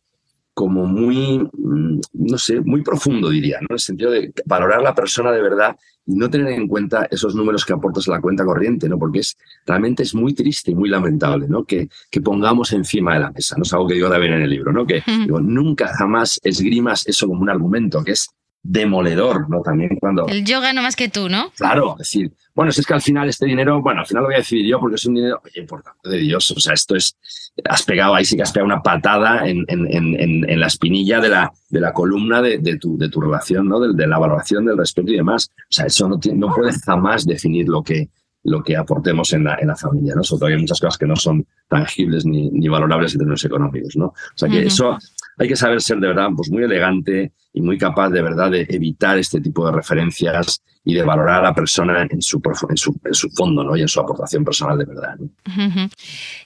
como 0.59 0.87
muy, 0.87 1.39
mm, 1.39 2.01
no 2.15 2.37
sé, 2.37 2.61
muy 2.61 2.83
profundo, 2.83 3.31
diría, 3.31 3.59
¿no? 3.61 3.69
En 3.71 3.75
el 3.75 3.79
sentido 3.79 4.11
de 4.11 4.33
valorar 4.45 4.83
la 4.83 4.93
persona 4.93 5.31
de 5.31 5.41
verdad 5.41 5.77
y 6.05 6.17
no 6.17 6.29
tener 6.29 6.49
en 6.49 6.67
cuenta 6.67 7.07
esos 7.13 7.37
números 7.37 7.65
que 7.65 7.75
aportas 7.75 8.09
a 8.09 8.11
la 8.11 8.21
cuenta 8.21 8.45
corriente, 8.45 8.89
¿no? 8.89 8.99
Porque 8.99 9.21
es, 9.21 9.37
realmente 9.65 10.03
es 10.03 10.17
muy 10.17 10.35
triste 10.35 10.73
y 10.73 10.75
muy 10.75 10.89
lamentable, 10.89 11.47
¿no? 11.47 11.63
Que, 11.65 11.89
que 12.11 12.21
pongamos 12.21 12.73
encima 12.73 13.15
de 13.15 13.21
la 13.21 13.31
mesa, 13.31 13.55
no 13.57 13.63
es 13.63 13.73
algo 13.73 13.87
que 13.87 13.95
digo 13.95 14.11
también 14.11 14.33
en 14.33 14.43
el 14.43 14.51
libro, 14.51 14.73
¿no? 14.73 14.85
Que 14.85 15.01
nunca 15.29 15.95
jamás 15.97 16.41
esgrimas 16.43 17.07
eso 17.07 17.29
como 17.29 17.43
un 17.43 17.51
argumento, 17.51 18.03
que 18.03 18.13
es 18.13 18.29
demoledor, 18.63 19.49
¿no? 19.49 19.63
También 19.63 19.97
cuando... 19.99 20.27
El 20.27 20.45
yo 20.45 20.61
gano 20.61 20.83
más 20.83 20.97
que 20.97 21.09
tú, 21.09 21.29
¿no? 21.29 21.51
Claro, 21.57 21.93
es 21.93 21.99
decir, 21.99 22.33
bueno, 22.55 22.73
si 22.73 22.81
es 22.81 22.87
que 22.87 22.95
al 22.95 23.01
final 23.01 23.29
este 23.29 23.47
dinero, 23.47 23.81
bueno, 23.81 24.01
al 24.01 24.07
final 24.07 24.23
lo 24.25 24.29
voy 24.29 24.35
a 24.35 24.39
decidir 24.39 24.67
yo 24.67 24.81
porque 24.81 24.97
es 24.97 25.07
un 25.07 25.15
dinero 25.15 25.41
importante 25.55 26.09
de 26.09 26.19
Dios, 26.19 26.51
o 26.51 26.61
sea, 26.61 26.75
esto 26.75 26.97
es, 26.97 27.17
has 27.65 27.83
pegado, 27.85 28.15
ahí 28.15 28.25
sí 28.25 28.37
que 28.37 28.43
has 28.43 28.53
pegado 28.53 28.67
una 28.67 28.83
patada 28.83 29.49
en, 29.49 29.65
en, 29.69 29.87
en, 29.89 30.51
en 30.51 30.61
la 30.61 30.67
espinilla 30.67 31.21
de 31.21 31.29
la, 31.29 31.53
de 31.71 31.81
la 31.81 31.93
columna 31.93 32.43
de, 32.43 32.59
de, 32.59 32.79
tu, 32.79 32.99
de 32.99 33.09
tu 33.09 33.21
relación, 33.21 33.69
¿no? 33.69 33.81
De, 33.81 33.95
de, 33.95 34.07
la 34.07 34.19
valoración, 34.19 34.67
del 34.67 34.77
respeto 34.77 35.13
y 35.13 35.17
demás. 35.17 35.51
O 35.57 35.67
sea, 35.71 35.87
eso 35.87 36.09
no, 36.09 36.19
no 36.35 36.55
puede 36.55 36.73
jamás 36.85 37.25
definir 37.25 37.69
lo 37.69 37.83
que, 37.83 38.11
lo 38.45 38.63
que 38.63 38.77
aportemos 38.77 39.33
en 39.33 39.45
la, 39.45 39.57
en 39.61 39.69
la 39.69 39.77
familia, 39.77 40.15
¿no? 40.15 40.23
Sobre 40.23 40.41
todo 40.41 40.49
hay 40.51 40.61
muchas 40.61 40.81
cosas 40.81 40.99
que 40.99 41.07
no 41.07 41.17
son 41.17 41.47
tangibles 41.69 42.25
ni, 42.27 42.51
ni 42.51 42.69
valorables 42.69 43.13
en 43.13 43.19
términos 43.19 43.45
económicos, 43.45 43.97
¿no? 43.97 44.07
O 44.07 44.15
sea 44.35 44.49
que 44.49 44.67
eso 44.67 44.99
hay 45.39 45.49
que 45.49 45.57
saber 45.57 45.81
ser 45.81 45.99
de 45.99 46.09
verdad 46.09 46.29
pues 46.37 46.51
muy 46.51 46.63
elegante 46.63 47.33
y 47.53 47.61
muy 47.61 47.79
capaz 47.79 48.11
de 48.11 48.23
verdad 48.23 48.51
de 48.51 48.67
evitar 48.69 49.19
este 49.19 49.41
tipo 49.41 49.65
de 49.67 49.73
referencias 49.73 50.63
y 50.85 50.95
de 50.95 51.03
valorar 51.03 51.41
a 51.41 51.49
la 51.49 51.55
persona 51.55 52.07
en 52.09 52.23
su, 52.23 52.41
en 52.69 52.77
su, 52.77 52.99
en 53.05 53.15
su 53.15 53.31
fondo 53.31 53.63
¿no? 53.63 53.77
y 53.77 53.83
en 53.83 53.89
su 53.89 54.01
aportación 54.01 54.45
personal 54.45 54.79
de 54.79 54.85
verdad. 54.85 55.17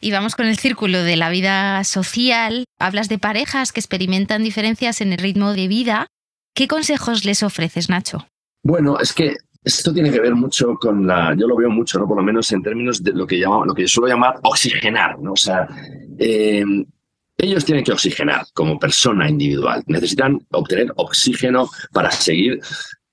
Y 0.00 0.10
vamos 0.10 0.34
con 0.34 0.46
el 0.46 0.58
círculo 0.58 1.02
de 1.02 1.16
la 1.16 1.30
vida 1.30 1.84
social. 1.84 2.64
Hablas 2.78 3.08
de 3.08 3.18
parejas 3.18 3.72
que 3.72 3.80
experimentan 3.80 4.42
diferencias 4.42 5.00
en 5.00 5.12
el 5.12 5.18
ritmo 5.18 5.52
de 5.52 5.68
vida. 5.68 6.06
¿Qué 6.54 6.68
consejos 6.68 7.24
les 7.24 7.42
ofreces, 7.42 7.88
Nacho? 7.88 8.26
Bueno, 8.62 8.98
es 8.98 9.12
que 9.12 9.36
esto 9.64 9.92
tiene 9.92 10.10
que 10.10 10.20
ver 10.20 10.34
mucho 10.34 10.74
con 10.74 11.06
la, 11.06 11.34
yo 11.38 11.46
lo 11.46 11.56
veo 11.56 11.70
mucho, 11.70 11.98
¿no? 11.98 12.08
Por 12.08 12.16
lo 12.16 12.22
menos 12.22 12.50
en 12.52 12.62
términos 12.62 13.02
de 13.02 13.12
lo 13.12 13.26
que, 13.26 13.36
llamo, 13.36 13.64
lo 13.64 13.74
que 13.74 13.82
yo 13.82 13.88
suelo 13.88 14.08
llamar 14.08 14.40
oxigenar, 14.42 15.18
¿no? 15.20 15.32
O 15.32 15.36
sea, 15.36 15.68
eh, 16.18 16.64
ellos 17.42 17.64
tienen 17.64 17.84
que 17.84 17.92
oxigenar 17.92 18.46
como 18.54 18.78
persona 18.78 19.28
individual. 19.28 19.82
Necesitan 19.86 20.38
obtener 20.52 20.92
oxígeno 20.96 21.68
para 21.92 22.10
seguir 22.10 22.60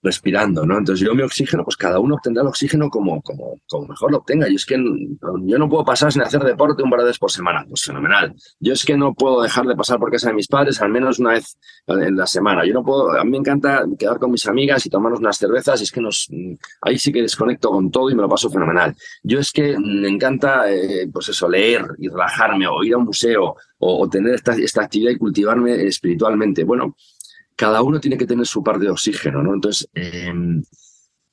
respirando, 0.01 0.65
¿no? 0.65 0.77
Entonces 0.77 1.05
yo 1.05 1.13
mi 1.13 1.23
oxígeno, 1.23 1.63
pues 1.63 1.75
cada 1.75 1.99
uno 1.99 2.15
obtendrá 2.15 2.41
el 2.41 2.47
oxígeno 2.47 2.89
como, 2.89 3.21
como, 3.21 3.59
como 3.67 3.87
mejor 3.87 4.11
lo 4.11 4.17
obtenga. 4.17 4.47
Yo 4.47 4.55
es 4.55 4.65
que 4.65 4.75
yo 4.75 5.57
no 5.57 5.69
puedo 5.69 5.83
pasar 5.83 6.11
sin 6.11 6.21
hacer 6.21 6.41
deporte 6.41 6.83
un 6.83 6.89
par 6.89 6.99
de 6.99 7.07
veces 7.07 7.19
por 7.19 7.31
semana, 7.31 7.65
pues 7.67 7.83
fenomenal. 7.83 8.33
Yo 8.59 8.73
es 8.73 8.85
que 8.85 8.95
no 8.97 9.13
puedo 9.13 9.41
dejar 9.41 9.65
de 9.65 9.75
pasar 9.75 9.99
por 9.99 10.11
casa 10.11 10.29
de 10.29 10.35
mis 10.35 10.47
padres 10.47 10.81
al 10.81 10.89
menos 10.89 11.19
una 11.19 11.31
vez 11.31 11.57
en 11.87 12.15
la 12.15 12.27
semana. 12.27 12.65
Yo 12.65 12.73
no 12.73 12.83
puedo, 12.83 13.11
a 13.11 13.23
mí 13.23 13.31
me 13.31 13.37
encanta 13.37 13.85
quedar 13.97 14.19
con 14.19 14.31
mis 14.31 14.45
amigas 14.45 14.85
y 14.85 14.89
tomarnos 14.89 15.19
unas 15.19 15.37
cervezas 15.37 15.81
y 15.81 15.83
es 15.83 15.91
que 15.91 16.01
nos, 16.01 16.27
ahí 16.81 16.97
sí 16.97 17.11
que 17.11 17.21
desconecto 17.21 17.69
con 17.69 17.91
todo 17.91 18.09
y 18.09 18.15
me 18.15 18.21
lo 18.21 18.29
paso 18.29 18.49
fenomenal. 18.49 18.95
Yo 19.23 19.39
es 19.39 19.51
que 19.51 19.77
me 19.77 20.07
encanta, 20.07 20.71
eh, 20.71 21.09
pues 21.11 21.29
eso, 21.29 21.49
leer 21.49 21.85
y 21.97 22.07
relajarme 22.07 22.67
o 22.67 22.83
ir 22.83 22.93
a 22.93 22.97
un 22.97 23.05
museo 23.05 23.55
o, 23.79 24.03
o 24.03 24.09
tener 24.09 24.35
esta, 24.35 24.53
esta 24.53 24.83
actividad 24.83 25.11
y 25.11 25.17
cultivarme 25.17 25.83
espiritualmente. 25.83 26.63
Bueno, 26.63 26.95
cada 27.59 27.81
uno 27.81 27.99
tiene 27.99 28.17
que 28.17 28.25
tener 28.25 28.45
su 28.45 28.63
parte 28.63 28.85
de 28.85 28.91
oxígeno, 28.91 29.43
¿no? 29.43 29.53
Entonces, 29.53 29.89
em, 29.93 30.63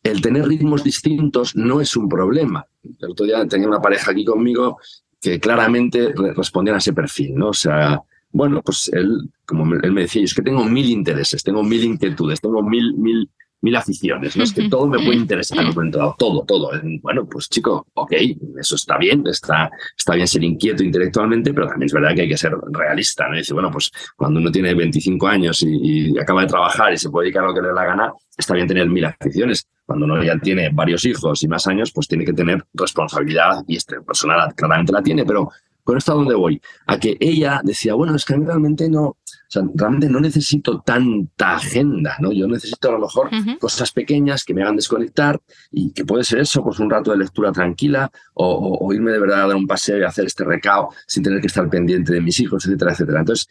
el 0.03 0.21
tener 0.21 0.45
ritmos 0.45 0.83
distintos 0.83 1.55
no 1.55 1.81
es 1.81 1.97
un 1.97 2.09
problema. 2.09 2.67
El 2.83 3.13
otro 3.13 3.27
día 3.27 3.47
tenía 3.47 3.69
una 3.69 3.81
pareja 3.81 4.11
aquí 4.11 4.25
conmigo 4.25 4.79
que 5.21 5.39
claramente 5.39 6.13
respondían 6.35 6.75
a 6.75 6.79
ese 6.79 6.93
perfil, 6.93 7.37
¿no? 7.37 7.51
O 7.51 7.55
sea, 7.55 8.03
bueno, 8.33 8.61
pues 8.61 8.91
él, 8.93 9.31
como 9.47 9.73
él 9.77 9.93
me 9.93 10.01
decía, 10.01 10.25
es 10.25 10.35
que 10.35 10.43
tengo 10.43 10.65
mil 10.65 10.91
intereses, 10.91 11.45
tengo 11.45 11.63
mil 11.63 11.85
inquietudes, 11.85 12.41
tengo 12.41 12.61
mil, 12.61 12.95
mil, 12.95 13.31
mil 13.67 13.75
aficiones, 13.75 14.37
¿no? 14.37 14.45
Es 14.45 14.53
que 14.53 14.69
todo 14.69 14.87
me 14.87 14.99
puede 14.99 15.17
interesar 15.17 15.59
en 15.59 15.67
un 15.67 15.75
momento 15.75 15.99
dado, 15.99 16.15
todo, 16.17 16.45
todo. 16.45 16.71
Bueno, 17.03 17.27
pues 17.29 17.49
chico, 17.49 17.85
ok, 17.95 18.13
eso 18.61 18.77
está 18.77 18.97
bien, 18.97 19.25
está, 19.27 19.69
está 19.99 20.15
bien 20.15 20.29
ser 20.29 20.45
inquieto 20.45 20.85
intelectualmente, 20.85 21.53
pero 21.53 21.67
también 21.67 21.87
es 21.87 21.93
verdad 21.93 22.15
que 22.15 22.23
hay 22.23 22.29
que 22.29 22.37
ser 22.37 22.53
realista, 22.71 23.27
¿no? 23.29 23.35
Y 23.35 23.39
dice, 23.39 23.55
bueno, 23.55 23.73
pues 23.73 23.91
cuando 24.17 24.39
uno 24.39 24.53
tiene 24.53 24.73
25 24.73 25.27
años 25.27 25.63
y, 25.63 26.13
y, 26.13 26.19
acaba 26.19 26.43
de 26.43 26.47
trabajar 26.47 26.93
y 26.93 26.97
se 26.97 27.11
puede 27.11 27.25
dedicar 27.25 27.43
a 27.43 27.49
lo 27.49 27.55
que 27.55 27.61
le 27.61 27.69
da 27.69 27.75
la 27.75 27.85
gana, 27.85 28.13
está 28.39 28.55
bien 28.55 28.69
tener 28.69 28.89
mil 28.89 29.05
aficiones. 29.05 29.67
Cuando 29.85 30.05
uno 30.05 30.23
ya 30.23 30.39
tiene 30.39 30.71
varios 30.73 31.05
hijos 31.05 31.43
y 31.43 31.49
más 31.49 31.67
años, 31.67 31.91
pues 31.93 32.07
tiene 32.07 32.25
que 32.25 32.33
tener 32.33 32.65
responsabilidad 32.73 33.65
y 33.67 33.77
este 33.77 34.01
personal 34.01 34.55
claramente 34.55 34.93
la 34.93 35.03
tiene, 35.03 35.25
pero 35.25 35.51
con 35.87 35.97
esto 35.97 36.13
a 36.13 36.17
dónde 36.17 36.35
voy? 36.35 36.61
A 36.87 36.99
que 36.99 37.17
ella 37.21 37.61
decía, 37.63 37.95
bueno, 37.95 38.17
es 38.17 38.25
que 38.25 38.35
a 38.35 38.37
mí 38.37 38.45
realmente 38.45 38.91
no, 38.91 39.05
o 39.05 39.19
sea, 39.49 39.63
realmente 39.73 40.11
no 40.11 40.19
necesito 40.19 40.81
tanta 40.81 41.55
agenda, 41.55 42.17
¿no? 42.19 42.33
Yo 42.33 42.49
necesito 42.49 42.89
a 42.89 42.93
lo 42.93 42.99
mejor 42.99 43.29
uh 43.29 43.37
-huh. 43.37 43.59
cosas 43.59 43.93
pequeñas 43.93 44.45
que 44.45 44.53
me 44.53 44.63
hagan 44.63 44.75
desconectar 44.75 45.41
y 45.71 45.93
que 45.93 46.05
puede 46.05 46.25
ser 46.25 46.41
eso, 46.41 46.65
pues 46.65 46.81
un 46.81 46.91
rato 46.91 47.13
de 47.13 47.19
lectura 47.19 47.53
tranquila 47.53 48.11
o, 48.35 48.47
o, 48.47 48.85
o 48.85 48.93
irme 48.93 49.13
de 49.13 49.21
verdad 49.21 49.45
a 49.45 49.47
dar 49.47 49.57
un 49.57 49.69
paseo 49.69 49.99
y 49.99 50.03
hacer 50.03 50.27
este 50.27 50.43
recao 50.45 50.91
sin 51.07 51.23
tener 51.23 51.41
que 51.41 51.47
estar 51.47 51.71
pendiente 51.71 52.13
de 52.13 52.21
mis 52.21 52.41
hijos, 52.41 52.67
etcétera, 52.67 52.93
etcétera. 52.93 53.21
Entonces, 53.21 53.49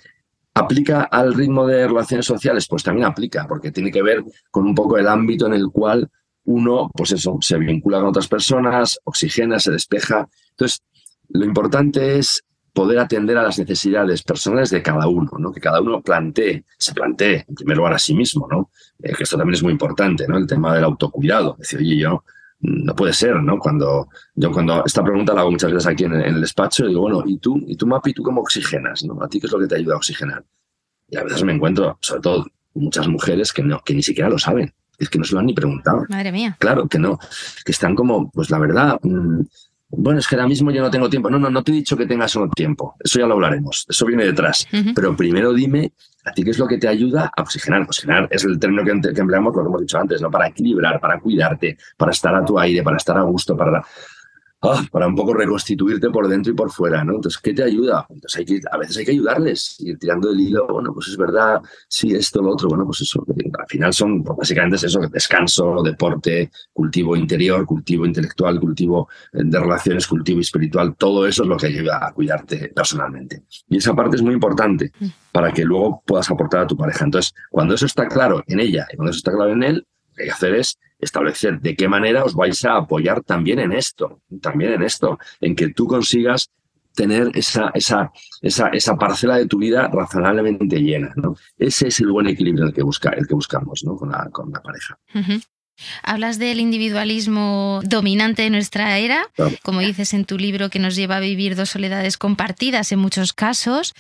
¿Aplica 0.58 1.04
al 1.04 1.34
ritmo 1.34 1.68
de 1.68 1.86
relaciones 1.86 2.26
sociales? 2.26 2.66
Pues 2.70 2.82
también 2.82 3.06
aplica, 3.06 3.46
porque 3.46 3.72
tiene 3.72 3.92
que 3.92 4.02
ver 4.02 4.24
con 4.50 4.66
un 4.66 4.74
poco 4.74 4.98
el 4.98 5.06
ámbito 5.10 5.48
en 5.48 5.54
el 5.54 5.68
cual 5.70 6.10
uno, 6.46 6.90
pues 6.94 7.12
eso, 7.12 7.38
se 7.42 7.58
vincula 7.58 8.00
con 8.00 8.08
otras 8.08 8.30
personas, 8.30 8.98
oxigena, 9.04 9.60
se 9.60 9.72
despeja. 9.72 10.30
Entonces, 10.52 10.82
lo 11.30 11.46
importante 11.46 12.18
es 12.18 12.44
poder 12.74 13.00
atender 13.00 13.38
a 13.38 13.44
las 13.44 13.58
necesidades 13.58 14.22
personales 14.22 14.70
de 14.70 14.82
cada 14.82 15.08
uno, 15.08 15.32
¿no? 15.40 15.52
Que 15.52 15.62
cada 15.62 15.82
uno 15.82 16.02
plantee, 16.02 16.66
se 16.78 16.94
plantee 16.94 17.46
en 17.48 17.56
primer 17.56 17.78
lugar 17.78 17.94
a 17.94 18.00
sí 18.00 18.14
mismo, 18.14 18.48
¿no? 18.52 18.70
Eh, 19.02 19.14
que 19.14 19.24
esto 19.24 19.38
también 19.38 19.56
es 19.56 19.64
muy 19.64 19.72
importante, 19.72 20.28
¿no? 20.28 20.38
El 20.38 20.46
tema 20.46 20.76
del 20.76 20.84
autocuidado. 20.84 21.56
Decir, 21.58 21.80
oye, 21.80 21.98
yo 21.98 22.24
no 22.60 22.94
puede 22.94 23.14
ser, 23.14 23.36
¿no? 23.42 23.60
Cuando 23.60 24.10
yo 24.36 24.52
cuando 24.52 24.84
esta 24.86 25.04
pregunta 25.04 25.34
la 25.34 25.42
hago 25.42 25.52
muchas 25.52 25.72
veces 25.72 25.88
aquí 25.88 26.04
en, 26.04 26.16
en 26.16 26.36
el 26.36 26.42
despacho, 26.42 26.86
digo, 26.86 27.02
bueno, 27.02 27.24
¿y 27.26 27.38
tú, 27.38 27.64
y 27.66 27.78
tú, 27.78 27.88
Mapi, 27.88 28.14
tú 28.14 28.24
cómo 28.24 28.42
oxigenas, 28.42 29.06
no? 29.06 29.24
¿A 29.24 29.30
ti 29.30 29.40
qué 29.40 29.48
es 29.48 29.54
lo 29.54 29.60
que 29.60 29.68
te 29.68 29.76
ayuda 29.76 29.94
a 29.94 29.98
oxigenar? 29.98 30.44
Y 31.08 31.18
a 31.18 31.24
veces 31.24 31.44
me 31.44 31.54
encuentro, 31.54 31.98
sobre 32.02 32.22
todo, 32.22 32.46
muchas 32.74 33.08
mujeres 33.08 33.54
que 33.54 33.64
no, 33.64 33.80
que 33.86 33.94
ni 33.94 34.04
siquiera 34.04 34.30
lo 34.30 34.38
saben, 34.38 34.74
es 34.98 35.10
que 35.10 35.18
no 35.18 35.24
se 35.24 35.34
lo 35.34 35.40
han 35.40 35.46
ni 35.46 35.54
preguntado. 35.54 36.04
Madre 36.10 36.32
mía. 36.32 36.58
Claro 36.60 36.88
que 36.88 37.00
no, 37.00 37.20
que 37.64 37.72
están 37.72 37.96
como, 37.96 38.32
pues 38.32 38.50
la 38.50 38.60
verdad, 38.60 39.00
mmm, 39.02 39.42
bueno, 39.98 40.20
es 40.20 40.28
que 40.28 40.36
ahora 40.36 40.48
mismo 40.48 40.72
yo 40.72 40.82
no 40.82 40.90
tengo 40.90 41.10
tiempo. 41.10 41.30
No, 41.30 41.40
no, 41.40 41.50
no 41.50 41.64
te 41.64 41.72
he 41.72 41.76
dicho 41.76 41.96
que 41.98 42.06
tengas 42.06 42.32
solo 42.32 42.50
tiempo. 42.50 42.96
Eso 43.00 43.20
ya 43.20 43.28
lo 43.28 43.34
hablaremos. 43.34 43.86
Eso 43.90 44.06
viene 44.06 44.26
detrás. 44.26 44.68
Uh 44.72 44.78
-huh. 44.78 44.94
Pero 44.96 45.16
primero 45.16 45.54
dime 45.54 45.92
a 46.26 46.32
ti 46.32 46.44
qué 46.44 46.52
es 46.52 46.60
lo 46.60 46.68
que 46.68 46.78
te 46.78 46.88
ayuda 46.88 47.32
a 47.36 47.42
oxigenar. 47.42 47.82
Oxigenar 47.84 48.28
es 48.32 48.44
el 48.44 48.60
término 48.60 48.84
que, 48.84 49.14
que 49.14 49.22
empleamos, 49.22 49.56
lo 49.56 49.64
que 49.64 49.68
hemos 49.68 49.82
dicho 49.82 49.98
antes, 49.98 50.22
¿no? 50.22 50.30
Para 50.30 50.48
equilibrar, 50.48 51.00
para 51.00 51.20
cuidarte, 51.20 51.78
para 51.98 52.12
estar 52.12 52.34
a 52.36 52.44
tu 52.44 52.60
aire, 52.60 52.84
para 52.84 52.98
estar 52.98 53.18
a 53.18 53.22
gusto, 53.22 53.56
para 53.56 53.84
oh, 54.66 54.82
para 54.92 55.08
un 55.08 55.16
poco 55.16 55.34
reconstituirte 55.34 56.10
por 56.10 56.28
dentro 56.28 56.52
y 56.52 56.56
por 56.56 56.72
fuera, 56.72 57.04
¿no? 57.04 57.16
Entonces, 57.16 57.42
¿qué 57.42 57.54
te 57.54 57.64
ayuda? 57.64 58.06
Entonces, 58.10 58.40
hay 58.40 58.46
que, 58.46 58.60
a 58.72 58.78
veces 58.78 58.98
hay 58.98 59.06
que 59.06 59.12
ayudarles, 59.12 59.76
ir 59.80 59.98
tirando 59.98 60.30
del 60.30 60.40
hilo, 60.40 60.68
bueno, 60.68 60.94
pues 60.94 61.08
es 61.08 61.18
verdad, 61.18 61.62
sí, 61.88 62.14
esto, 62.14 62.42
lo 62.42 62.52
otro, 62.52 62.70
bueno, 62.70 62.86
pues 62.86 63.02
eso, 63.02 63.26
al 63.28 63.68
final 63.68 63.94
son, 63.94 64.24
pues 64.24 64.38
básicamente 64.38 64.78
es 64.78 64.84
eso, 64.84 65.00
descanso, 65.12 65.82
deporte, 65.84 66.52
cultivo 66.74 67.16
interior, 67.16 67.66
cultivo 67.66 68.06
intelectual, 68.06 68.60
cultivo 68.60 69.10
de 69.32 69.60
relaciones, 69.60 70.08
cultivo 70.08 70.40
espiritual, 70.40 70.96
todo 70.96 71.26
eso 71.28 71.44
es 71.44 71.50
lo 71.50 71.58
que 71.58 71.68
ayuda 71.68 72.08
a 72.08 72.14
cuidarte 72.14 72.72
personalmente. 72.76 73.44
Y 73.70 73.78
esa 73.78 73.94
parte 73.94 74.16
es 74.18 74.22
muy 74.22 74.34
importante 74.34 74.92
para 75.32 75.52
que 75.52 75.64
luego 75.64 76.02
puedas 76.06 76.30
aportar 76.30 76.62
a 76.62 76.68
tu 76.68 76.78
pareja. 76.78 77.06
Entonces, 77.06 77.34
cuando 77.50 77.76
eso 77.76 77.86
está 77.86 78.08
claro 78.08 78.44
en 78.48 78.60
ella 78.60 78.88
y 78.92 78.96
cuando 78.96 79.12
eso 79.12 79.18
está 79.18 79.32
claro 79.32 79.52
en 79.52 79.64
él, 79.64 79.76
lo 79.76 80.16
que 80.16 80.24
hay 80.24 80.28
que 80.30 80.34
hacer 80.34 80.56
es 80.56 80.80
establecer 81.00 81.60
de 81.60 81.76
qué 81.76 81.88
manera 81.88 82.24
os 82.24 82.36
vais 82.36 82.64
a 82.66 82.78
apoyar 82.78 83.22
también 83.22 83.60
en 83.60 83.72
esto, 83.72 84.22
también 84.42 84.74
en 84.74 84.84
esto, 84.84 85.18
en 85.42 85.56
que 85.56 85.70
tú 85.70 85.88
consigas 85.88 86.52
tener 86.96 87.30
esa, 87.36 87.72
esa, 87.74 88.12
esa, 88.42 88.70
esa 88.70 88.96
parcela 88.96 89.38
de 89.38 89.48
tu 89.48 89.60
vida 89.60 89.88
razonablemente 89.92 90.82
llena. 90.82 91.14
¿no? 91.16 91.36
Ese 91.58 91.90
es 91.90 92.00
el 92.00 92.12
buen 92.12 92.28
equilibrio 92.28 92.66
el 92.66 92.74
que, 92.74 92.84
busca, 92.84 93.10
el 93.10 93.28
que 93.28 93.36
buscamos 93.36 93.84
¿no? 93.84 93.96
con, 93.96 94.12
la, 94.12 94.30
con 94.32 94.52
la 94.52 94.62
pareja. 94.62 94.98
Hablas 96.04 96.40
del 96.40 96.60
individualismo 96.60 97.82
dominante 97.84 98.44
de 98.44 98.50
nuestra 98.50 98.98
era, 98.98 99.28
como 99.64 99.82
dices 99.82 100.14
en 100.14 100.26
tu 100.26 100.38
libro, 100.38 100.70
que 100.70 100.80
nos 100.80 100.96
lleva 100.96 101.18
a 101.18 101.20
vivir 101.20 101.56
dos 101.56 101.70
soledades 101.72 102.18
compartidas 102.18 102.92
en 102.92 103.00
muchos 103.00 103.34
casos. 103.34 103.94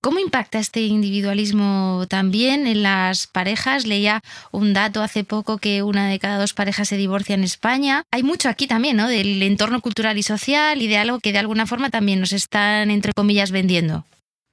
¿Cómo 0.00 0.18
impacta 0.18 0.58
este 0.58 0.80
individualismo 0.82 2.06
también 2.08 2.66
en 2.66 2.82
las 2.82 3.26
parejas? 3.26 3.86
Leía 3.86 4.22
un 4.52 4.72
dato 4.72 5.02
hace 5.02 5.24
poco 5.24 5.58
que 5.58 5.82
una 5.82 6.08
de 6.08 6.18
cada 6.18 6.38
dos 6.38 6.54
parejas 6.54 6.88
se 6.88 6.96
divorcia 6.96 7.34
en 7.34 7.44
España. 7.44 8.04
Hay 8.10 8.22
mucho 8.22 8.48
aquí 8.48 8.66
también, 8.66 8.96
¿no? 8.96 9.08
Del 9.08 9.42
entorno 9.42 9.80
cultural 9.80 10.18
y 10.18 10.22
social 10.22 10.82
y 10.82 10.88
de 10.88 10.98
algo 10.98 11.20
que 11.20 11.32
de 11.32 11.38
alguna 11.38 11.66
forma 11.66 11.90
también 11.90 12.20
nos 12.20 12.32
están, 12.32 12.90
entre 12.90 13.12
comillas, 13.12 13.50
vendiendo. 13.50 14.04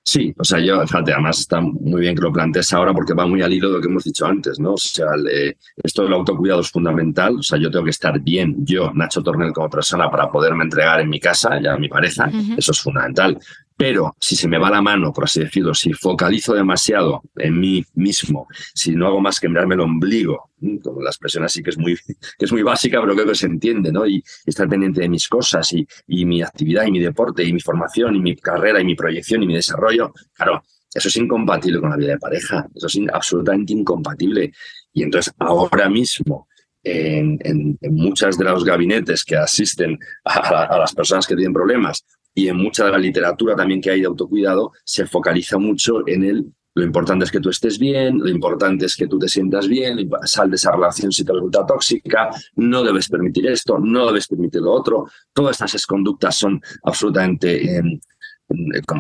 Sí, 0.07 0.31
o 0.37 0.43
sea, 0.43 0.59
yo, 0.59 0.79
fíjate, 0.85 1.13
además 1.13 1.39
está 1.39 1.59
muy 1.59 2.01
bien 2.01 2.15
que 2.15 2.21
lo 2.21 2.31
plantees 2.31 2.71
ahora 2.73 2.93
porque 2.93 3.15
va 3.15 3.25
muy 3.25 3.41
al 3.41 3.51
hilo 3.51 3.69
de 3.69 3.75
lo 3.77 3.81
que 3.81 3.87
hemos 3.87 4.03
dicho 4.03 4.27
antes, 4.27 4.59
¿no? 4.59 4.73
O 4.73 4.77
sea, 4.77 5.07
el, 5.15 5.57
esto 5.83 6.03
del 6.03 6.13
autocuidado 6.13 6.61
es 6.61 6.69
fundamental, 6.69 7.37
o 7.39 7.41
sea, 7.41 7.57
yo 7.57 7.71
tengo 7.71 7.85
que 7.85 7.89
estar 7.89 8.19
bien, 8.19 8.63
yo, 8.63 8.91
Nacho 8.93 9.23
Tornel, 9.23 9.51
como 9.51 9.67
persona, 9.67 10.07
para 10.11 10.29
poderme 10.29 10.63
entregar 10.63 11.01
en 11.01 11.09
mi 11.09 11.19
casa, 11.19 11.59
ya 11.59 11.73
a 11.73 11.77
mi 11.79 11.89
pareja, 11.89 12.27
uh 12.27 12.37
-huh. 12.37 12.59
eso 12.59 12.71
es 12.71 12.79
fundamental. 12.79 13.39
Pero 13.77 14.15
si 14.19 14.35
se 14.35 14.47
me 14.47 14.57
va 14.57 14.69
la 14.69 14.81
mano, 14.81 15.11
por 15.11 15.25
así 15.25 15.41
decirlo, 15.41 15.73
si 15.73 15.91
focalizo 15.91 16.53
demasiado 16.53 17.23
en 17.35 17.59
mí 17.59 17.83
mismo, 17.93 18.47
si 18.73 18.95
no 18.95 19.07
hago 19.07 19.19
más 19.19 19.39
que 19.39 19.49
mirarme 19.49 19.75
el 19.75 19.81
ombligo, 19.81 20.51
como 20.81 21.01
la 21.01 21.09
expresión 21.09 21.43
así 21.43 21.61
que 21.61 21.71
es 21.71 21.77
muy, 21.77 21.95
que 22.37 22.45
es 22.45 22.51
muy 22.51 22.63
básica, 22.63 23.01
pero 23.01 23.13
creo 23.13 23.27
que 23.27 23.35
se 23.35 23.47
entiende, 23.47 23.91
¿no? 23.91 24.07
Y 24.07 24.23
estar 24.45 24.69
pendiente 24.69 25.01
de 25.01 25.09
mis 25.09 25.27
cosas 25.27 25.71
y, 25.73 25.85
y 26.07 26.25
mi 26.25 26.41
actividad 26.41 26.85
y 26.85 26.91
mi 26.91 26.99
deporte 26.99 27.43
y 27.43 27.51
mi 27.51 27.59
formación 27.59 28.15
y 28.15 28.21
mi 28.21 28.35
carrera 28.35 28.79
y 28.79 28.85
mi 28.85 28.95
proyección 28.95 29.43
y 29.43 29.47
mi 29.47 29.55
desarrollo, 29.55 30.13
claro, 30.33 30.63
eso 30.93 31.09
es 31.09 31.17
incompatible 31.17 31.81
con 31.81 31.89
la 31.89 31.97
vida 31.97 32.11
de 32.11 32.19
pareja, 32.19 32.65
eso 32.73 32.87
es 32.87 32.97
absolutamente 33.11 33.73
incompatible. 33.73 34.53
Y 34.93 35.03
entonces 35.03 35.33
ahora 35.39 35.89
mismo 35.89 36.47
en, 36.85 37.37
en, 37.43 37.77
muchas 37.95 38.37
de 38.37 38.45
los 38.45 38.63
gabinetes 38.63 39.25
que 39.25 39.35
asisten 39.35 39.99
a, 40.23 40.77
las 40.77 40.93
personas 40.93 41.27
que 41.27 41.35
tienen 41.35 41.53
problemas 41.53 42.05
y 42.35 42.49
en 42.49 42.57
mucha 42.57 42.85
de 42.85 42.91
la 42.91 42.97
literatura 42.99 43.55
también 43.55 43.81
que 43.81 43.89
hay 43.89 44.01
de 44.01 44.07
autocuidado, 44.07 44.73
se 44.83 45.07
focaliza 45.07 45.57
mucho 45.57 46.07
en 46.07 46.23
el 46.23 46.45
lo 46.77 46.83
importante 46.83 47.23
es 47.23 47.31
que 47.31 47.39
tú 47.39 47.49
estés 47.49 47.79
bien, 47.79 48.19
lo 48.19 48.27
importante 48.27 48.85
es 48.85 48.97
que 48.97 49.07
tú 49.07 49.17
te 49.17 49.29
sientas 49.29 49.65
bien, 49.65 50.09
sal 50.25 50.49
de 50.49 50.57
esa 50.57 50.73
relación 50.73 51.09
si 51.09 51.23
te 51.23 51.31
resulta 51.31 51.65
tóxica, 51.65 52.29
no 52.57 52.83
debes 52.83 53.07
permitir 53.07 53.47
esto, 53.47 53.79
no 53.79 54.07
debes 54.07 54.27
permitir 54.27 54.61
lo 54.61 54.73
otro. 54.73 55.07
Todas 55.31 55.61
estas 55.61 55.87
conductas 55.87 56.35
son 56.35 56.61
absolutamente 56.83 57.77
eh, 57.77 57.99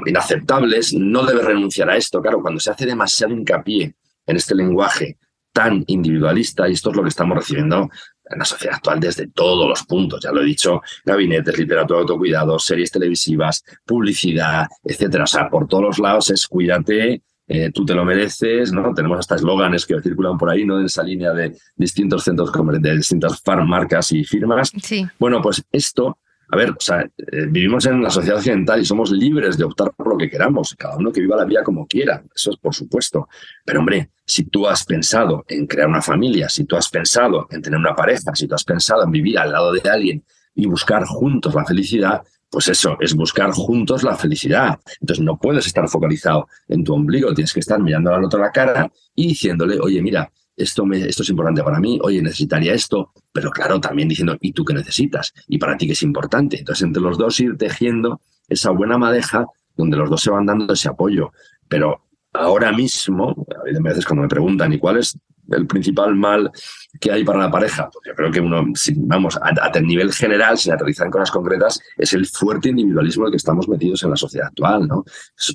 inaceptables, 0.05 0.93
no 0.93 1.25
debes 1.25 1.43
renunciar 1.43 1.89
a 1.89 1.97
esto. 1.97 2.21
Claro, 2.21 2.41
cuando 2.41 2.61
se 2.61 2.71
hace 2.71 2.85
demasiado 2.85 3.33
hincapié 3.33 3.93
en 4.25 4.35
este 4.37 4.55
lenguaje 4.55 5.17
tan 5.51 5.83
individualista, 5.87 6.69
y 6.69 6.73
esto 6.73 6.91
es 6.91 6.95
lo 6.95 7.03
que 7.03 7.09
estamos 7.09 7.37
recibiendo 7.37 7.89
en 8.29 8.39
la 8.39 8.45
sociedad 8.45 8.75
actual 8.77 8.99
desde 8.99 9.27
todos 9.27 9.67
los 9.67 9.83
puntos, 9.83 10.21
ya 10.23 10.31
lo 10.31 10.41
he 10.41 10.45
dicho, 10.45 10.81
gabinetes, 11.03 11.57
literatura 11.57 11.99
autocuidado, 11.99 12.57
series 12.59 12.91
televisivas, 12.91 13.63
publicidad, 13.85 14.65
etcétera. 14.83 15.25
O 15.25 15.27
sea, 15.27 15.49
por 15.49 15.67
todos 15.67 15.83
los 15.83 15.99
lados 15.99 16.29
es 16.31 16.47
cuídate, 16.47 17.21
eh, 17.47 17.71
tú 17.71 17.85
te 17.85 17.93
lo 17.93 18.03
mereces, 18.03 18.71
¿no? 18.71 18.93
Tenemos 18.93 19.19
hasta 19.19 19.35
eslóganes 19.35 19.85
que 19.85 20.01
circulan 20.01 20.37
por 20.37 20.49
ahí, 20.49 20.65
¿no? 20.65 20.79
En 20.79 20.85
esa 20.85 21.03
línea 21.03 21.31
de 21.31 21.55
distintos 21.75 22.23
centros, 22.23 22.51
de 22.81 22.97
distintas 22.97 23.41
marcas 23.65 24.11
y 24.11 24.23
firmas. 24.23 24.71
Sí. 24.81 25.05
Bueno, 25.19 25.41
pues 25.41 25.63
esto 25.71 26.17
a 26.51 26.57
ver, 26.57 26.71
o 26.71 26.79
sea, 26.79 27.01
eh, 27.01 27.45
vivimos 27.49 27.85
en 27.85 28.01
la 28.01 28.09
sociedad 28.09 28.37
occidental 28.37 28.81
y 28.81 28.85
somos 28.85 29.11
libres 29.11 29.57
de 29.57 29.63
optar 29.63 29.93
por 29.93 30.07
lo 30.09 30.17
que 30.17 30.29
queramos, 30.29 30.75
cada 30.77 30.97
uno 30.97 31.11
que 31.11 31.21
viva 31.21 31.35
la 31.35 31.45
vida 31.45 31.63
como 31.63 31.87
quiera, 31.87 32.23
eso 32.33 32.51
es 32.51 32.57
por 32.57 32.73
supuesto. 32.73 33.27
Pero 33.65 33.79
hombre, 33.79 34.11
si 34.25 34.45
tú 34.45 34.67
has 34.67 34.83
pensado 34.85 35.43
en 35.47 35.67
crear 35.67 35.87
una 35.87 36.01
familia, 36.01 36.49
si 36.49 36.65
tú 36.65 36.75
has 36.75 36.89
pensado 36.89 37.47
en 37.49 37.61
tener 37.61 37.79
una 37.79 37.95
pareja, 37.95 38.35
si 38.35 38.47
tú 38.47 38.55
has 38.55 38.63
pensado 38.63 39.03
en 39.03 39.11
vivir 39.11 39.39
al 39.39 39.51
lado 39.51 39.71
de 39.71 39.89
alguien 39.89 40.23
y 40.53 40.65
buscar 40.67 41.05
juntos 41.05 41.53
la 41.53 41.65
felicidad, 41.65 42.21
pues 42.49 42.67
eso, 42.67 42.95
es 42.99 43.13
buscar 43.13 43.51
juntos 43.51 44.03
la 44.03 44.15
felicidad. 44.15 44.79
Entonces 45.01 45.23
no 45.23 45.37
puedes 45.37 45.65
estar 45.67 45.87
focalizado 45.89 46.47
en 46.67 46.83
tu 46.83 46.93
ombligo, 46.93 47.33
tienes 47.33 47.53
que 47.53 47.59
estar 47.59 47.81
mirando 47.81 48.13
al 48.13 48.23
otro 48.23 48.39
la 48.39 48.51
cara 48.51 48.91
y 49.13 49.27
diciéndole, 49.27 49.79
oye, 49.79 50.01
mira, 50.01 50.31
esto, 50.57 50.85
me, 50.85 50.99
esto 51.01 51.23
es 51.23 51.29
importante 51.29 51.63
para 51.63 51.79
mí, 51.79 51.99
oye, 52.01 52.21
necesitaría 52.21 52.73
esto, 52.73 53.11
pero 53.31 53.51
claro, 53.51 53.79
también 53.79 54.07
diciendo, 54.07 54.37
¿y 54.39 54.53
tú 54.53 54.63
qué 54.63 54.73
necesitas? 54.73 55.33
¿Y 55.47 55.57
para 55.57 55.77
ti 55.77 55.85
qué 55.85 55.93
es 55.93 56.03
importante? 56.03 56.59
Entonces, 56.59 56.83
entre 56.83 57.01
los 57.01 57.17
dos 57.17 57.39
ir 57.39 57.57
tejiendo 57.57 58.21
esa 58.47 58.71
buena 58.71 58.97
madeja 58.97 59.45
donde 59.75 59.97
los 59.97 60.09
dos 60.09 60.21
se 60.21 60.31
van 60.31 60.45
dando 60.45 60.73
ese 60.73 60.87
apoyo. 60.87 61.31
Pero 61.67 62.05
ahora 62.33 62.71
mismo, 62.71 63.45
a 63.49 63.81
veces 63.81 64.05
cuando 64.05 64.23
me 64.23 64.29
preguntan, 64.29 64.71
¿y 64.73 64.79
cuál 64.79 64.97
es 64.97 65.17
el 65.51 65.67
principal 65.67 66.15
mal 66.15 66.51
que 66.99 67.11
hay 67.11 67.23
para 67.23 67.39
la 67.39 67.51
pareja? 67.51 67.89
Yo 68.05 68.13
creo 68.13 68.31
que 68.31 68.39
uno, 68.39 68.65
vamos, 68.97 69.37
a, 69.41 69.79
nivel 69.79 70.13
general, 70.13 70.57
sin 70.57 70.73
aterrizar 70.73 71.05
en 71.05 71.11
cosas 71.11 71.31
concretas, 71.31 71.79
es 71.97 72.13
el 72.13 72.25
fuerte 72.25 72.69
individualismo 72.69 73.23
en 73.23 73.27
el 73.27 73.31
que 73.31 73.37
estamos 73.37 73.67
metidos 73.67 74.03
en 74.03 74.11
la 74.11 74.15
sociedad 74.15 74.47
actual, 74.47 74.87
¿no? 74.87 75.03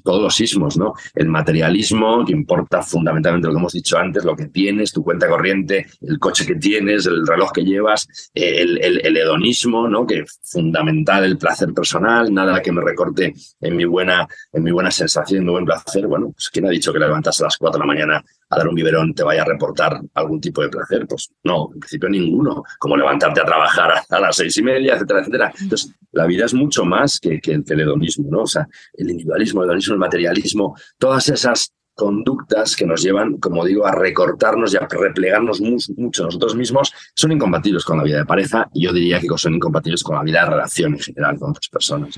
todos 0.02 0.22
los 0.22 0.34
sismos, 0.34 0.76
¿no? 0.76 0.94
El 1.14 1.28
materialismo, 1.28 2.24
que 2.24 2.32
importa 2.32 2.82
fundamentalmente 2.82 3.48
lo 3.48 3.54
que 3.54 3.58
hemos 3.58 3.72
dicho 3.72 3.98
antes, 3.98 4.24
lo 4.24 4.36
que 4.36 4.46
tienes, 4.46 4.92
tu 4.92 5.02
cuenta 5.02 5.28
corriente, 5.28 5.86
el 6.00 6.18
coche 6.18 6.46
que 6.46 6.54
tienes, 6.54 7.06
el 7.06 7.26
reloj 7.26 7.52
que 7.52 7.64
llevas, 7.64 8.08
el, 8.34 8.78
el, 8.82 9.16
hedonismo, 9.16 9.88
¿no? 9.88 10.06
Que 10.06 10.20
es 10.20 10.40
fundamental, 10.42 11.24
el 11.24 11.38
placer 11.38 11.72
personal, 11.72 12.32
nada 12.32 12.62
que 12.62 12.72
me 12.72 12.82
recorte 12.82 13.34
en 13.60 13.76
mi 13.76 13.84
buena, 13.84 14.26
en 14.52 14.62
mi 14.62 14.70
buena 14.70 14.90
sensación, 14.90 15.40
en 15.40 15.46
mi 15.46 15.52
buen 15.52 15.64
placer. 15.64 16.06
Bueno, 16.06 16.32
pues 16.32 16.48
¿quién 16.50 16.66
ha 16.66 16.70
dicho 16.70 16.92
que 16.92 16.98
levantas 16.98 17.40
a 17.40 17.44
las 17.44 17.56
4 17.56 17.78
de 17.78 17.86
la 17.86 17.86
mañana 17.86 18.24
a 18.48 18.56
dar 18.56 18.68
un 18.68 18.74
biberón 18.74 19.14
te 19.14 19.22
vaya 19.22 19.42
a 19.42 19.44
reportar 19.44 20.00
algún 20.14 20.40
tipo 20.40 20.62
de 20.62 20.68
placer? 20.68 21.06
Pues 21.06 21.29
no, 21.44 21.70
en 21.72 21.80
principio 21.80 22.08
ninguno, 22.08 22.62
como 22.78 22.96
levantarte 22.96 23.40
a 23.40 23.44
trabajar 23.44 23.92
a, 24.08 24.20
las 24.20 24.36
seis 24.36 24.56
y 24.58 24.62
media, 24.62 24.94
etcétera, 24.94 25.20
etcétera. 25.20 25.52
Entonces, 25.60 25.94
la 26.12 26.26
vida 26.26 26.44
es 26.44 26.54
mucho 26.54 26.84
más 26.84 27.18
que, 27.18 27.40
que 27.40 27.52
el 27.52 27.80
hedonismo, 27.80 28.28
¿no? 28.30 28.42
O 28.42 28.46
sea, 28.46 28.68
el 28.94 29.10
individualismo, 29.10 29.62
el 29.62 29.70
hedonismo, 29.70 29.94
el 29.94 30.00
materialismo, 30.00 30.76
todas 30.98 31.28
esas 31.28 31.72
conductas 32.00 32.76
que 32.76 32.86
nos 32.86 33.02
llevan, 33.02 33.36
como 33.36 33.62
digo, 33.62 33.86
a 33.86 33.92
recortarnos 33.92 34.72
y 34.72 34.78
a 34.78 34.88
replegarnos 34.88 35.60
mucho 35.60 36.24
nosotros 36.24 36.56
mismos, 36.56 36.92
son 37.14 37.32
incompatibles 37.32 37.84
con 37.84 37.98
la 37.98 38.04
vida 38.04 38.18
de 38.18 38.24
pareja 38.24 38.70
y 38.72 38.84
yo 38.84 38.92
diría 38.92 39.20
que 39.20 39.28
son 39.36 39.54
incompatibles 39.54 40.02
con 40.02 40.16
la 40.16 40.22
vida 40.22 40.42
de 40.44 40.50
relación 40.50 40.94
en 40.94 41.00
general 41.00 41.38
con 41.38 41.50
otras 41.50 41.68
personas. 41.68 42.14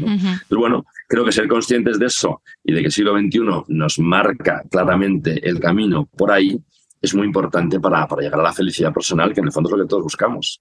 Pero 0.48 0.60
bueno, 0.60 0.86
creo 1.08 1.24
que 1.24 1.32
ser 1.32 1.48
conscientes 1.48 1.98
de 1.98 2.06
eso 2.06 2.42
y 2.62 2.72
de 2.72 2.80
que 2.80 2.86
el 2.86 2.92
siglo 2.92 3.18
XXI 3.18 3.40
nos 3.68 3.98
marca 3.98 4.62
claramente 4.70 5.48
el 5.48 5.58
camino 5.58 6.08
por 6.16 6.30
ahí 6.30 6.60
es 7.02 7.14
muy 7.14 7.26
importante 7.26 7.80
para, 7.80 8.06
para 8.06 8.22
llegar 8.22 8.40
a 8.40 8.44
la 8.44 8.52
felicidad 8.52 8.92
personal, 8.92 9.34
que 9.34 9.40
en 9.40 9.46
el 9.46 9.52
fondo 9.52 9.68
es 9.68 9.76
lo 9.76 9.84
que 9.84 9.88
todos 9.88 10.04
buscamos. 10.04 10.60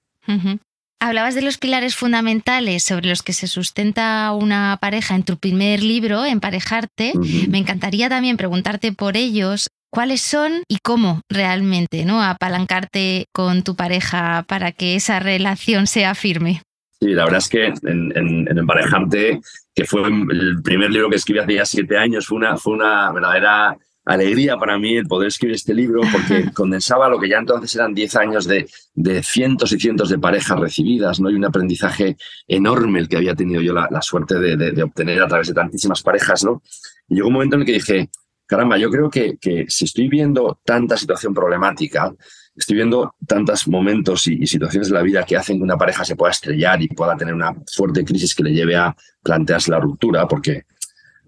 Hablabas 1.00 1.34
de 1.34 1.42
los 1.42 1.58
pilares 1.58 1.96
fundamentales 1.96 2.84
sobre 2.84 3.10
los 3.10 3.24
que 3.24 3.34
se 3.34 3.48
sustenta 3.48 4.32
una 4.34 4.78
pareja 4.82 5.16
en 5.16 5.24
tu 5.24 5.38
primer 5.38 5.82
libro, 5.82 6.26
Emparejarte. 6.26 7.14
Me 7.50 7.58
encantaría 7.58 8.10
también 8.10 8.38
preguntarte 8.38 8.92
por 8.92 9.18
ellos. 9.18 9.68
¿Cuáles 9.92 10.22
son 10.22 10.64
y 10.68 10.78
cómo 10.82 11.22
realmente 11.28 12.06
¿no? 12.06 12.24
apalancarte 12.24 13.26
con 13.34 13.64
tu 13.64 13.76
pareja 13.76 14.46
para 14.48 14.72
que 14.72 14.96
esa 14.96 15.20
relación 15.20 15.86
sea 15.88 16.16
firme? 16.16 16.62
Sí, 17.00 17.08
la 17.10 17.26
verdad 17.26 17.40
es 17.40 17.50
que 17.50 17.66
en, 17.66 18.48
Emparejarte, 18.48 19.42
que 19.74 19.86
fue 19.86 20.08
el 20.08 20.62
primer 20.64 20.92
libro 20.92 21.10
que 21.10 21.16
escribí 21.16 21.40
hace 21.40 21.56
ya 21.56 21.66
siete 21.66 21.98
años, 21.98 22.28
fue 22.28 22.38
una, 22.38 22.58
fue 22.58 22.74
una 22.74 23.12
verdadera 23.12 23.76
alegría 24.06 24.58
para 24.58 24.78
mí 24.78 24.96
el 24.96 25.06
poder 25.06 25.28
escribir 25.28 25.56
este 25.56 25.74
libro 25.74 26.02
porque 26.12 26.52
condensaba 26.54 27.08
lo 27.08 27.20
que 27.20 27.30
ya 27.30 27.38
entonces 27.38 27.76
eran 27.76 27.94
10 27.94 28.16
años 28.16 28.46
de, 28.46 28.68
de, 28.94 29.22
cientos 29.24 29.72
y 29.72 29.80
cientos 29.80 30.10
de 30.10 30.18
parejas 30.18 30.60
recibidas, 30.60 31.20
¿no? 31.20 31.30
Y 31.30 31.36
un 31.36 31.46
aprendizaje 31.46 32.18
enorme 32.48 33.00
el 33.00 33.08
que 33.08 33.18
había 33.18 33.36
tenido 33.36 33.62
yo 33.62 33.74
la, 33.74 34.02
suerte 34.02 34.40
de, 34.40 34.56
de, 34.58 34.84
obtener 34.84 35.22
a 35.22 35.28
través 35.28 35.48
de 35.48 35.54
tantísimas 35.54 36.02
parejas, 36.02 36.44
¿no? 36.44 36.62
Y 37.08 37.16
llegó 37.16 37.28
un 37.28 37.34
momento 37.34 37.56
en 37.56 37.62
el 37.62 37.66
que 37.66 37.74
dije, 37.74 38.10
caramba, 38.46 38.78
yo 38.78 38.90
creo 38.90 39.10
que, 39.10 39.38
que 39.38 39.66
si 39.68 39.86
estoy 39.86 40.08
viendo 40.08 40.60
tanta 40.66 40.98
situación 40.98 41.34
problemática, 41.34 42.14
estoy 42.56 42.78
viendo 42.78 43.16
tantos 43.28 43.68
momentos 43.68 44.28
y, 44.28 44.42
y, 44.42 44.48
situaciones 44.48 44.90
de 44.90 44.96
la 44.96 45.04
vida 45.04 45.24
que 45.24 45.38
hacen 45.38 45.58
que 45.58 45.64
una 45.64 45.78
pareja 45.78 46.04
se 46.04 46.16
pueda 46.16 46.32
estrellar 46.32 46.82
y 46.82 46.88
pueda 46.88 47.16
tener 47.16 47.34
una 47.34 47.54
fuerte 47.74 48.04
crisis 48.04 48.34
que 48.34 48.44
le 48.44 48.54
lleve 48.54 48.76
a 48.76 48.96
plantearse 49.24 49.72
la 49.72 49.80
ruptura, 49.80 50.28
porque 50.28 50.66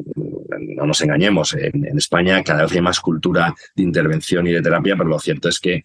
no 0.05 0.85
nos 0.85 1.01
engañemos, 1.01 1.53
en, 1.53 1.97
España 1.97 2.43
cada 2.43 2.63
vez 2.63 2.73
hay 2.73 2.81
más 2.81 2.99
cultura 2.99 3.53
de 3.75 3.83
intervención 3.83 4.47
y 4.47 4.51
de 4.51 4.61
terapia, 4.61 4.95
pero 4.95 5.09
lo 5.09 5.19
cierto 5.19 5.49
es 5.49 5.59
que 5.59 5.83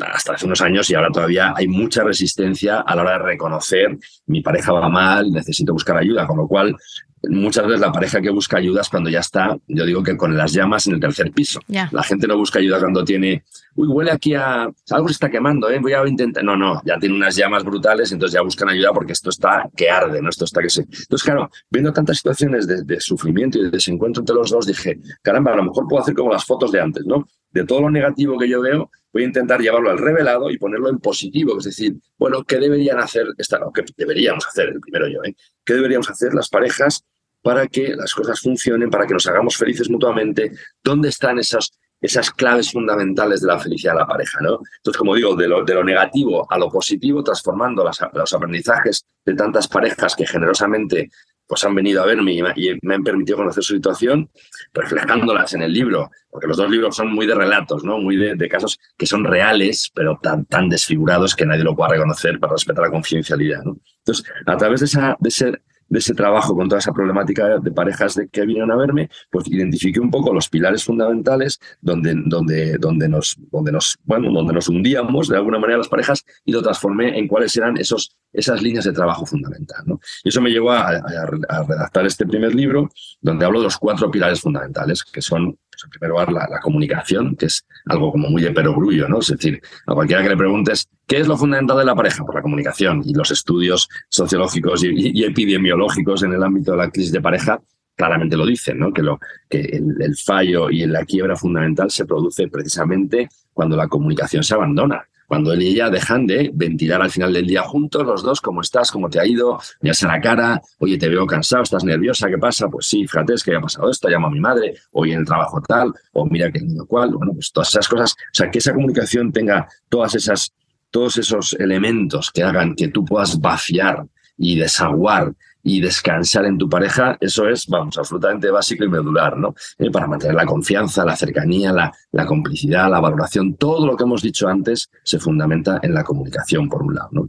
hasta 0.00 0.34
hace 0.34 0.46
unos 0.46 0.60
años 0.60 0.88
y 0.90 0.94
ahora 0.94 1.10
todavía 1.10 1.52
hay 1.56 1.66
mucha 1.66 2.04
resistencia 2.04 2.80
a 2.80 2.94
la 2.94 3.02
hora 3.02 3.12
de 3.12 3.24
reconocer 3.24 3.98
mi 4.26 4.40
pareja 4.40 4.72
va 4.72 4.88
mal, 4.88 5.30
necesito 5.30 5.72
buscar 5.72 5.96
ayuda, 5.96 6.26
con 6.26 6.38
lo 6.38 6.46
cual 6.46 6.76
muchas 7.24 7.66
veces 7.66 7.80
la 7.80 7.92
pareja 7.92 8.20
que 8.20 8.30
busca 8.30 8.58
ayuda 8.58 8.82
es 8.82 8.88
cuando 8.88 9.10
ya 9.10 9.20
está, 9.20 9.56
yo 9.66 9.84
digo 9.84 10.02
que 10.02 10.16
con 10.16 10.36
las 10.36 10.52
llamas 10.52 10.86
en 10.86 10.94
el 10.94 11.00
tercer 11.00 11.32
piso. 11.32 11.60
La 11.68 12.02
gente 12.02 12.26
no 12.26 12.36
busca 12.36 12.58
ayuda 12.58 12.78
cuando 12.78 13.04
tiene, 13.04 13.44
uy, 13.74 13.88
huele 13.88 14.10
aquí 14.10 14.34
a, 14.34 14.70
algo 14.90 15.08
se 15.08 15.12
está 15.12 15.30
quemando, 15.30 15.70
¿eh? 15.70 15.78
voy 15.80 15.92
a 15.92 16.06
intentar. 16.06 16.44
No, 16.44 16.56
no, 16.56 16.80
ya 16.84 16.98
tiene 16.98 17.14
unas 17.14 17.36
llamas 17.36 17.64
brutales, 17.64 18.12
entonces 18.12 18.34
ya 18.34 18.42
buscan 18.42 18.68
ayuda 18.68 18.92
porque 18.92 19.12
esto 19.12 19.30
está 19.30 19.68
que 19.76 19.90
arde, 19.90 20.22
¿no? 20.22 20.28
Esto 20.28 20.44
está 20.44 20.62
que 20.62 20.70
se. 20.70 20.82
Entonces, 20.82 21.22
claro, 21.22 21.50
viendo 21.70 21.92
tantas 21.92 22.18
situaciones 22.18 22.66
de, 22.66 23.00
sufrimiento 23.00 23.58
y 23.58 23.64
de 23.64 23.70
desencuentro 23.70 24.22
entre 24.22 24.34
los 24.34 24.50
dos, 24.50 24.66
dije, 24.66 24.98
caramba, 25.22 25.52
a 25.52 25.56
lo 25.56 25.64
mejor 25.64 25.86
puedo 25.88 26.02
hacer 26.02 26.14
como 26.14 26.32
las 26.32 26.44
fotos 26.44 26.72
de 26.72 26.80
antes, 26.80 27.04
¿no? 27.06 27.26
De 27.50 27.64
todo 27.64 27.82
lo 27.82 27.90
negativo 27.90 28.38
que 28.38 28.48
yo 28.48 28.60
veo, 28.60 28.90
voy 29.12 29.22
a 29.22 29.26
intentar 29.26 29.60
llevarlo 29.60 29.90
al 29.90 29.98
revelado 29.98 30.50
y 30.50 30.58
ponerlo 30.58 30.88
en 30.88 30.98
positivo, 30.98 31.58
es 31.58 31.64
decir, 31.64 31.96
bueno, 32.18 32.44
¿qué 32.44 32.58
deberían 32.58 32.98
hacer? 32.98 33.26
Esta, 33.36 33.58
no, 33.58 33.72
¿qué 33.72 33.84
deberíamos 33.96 34.46
hacer? 34.46 34.68
El 34.68 34.80
primero 34.80 35.08
yo, 35.08 35.22
¿eh? 35.24 35.34
¿Qué 35.64 35.74
deberíamos 35.74 36.10
hacer 36.10 36.34
las 36.34 36.48
parejas 36.48 37.04
para 37.42 37.66
que 37.66 37.94
las 37.94 38.14
cosas 38.14 38.40
funcionen, 38.40 38.90
para 38.90 39.06
que 39.06 39.14
nos 39.14 39.26
hagamos 39.26 39.56
felices 39.56 39.88
mutuamente? 39.88 40.52
¿Dónde 40.82 41.08
están 41.08 41.38
esas, 41.38 41.70
esas 42.00 42.30
claves 42.30 42.70
fundamentales 42.72 43.40
de 43.40 43.46
la 43.46 43.58
felicidad 43.58 43.94
de 43.94 44.00
la 44.00 44.06
pareja? 44.06 44.38
¿no? 44.40 44.60
Entonces, 44.76 44.98
como 44.98 45.14
digo, 45.14 45.34
de 45.34 45.48
lo, 45.48 45.64
de 45.64 45.74
lo 45.74 45.84
negativo 45.84 46.46
a 46.50 46.58
lo 46.58 46.68
positivo, 46.68 47.22
transformando 47.22 47.84
los 48.12 48.32
aprendizajes 48.32 49.04
de 49.24 49.34
tantas 49.34 49.68
parejas 49.68 50.14
que 50.14 50.26
generosamente 50.26 51.10
pues 51.48 51.64
han 51.64 51.74
venido 51.74 52.02
a 52.02 52.06
verme 52.06 52.32
y 52.32 52.42
me, 52.82 52.94
han 52.94 53.02
permitido 53.02 53.38
conocer 53.38 53.64
su 53.64 53.74
situación, 53.74 54.30
reflejándolas 54.74 55.54
en 55.54 55.62
el 55.62 55.72
libro, 55.72 56.10
porque 56.30 56.46
los 56.46 56.58
dos 56.58 56.70
libros 56.70 56.94
son 56.94 57.12
muy 57.12 57.26
de 57.26 57.34
relatos, 57.34 57.82
¿no? 57.84 57.98
muy 57.98 58.16
de, 58.16 58.48
casos 58.48 58.78
que 58.96 59.06
son 59.06 59.24
reales, 59.24 59.90
pero 59.94 60.18
tan, 60.22 60.44
tan 60.44 60.68
desfigurados 60.68 61.34
que 61.34 61.46
nadie 61.46 61.64
lo 61.64 61.74
pueda 61.74 61.90
reconocer 61.90 62.38
para 62.38 62.52
respetar 62.52 62.84
la 62.84 62.90
confidencialidad. 62.90 63.62
Entonces, 63.64 64.24
a 64.46 64.56
través 64.58 64.80
de, 64.80 64.86
esa, 64.86 65.16
de 65.18 65.28
ese 65.30 65.62
de 65.88 65.98
ese 65.98 66.14
trabajo 66.14 66.54
con 66.54 66.68
toda 66.68 66.78
esa 66.78 66.92
problemática 66.92 67.58
de 67.58 67.70
parejas 67.70 68.14
de, 68.14 68.28
que 68.28 68.44
vinieron 68.44 68.70
a 68.70 68.76
verme, 68.76 69.08
pues 69.30 69.48
identifiqué 69.48 70.00
un 70.00 70.10
poco 70.10 70.32
los 70.32 70.48
pilares 70.48 70.84
fundamentales 70.84 71.58
donde, 71.80 72.14
donde, 72.26 72.78
donde, 72.78 73.08
nos, 73.08 73.36
donde, 73.50 73.72
nos, 73.72 73.98
bueno, 74.04 74.30
donde 74.30 74.52
nos 74.52 74.68
hundíamos 74.68 75.28
de 75.28 75.36
alguna 75.36 75.58
manera 75.58 75.78
las 75.78 75.88
parejas 75.88 76.24
y 76.44 76.52
lo 76.52 76.62
transformé 76.62 77.18
en 77.18 77.26
cuáles 77.26 77.56
eran 77.56 77.76
esos, 77.78 78.16
esas 78.32 78.62
líneas 78.62 78.84
de 78.84 78.92
trabajo 78.92 79.24
fundamental. 79.26 79.82
¿no? 79.86 80.00
Y 80.24 80.28
eso 80.28 80.40
me 80.40 80.50
llevó 80.50 80.72
a, 80.72 80.88
a, 80.88 81.62
redactar 81.66 82.06
este 82.06 82.26
primer 82.26 82.54
libro 82.54 82.88
donde 83.20 83.44
hablo 83.44 83.60
de 83.60 83.64
los 83.64 83.78
cuatro 83.78 84.10
pilares 84.10 84.40
fundamentales, 84.40 85.02
que 85.04 85.22
son 85.22 85.58
en 85.84 85.90
primer 85.90 86.10
lugar, 86.10 86.32
la, 86.32 86.60
comunicación, 86.60 87.36
que 87.36 87.46
es 87.46 87.64
algo 87.86 88.12
como 88.12 88.28
muy 88.28 88.42
de 88.42 88.50
perogrullo, 88.50 89.08
¿no? 89.08 89.20
Es 89.20 89.28
decir, 89.28 89.60
a 89.86 89.94
cualquiera 89.94 90.22
que 90.22 90.28
le 90.30 90.36
preguntes, 90.36 90.88
¿qué 91.06 91.18
es 91.18 91.28
lo 91.28 91.36
fundamental 91.36 91.78
de 91.78 91.84
la 91.84 91.94
pareja? 91.94 92.24
Pues 92.24 92.34
la 92.34 92.42
comunicación 92.42 93.02
y 93.04 93.14
los 93.14 93.30
estudios 93.30 93.88
sociológicos 94.08 94.82
y, 94.84 95.24
epidemiológicos 95.24 96.22
en 96.22 96.32
el 96.32 96.42
ámbito 96.42 96.72
de 96.72 96.78
la 96.78 96.90
crisis 96.90 97.12
de 97.12 97.20
pareja 97.20 97.60
claramente 97.96 98.36
lo 98.36 98.46
dicen, 98.46 98.78
¿no? 98.78 98.92
Que, 98.92 99.02
lo, 99.02 99.18
que 99.48 99.60
el, 99.60 100.00
el 100.00 100.16
fallo 100.16 100.70
y 100.70 100.86
la 100.86 101.04
quiebra 101.04 101.36
fundamental 101.36 101.90
se 101.90 102.04
produce 102.04 102.46
precisamente 102.48 103.28
cuando 103.52 103.76
la 103.76 103.88
comunicación 103.88 104.44
se 104.44 104.54
abandona 104.54 105.04
cuando 105.28 105.52
él 105.52 105.62
y 105.62 105.68
ella 105.68 105.90
dejan 105.90 106.26
de 106.26 106.50
ventilar 106.54 107.02
al 107.02 107.10
final 107.10 107.34
del 107.34 107.46
día 107.46 107.62
juntos, 107.62 108.04
los 108.04 108.22
dos, 108.22 108.40
¿cómo 108.40 108.62
estás? 108.62 108.90
¿Cómo 108.90 109.10
te 109.10 109.20
ha 109.20 109.26
ido? 109.26 109.60
Mirarse 109.82 110.06
a 110.06 110.08
la 110.08 110.20
cara, 110.22 110.62
oye, 110.78 110.96
te 110.96 111.06
veo 111.06 111.26
cansado, 111.26 111.62
estás 111.62 111.84
nerviosa, 111.84 112.28
¿qué 112.28 112.38
pasa? 112.38 112.66
Pues 112.68 112.86
sí, 112.86 113.06
fíjate, 113.06 113.34
es 113.34 113.44
que 113.44 113.54
ha 113.54 113.60
pasado 113.60 113.90
esto, 113.90 114.08
llamo 114.08 114.28
a 114.28 114.30
mi 114.30 114.40
madre, 114.40 114.74
hoy 114.92 115.12
en 115.12 115.20
el 115.20 115.26
trabajo 115.26 115.60
tal, 115.60 115.92
o 116.12 116.24
mira 116.24 116.50
que 116.50 116.60
el 116.60 116.68
niño 116.68 116.86
cual, 116.86 117.10
bueno, 117.10 117.34
pues 117.34 117.52
todas 117.52 117.68
esas 117.68 117.86
cosas, 117.86 118.12
o 118.12 118.34
sea, 118.34 118.50
que 118.50 118.58
esa 118.58 118.72
comunicación 118.72 119.30
tenga 119.30 119.68
todas 119.90 120.14
esas, 120.14 120.54
todos 120.90 121.18
esos 121.18 121.52
elementos 121.52 122.30
que 122.32 122.42
hagan 122.42 122.74
que 122.74 122.88
tú 122.88 123.04
puedas 123.04 123.38
vaciar 123.38 124.06
y 124.38 124.58
desaguar 124.58 125.34
y 125.68 125.80
descansar 125.80 126.46
en 126.46 126.56
tu 126.56 126.66
pareja, 126.66 127.18
eso 127.20 127.46
es, 127.46 127.66
vamos, 127.66 127.98
absolutamente 127.98 128.50
básico 128.50 128.84
y 128.84 128.88
medular, 128.88 129.36
¿no? 129.36 129.54
Eh, 129.78 129.90
para 129.90 130.06
mantener 130.06 130.34
la 130.34 130.46
confianza, 130.46 131.04
la 131.04 131.14
cercanía, 131.14 131.72
la, 131.72 131.92
la, 132.12 132.24
complicidad, 132.24 132.90
la 132.90 133.00
valoración, 133.00 133.54
todo 133.56 133.86
lo 133.86 133.94
que 133.94 134.04
hemos 134.04 134.22
dicho 134.22 134.48
antes 134.48 134.88
se 135.04 135.18
fundamenta 135.18 135.78
en 135.82 135.92
la 135.92 136.04
comunicación, 136.04 136.70
por 136.70 136.82
un 136.82 136.94
lado. 136.94 137.28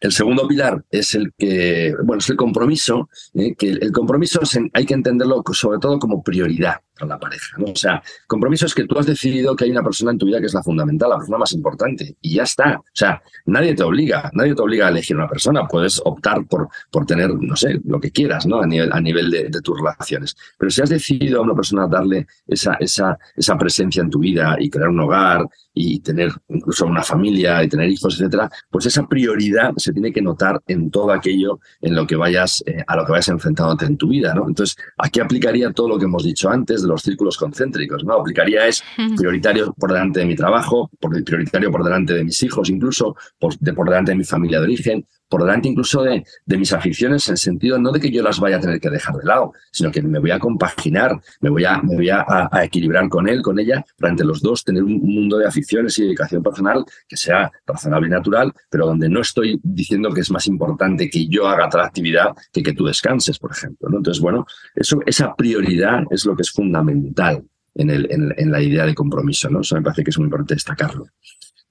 El 0.00 0.10
segundo 0.10 0.48
pilar 0.48 0.82
es 0.90 1.14
el 1.14 1.32
que, 1.38 1.94
bueno, 2.02 2.18
es 2.18 2.30
el 2.30 2.36
compromiso, 2.36 3.08
¿eh? 3.34 3.54
que 3.54 3.70
el 3.70 3.92
compromiso 3.92 4.40
hay 4.72 4.84
que 4.84 4.94
entenderlo 4.94 5.44
sobre 5.52 5.78
todo 5.78 5.98
como 5.98 6.22
prioridad 6.22 6.76
la 7.08 7.18
pareja. 7.18 7.56
¿no? 7.58 7.72
O 7.72 7.76
sea, 7.76 8.02
compromiso 8.26 8.66
es 8.66 8.74
que 8.74 8.84
tú 8.84 8.98
has 8.98 9.06
decidido 9.06 9.54
que 9.56 9.64
hay 9.64 9.70
una 9.70 9.82
persona 9.82 10.12
en 10.12 10.18
tu 10.18 10.26
vida 10.26 10.40
que 10.40 10.46
es 10.46 10.54
la 10.54 10.62
fundamental, 10.62 11.10
la 11.10 11.16
persona 11.16 11.38
más 11.38 11.52
importante, 11.52 12.16
y 12.20 12.34
ya 12.34 12.42
está. 12.42 12.78
O 12.78 12.84
sea, 12.92 13.22
nadie 13.46 13.74
te 13.74 13.82
obliga, 13.82 14.30
nadie 14.34 14.54
te 14.54 14.62
obliga 14.62 14.86
a 14.86 14.90
elegir 14.90 15.16
una 15.16 15.28
persona. 15.28 15.66
Puedes 15.66 16.00
optar 16.04 16.46
por, 16.46 16.68
por 16.90 17.06
tener, 17.06 17.30
no 17.34 17.56
sé, 17.56 17.80
lo 17.84 18.00
que 18.00 18.10
quieras, 18.10 18.46
¿no? 18.46 18.60
A 18.60 18.66
nivel, 18.66 18.92
a 18.92 19.00
nivel 19.00 19.30
de, 19.30 19.60
tus 19.60 19.78
relaciones. 19.78 20.36
Pero 20.58 20.70
si 20.70 20.80
has 20.80 20.88
decidido 20.88 21.40
a 21.40 21.42
una 21.42 21.54
persona 21.54 21.86
darle 21.86 22.26
esa, 22.46 22.74
esa, 22.74 23.18
esa 23.36 23.58
presencia 23.58 24.02
en 24.02 24.10
tu 24.10 24.20
vida 24.20 24.56
y 24.58 24.70
crear 24.70 24.88
un 24.88 25.00
hogar 25.00 25.46
y 25.74 26.00
tener 26.00 26.32
incluso 26.48 26.86
una 26.86 27.02
familia 27.02 27.62
y 27.62 27.68
tener 27.68 27.88
hijos, 27.90 28.14
etcétera, 28.14 28.50
pues 28.70 28.86
esa 28.86 29.06
prioridad 29.06 29.72
se 29.76 29.92
tiene 29.92 30.12
que 30.12 30.22
notar 30.22 30.60
en 30.66 30.90
todo 30.90 31.12
aquello 31.12 31.60
en 31.80 31.94
lo 31.94 32.06
que 32.06 32.16
vayas, 32.16 32.62
eh, 32.66 32.82
a 32.86 32.96
lo 32.96 33.04
que 33.04 33.12
vayas 33.12 33.28
enfrentándote 33.28 33.86
en 33.86 33.96
tu 33.96 34.08
vida, 34.08 34.34
¿no? 34.34 34.48
Entonces, 34.48 34.76
aquí 34.98 35.20
aplicaría 35.20 35.72
todo 35.72 35.88
lo 35.88 35.98
que 35.98 36.04
hemos 36.04 36.24
dicho 36.24 36.50
antes 36.50 36.82
los 36.90 37.02
círculos 37.02 37.36
concéntricos, 37.36 38.04
¿no? 38.04 38.14
Aplicaría 38.14 38.66
es 38.66 38.82
prioritario 39.16 39.72
por 39.74 39.92
delante 39.92 40.20
de 40.20 40.26
mi 40.26 40.36
trabajo, 40.36 40.90
por, 41.00 41.22
prioritario 41.24 41.70
por 41.70 41.84
delante 41.84 42.14
de 42.14 42.24
mis 42.24 42.42
hijos, 42.42 42.68
incluso 42.68 43.16
por, 43.38 43.56
de, 43.58 43.72
por 43.72 43.88
delante 43.88 44.12
de 44.12 44.18
mi 44.18 44.24
familia 44.24 44.58
de 44.58 44.64
origen, 44.64 45.06
por 45.30 45.42
delante 45.42 45.68
incluso 45.68 46.02
de, 46.02 46.24
mis 46.46 46.72
aficiones, 46.72 47.26
en 47.28 47.32
el 47.32 47.38
sentido 47.38 47.78
no 47.78 47.92
de 47.92 48.00
que 48.00 48.10
yo 48.10 48.22
las 48.22 48.38
vaya 48.38 48.56
a 48.56 48.60
tener 48.60 48.80
que 48.80 48.90
dejar 48.90 49.14
de 49.16 49.24
lado, 49.24 49.52
sino 49.70 49.90
que 49.90 50.02
me 50.02 50.18
voy 50.18 50.30
a 50.30 50.38
compaginar, 50.38 51.18
me 51.40 51.48
voy 51.48 51.64
a, 51.64 51.78
me 51.78 51.96
voy 51.96 52.10
a, 52.10 52.24
a 52.50 52.64
equilibrar 52.64 53.08
con 53.08 53.28
él, 53.28 53.40
con 53.40 53.58
ella, 53.58 53.84
para 53.98 54.10
entre 54.10 54.26
los 54.26 54.42
dos 54.42 54.64
tener 54.64 54.82
un 54.82 55.00
mundo 55.00 55.38
de 55.38 55.46
aficiones 55.46 55.98
y 55.98 56.02
dedicación 56.02 56.42
personal 56.42 56.84
que 57.08 57.16
sea 57.16 57.50
razonable 57.66 58.08
y 58.08 58.10
natural, 58.10 58.52
pero 58.68 58.86
donde 58.86 59.08
no 59.08 59.20
estoy 59.20 59.58
diciendo 59.62 60.10
que 60.12 60.20
es 60.20 60.30
más 60.30 60.46
importante 60.46 61.08
que 61.08 61.26
yo 61.26 61.48
haga 61.48 61.68
tal 61.68 61.82
actividad 61.82 62.34
que 62.52 62.62
que 62.62 62.72
tú 62.72 62.86
descanses, 62.86 63.38
por 63.38 63.52
ejemplo. 63.52 63.88
¿no? 63.88 63.98
Entonces, 63.98 64.20
bueno, 64.20 64.46
eso, 64.74 65.00
esa 65.06 65.34
prioridad 65.34 66.02
es 66.10 66.24
lo 66.26 66.34
que 66.34 66.42
es 66.42 66.50
fundamental 66.50 67.44
en, 67.74 67.90
el, 67.90 68.10
en, 68.10 68.34
en 68.36 68.50
la 68.50 68.60
idea 68.60 68.84
de 68.84 68.94
compromiso. 68.94 69.48
¿no? 69.48 69.60
Eso 69.60 69.76
me 69.76 69.82
parece 69.82 70.04
que 70.04 70.10
es 70.10 70.18
muy 70.18 70.26
importante 70.26 70.54
destacarlo. 70.54 71.06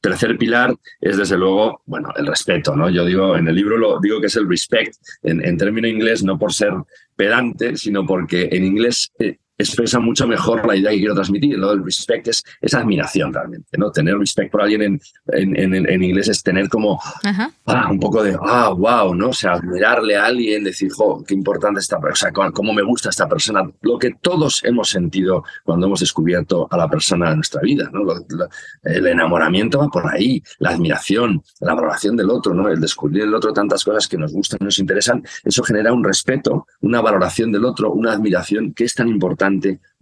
Tercer 0.01 0.37
pilar 0.37 0.75
es, 1.01 1.17
desde 1.17 1.37
luego, 1.37 1.81
bueno, 1.85 2.13
el 2.15 2.27
respeto, 2.27 2.75
¿no? 2.75 2.89
Yo 2.89 3.05
digo, 3.05 3.35
en 3.35 3.47
el 3.47 3.55
libro 3.55 3.77
lo 3.77 3.99
digo 3.99 4.21
que 4.21 4.27
es 4.27 4.35
el 4.37 4.47
respect, 4.47 4.95
en, 5.23 5.45
en 5.45 5.57
término 5.57 5.87
inglés, 5.87 6.23
no 6.23 6.39
por 6.39 6.53
ser 6.53 6.73
pedante, 7.15 7.75
sino 7.75 8.05
porque 8.05 8.47
en 8.51 8.63
inglés 8.63 9.11
eh, 9.19 9.37
expresa 9.59 9.99
mucho 9.99 10.25
mejor 10.25 10.65
la 10.65 10.75
idea 10.75 10.91
que 10.91 10.99
quiero 10.99 11.13
transmitir. 11.13 11.59
¿no? 11.59 11.71
El 11.71 11.83
respect 11.83 12.29
es, 12.29 12.43
esa 12.61 12.79
admiración 12.79 13.33
realmente. 13.33 13.77
¿no? 13.77 13.91
Tener 13.91 14.17
respect 14.17 14.51
por 14.51 14.61
alguien 14.61 14.81
en, 14.81 14.99
en, 15.33 15.75
en, 15.75 16.03
inglés 16.03 16.29
es 16.29 16.41
tener 16.41 16.69
como 16.69 16.99
ah, 17.65 17.89
un 17.91 17.99
poco 17.99 18.23
de, 18.23 18.37
ah, 18.41 18.69
wow, 18.69 19.13
¿no? 19.13 19.29
O 19.29 19.33
sea, 19.33 19.53
admirarle 19.53 20.15
a 20.15 20.25
alguien, 20.25 20.63
decir, 20.63 20.89
jo, 20.91 21.23
qué 21.27 21.33
importante 21.33 21.81
esta 21.81 21.99
persona, 21.99 22.51
cómo 22.51 22.73
me 22.73 22.81
gusta 22.81 23.09
esta 23.09 23.27
persona. 23.27 23.69
Lo 23.81 23.99
que 23.99 24.15
todos 24.21 24.63
hemos 24.63 24.89
sentido 24.89 25.43
cuando 25.65 25.87
hemos 25.87 25.99
descubierto 25.99 26.67
a 26.71 26.77
la 26.77 26.87
persona 26.87 27.29
de 27.29 27.35
nuestra 27.35 27.61
vida. 27.61 27.89
¿no? 27.91 27.99
el 28.83 29.07
enamoramiento 29.07 29.79
va 29.79 29.89
por 29.89 30.09
ahí, 30.11 30.41
la 30.59 30.69
admiración, 30.69 31.43
la 31.59 31.73
valoración 31.73 32.15
del 32.15 32.29
otro, 32.29 32.53
¿no? 32.53 32.69
el 32.69 32.79
descubrir 32.79 33.23
el 33.23 33.35
otro 33.35 33.51
tantas 33.51 33.83
cosas 33.83 34.07
que 34.07 34.17
nos 34.17 34.31
gustan 34.31 34.59
nos 34.61 34.79
interesan. 34.79 35.21
Eso 35.43 35.63
genera 35.63 35.91
un 35.91 36.03
respeto, 36.03 36.65
una 36.81 37.01
valoración 37.01 37.51
del 37.51 37.65
otro, 37.65 37.91
una 37.91 38.13
admiración 38.13 38.73
que 38.73 38.85
es 38.85 38.93
tan 38.93 39.09
importante 39.09 39.48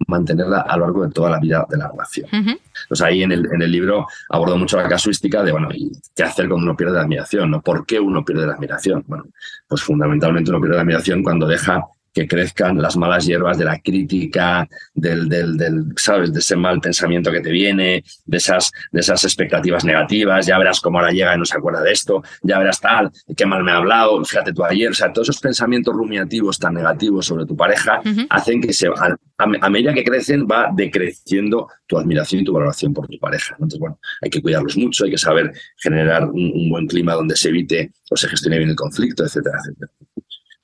mantenerla 0.07 0.61
a 0.61 0.77
lo 0.77 0.85
largo 0.85 1.05
de 1.05 1.11
toda 1.11 1.29
la 1.31 1.39
vida 1.39 1.65
de 1.69 1.77
la 1.77 1.89
relación. 1.89 2.27
Entonces 2.31 3.01
ahí 3.01 3.23
en 3.23 3.31
el, 3.31 3.47
en 3.51 3.61
el 3.61 3.71
libro 3.71 4.07
abordo 4.29 4.57
mucho 4.57 4.77
la 4.77 4.87
casuística 4.87 5.43
de, 5.43 5.51
bueno, 5.51 5.69
¿y 5.73 5.91
qué 6.15 6.23
hacer 6.23 6.47
cuando 6.47 6.65
uno 6.65 6.77
pierde 6.77 6.93
la 6.93 7.01
admiración? 7.01 7.51
¿no? 7.51 7.61
¿Por 7.61 7.85
qué 7.85 7.99
uno 7.99 8.23
pierde 8.23 8.45
la 8.45 8.53
admiración? 8.53 9.03
Bueno, 9.07 9.25
pues 9.67 9.81
fundamentalmente 9.81 10.49
uno 10.51 10.59
pierde 10.59 10.75
la 10.75 10.81
admiración 10.81 11.23
cuando 11.23 11.47
deja 11.47 11.83
que 12.17 12.27
crezcan 12.27 12.81
las 12.81 12.97
malas 12.97 13.27
hierbas 13.27 13.59
de 13.59 13.65
la 13.65 13.77
crítica, 13.79 14.67
del, 14.95 15.29
del, 15.29 15.55
del, 15.55 15.85
¿sabes? 15.97 16.33
De 16.33 16.39
ese 16.39 16.55
mal 16.55 16.81
pensamiento 16.81 17.31
que 17.31 17.41
te 17.41 17.51
viene, 17.51 18.03
de 18.25 18.37
esas, 18.37 18.71
de 18.91 19.01
esas 19.01 19.23
expectativas 19.23 19.85
negativas, 19.85 20.47
ya 20.47 20.57
verás 20.57 20.81
cómo 20.81 20.97
ahora 20.97 21.11
llega 21.11 21.35
y 21.35 21.37
no 21.37 21.45
se 21.45 21.55
acuerda 21.55 21.81
de 21.83 21.91
esto, 21.91 22.23
ya 22.41 22.57
verás 22.57 22.81
tal, 22.81 23.11
qué 23.35 23.45
mal 23.45 23.63
me 23.63 23.71
ha 23.71 23.75
hablado, 23.75 24.25
fíjate 24.25 24.51
tú 24.51 24.63
ayer, 24.63 24.89
o 24.89 24.95
sea, 24.95 25.13
todos 25.13 25.29
esos 25.29 25.39
pensamientos 25.39 25.93
rumiativos 25.93 26.57
tan 26.57 26.73
negativos 26.73 27.27
sobre 27.27 27.45
tu 27.45 27.55
pareja 27.55 28.01
hacen 28.31 28.61
que 28.61 28.73
se, 28.73 28.87
a, 28.87 29.15
a, 29.37 29.69
medida 29.69 29.93
que 29.93 30.03
crecen 30.03 30.47
va 30.47 30.71
decreciendo 30.73 31.67
tu 31.85 31.99
admiración 31.99 32.41
y 32.41 32.45
tu 32.45 32.53
valoración 32.53 32.95
por 32.95 33.07
tu 33.07 33.19
pareja. 33.19 33.53
Entonces, 33.53 33.79
bueno, 33.79 33.99
hay 34.23 34.31
que 34.31 34.41
cuidarlos 34.41 34.75
mucho, 34.75 35.05
hay 35.05 35.11
que 35.11 35.19
saber 35.19 35.51
generar 35.77 36.25
un, 36.25 36.51
un 36.55 36.69
buen 36.71 36.87
clima 36.87 37.13
donde 37.13 37.35
se 37.35 37.49
evite 37.49 37.91
o 38.09 38.17
se 38.17 38.27
gestione 38.27 38.57
bien 38.57 38.71
el 38.71 38.75
conflicto, 38.75 39.23
etcétera, 39.23 39.59
etcétera. 39.59 39.91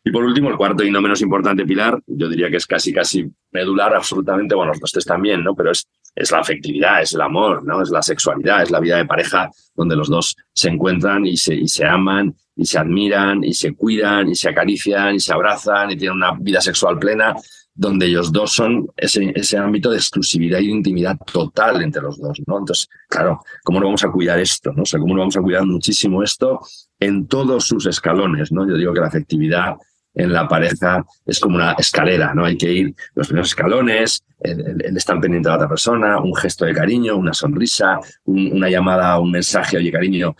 Y 0.03 0.11
por 0.11 0.23
último, 0.23 0.49
el 0.49 0.57
cuarto 0.57 0.83
y 0.83 0.91
no 0.91 1.01
menos 1.01 1.21
importante 1.21 1.65
pilar, 1.65 2.01
yo 2.07 2.27
diría 2.27 2.49
que 2.49 2.57
es 2.57 2.67
casi, 2.67 2.91
casi 2.91 3.25
medular 3.51 3.95
absolutamente, 3.95 4.53
bueno, 4.53 4.73
los 4.79 4.91
tres 4.91 5.05
también, 5.05 5.43
¿no? 5.43 5.55
Pero 5.55 5.71
es, 5.71 5.87
es 6.13 6.31
la 6.31 6.39
afectividad, 6.39 7.01
es 7.01 7.13
el 7.13 7.21
amor, 7.21 7.63
¿no? 7.63 7.81
Es 7.81 7.89
la 7.89 8.01
sexualidad, 8.01 8.63
es 8.63 8.71
la 8.71 8.81
vida 8.81 8.97
de 8.97 9.05
pareja 9.05 9.49
donde 9.75 9.95
los 9.95 10.09
dos 10.09 10.35
se 10.53 10.69
encuentran 10.69 11.25
y 11.25 11.37
se, 11.37 11.55
y 11.55 11.67
se 11.67 11.85
aman 11.85 12.35
y 12.55 12.65
se 12.65 12.77
admiran 12.77 13.43
y 13.43 13.53
se 13.53 13.73
cuidan 13.73 14.29
y 14.29 14.35
se 14.35 14.49
acarician 14.49 15.15
y 15.15 15.19
se 15.19 15.33
abrazan 15.33 15.91
y 15.91 15.97
tienen 15.97 16.17
una 16.17 16.33
vida 16.33 16.61
sexual 16.61 16.99
plena 16.99 17.33
donde 17.75 18.05
ellos 18.05 18.31
dos 18.31 18.51
son 18.51 18.87
ese, 18.95 19.31
ese 19.35 19.57
ámbito 19.57 19.89
de 19.89 19.97
exclusividad 19.97 20.59
y 20.59 20.67
de 20.67 20.73
intimidad 20.73 21.17
total 21.31 21.81
entre 21.81 22.03
los 22.03 22.19
dos, 22.19 22.39
¿no? 22.45 22.59
Entonces, 22.59 22.87
claro, 23.09 23.41
¿cómo 23.63 23.79
no 23.79 23.87
vamos 23.87 24.03
a 24.03 24.11
cuidar 24.11 24.39
esto, 24.39 24.71
no? 24.73 24.83
O 24.83 24.85
sea, 24.85 24.99
¿cómo 24.99 25.15
no 25.15 25.21
vamos 25.21 25.37
a 25.37 25.41
cuidar 25.41 25.65
muchísimo 25.65 26.21
esto 26.21 26.59
en 26.99 27.27
todos 27.27 27.65
sus 27.65 27.87
escalones, 27.87 28.51
¿no? 28.51 28.67
Yo 28.67 28.77
digo 28.77 28.93
que 28.93 28.99
la 28.99 29.07
afectividad 29.07 29.75
en 30.13 30.31
la 30.31 30.47
pareja 30.47 31.05
es 31.25 31.39
como 31.39 31.55
una 31.55 31.73
escalera, 31.73 32.33
¿no? 32.33 32.45
Hay 32.45 32.57
que 32.57 32.71
ir 32.71 32.95
los 33.15 33.27
primeros 33.27 33.49
escalones, 33.49 34.23
el, 34.41 34.97
estar 34.97 35.19
pendiente 35.19 35.47
de 35.47 35.51
la 35.51 35.55
otra 35.55 35.69
persona, 35.69 36.19
un 36.19 36.35
gesto 36.35 36.65
de 36.65 36.73
cariño, 36.73 37.15
una 37.15 37.33
sonrisa, 37.33 37.99
una 38.25 38.69
llamada, 38.69 39.17
un 39.19 39.31
mensaje, 39.31 39.77
oye 39.77 39.91
cariño, 39.91 40.35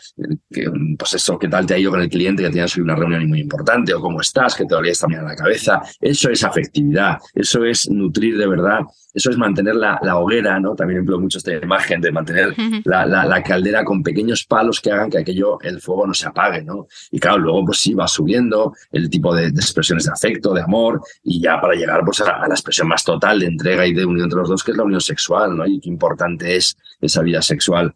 pues 0.97 1.13
eso, 1.13 1.39
¿qué 1.39 1.47
tal 1.47 1.65
te 1.65 1.75
ha 1.75 1.77
ido 1.77 1.91
con 1.91 2.01
el 2.01 2.09
cliente 2.09 2.43
que 2.43 2.49
tienes 2.49 2.75
hoy 2.75 2.83
una 2.83 2.95
reunión 2.95 3.27
muy 3.27 3.39
importante? 3.41 3.93
¿O 3.93 4.01
cómo 4.01 4.21
estás? 4.21 4.55
¿Que 4.55 4.65
te 4.65 4.75
dolía 4.75 4.91
esta 4.91 5.07
mañana 5.07 5.29
la 5.29 5.35
cabeza? 5.35 5.81
Eso 5.99 6.29
es 6.29 6.43
afectividad, 6.43 7.17
eso 7.33 7.63
es 7.63 7.89
nutrir 7.89 8.37
de 8.37 8.47
verdad, 8.47 8.81
eso 9.13 9.29
es 9.29 9.37
mantener 9.37 9.75
la, 9.75 9.99
la 10.01 10.17
hoguera, 10.17 10.59
¿no? 10.59 10.75
También 10.75 10.99
empleo 10.99 11.19
mucho 11.19 11.37
esta 11.37 11.53
imagen 11.53 12.01
de 12.01 12.11
mantener 12.11 12.55
la, 12.83 13.05
la, 13.05 13.25
la, 13.25 13.43
caldera 13.43 13.83
con 13.83 14.01
pequeños 14.01 14.45
palos 14.45 14.81
que 14.81 14.91
hagan 14.91 15.09
que 15.09 15.19
aquello, 15.19 15.59
el 15.61 15.79
fuego 15.79 16.07
no 16.07 16.13
se 16.13 16.27
apague, 16.27 16.63
¿no? 16.63 16.87
Y 17.11 17.19
claro, 17.19 17.37
luego 17.37 17.65
pues 17.65 17.79
sí 17.79 17.93
va 17.93 18.07
subiendo 18.07 18.73
el 18.91 19.09
tipo 19.09 19.35
de, 19.35 19.51
de 19.51 19.61
expresiones 19.61 20.05
de 20.05 20.11
afecto, 20.11 20.53
de 20.53 20.61
amor, 20.61 21.01
y 21.23 21.41
ya 21.41 21.61
para 21.61 21.75
llegar 21.75 22.01
pues 22.03 22.21
a, 22.21 22.43
a 22.43 22.47
la 22.47 22.53
expresión 22.53 22.87
más 22.87 23.03
total 23.03 23.39
de 23.39 23.47
entrega 23.47 23.85
y 23.85 23.93
de 23.93 24.05
unión 24.05 24.25
entre 24.25 24.39
los 24.39 24.49
dos, 24.49 24.63
que 24.63 24.71
es 24.71 24.77
la 24.77 24.83
unión 24.83 25.01
sexual, 25.01 25.55
¿no? 25.55 25.65
Y 25.65 25.79
qué 25.79 25.89
importante 25.89 26.55
es 26.55 26.75
esa 26.99 27.21
vida 27.21 27.41
sexual 27.41 27.93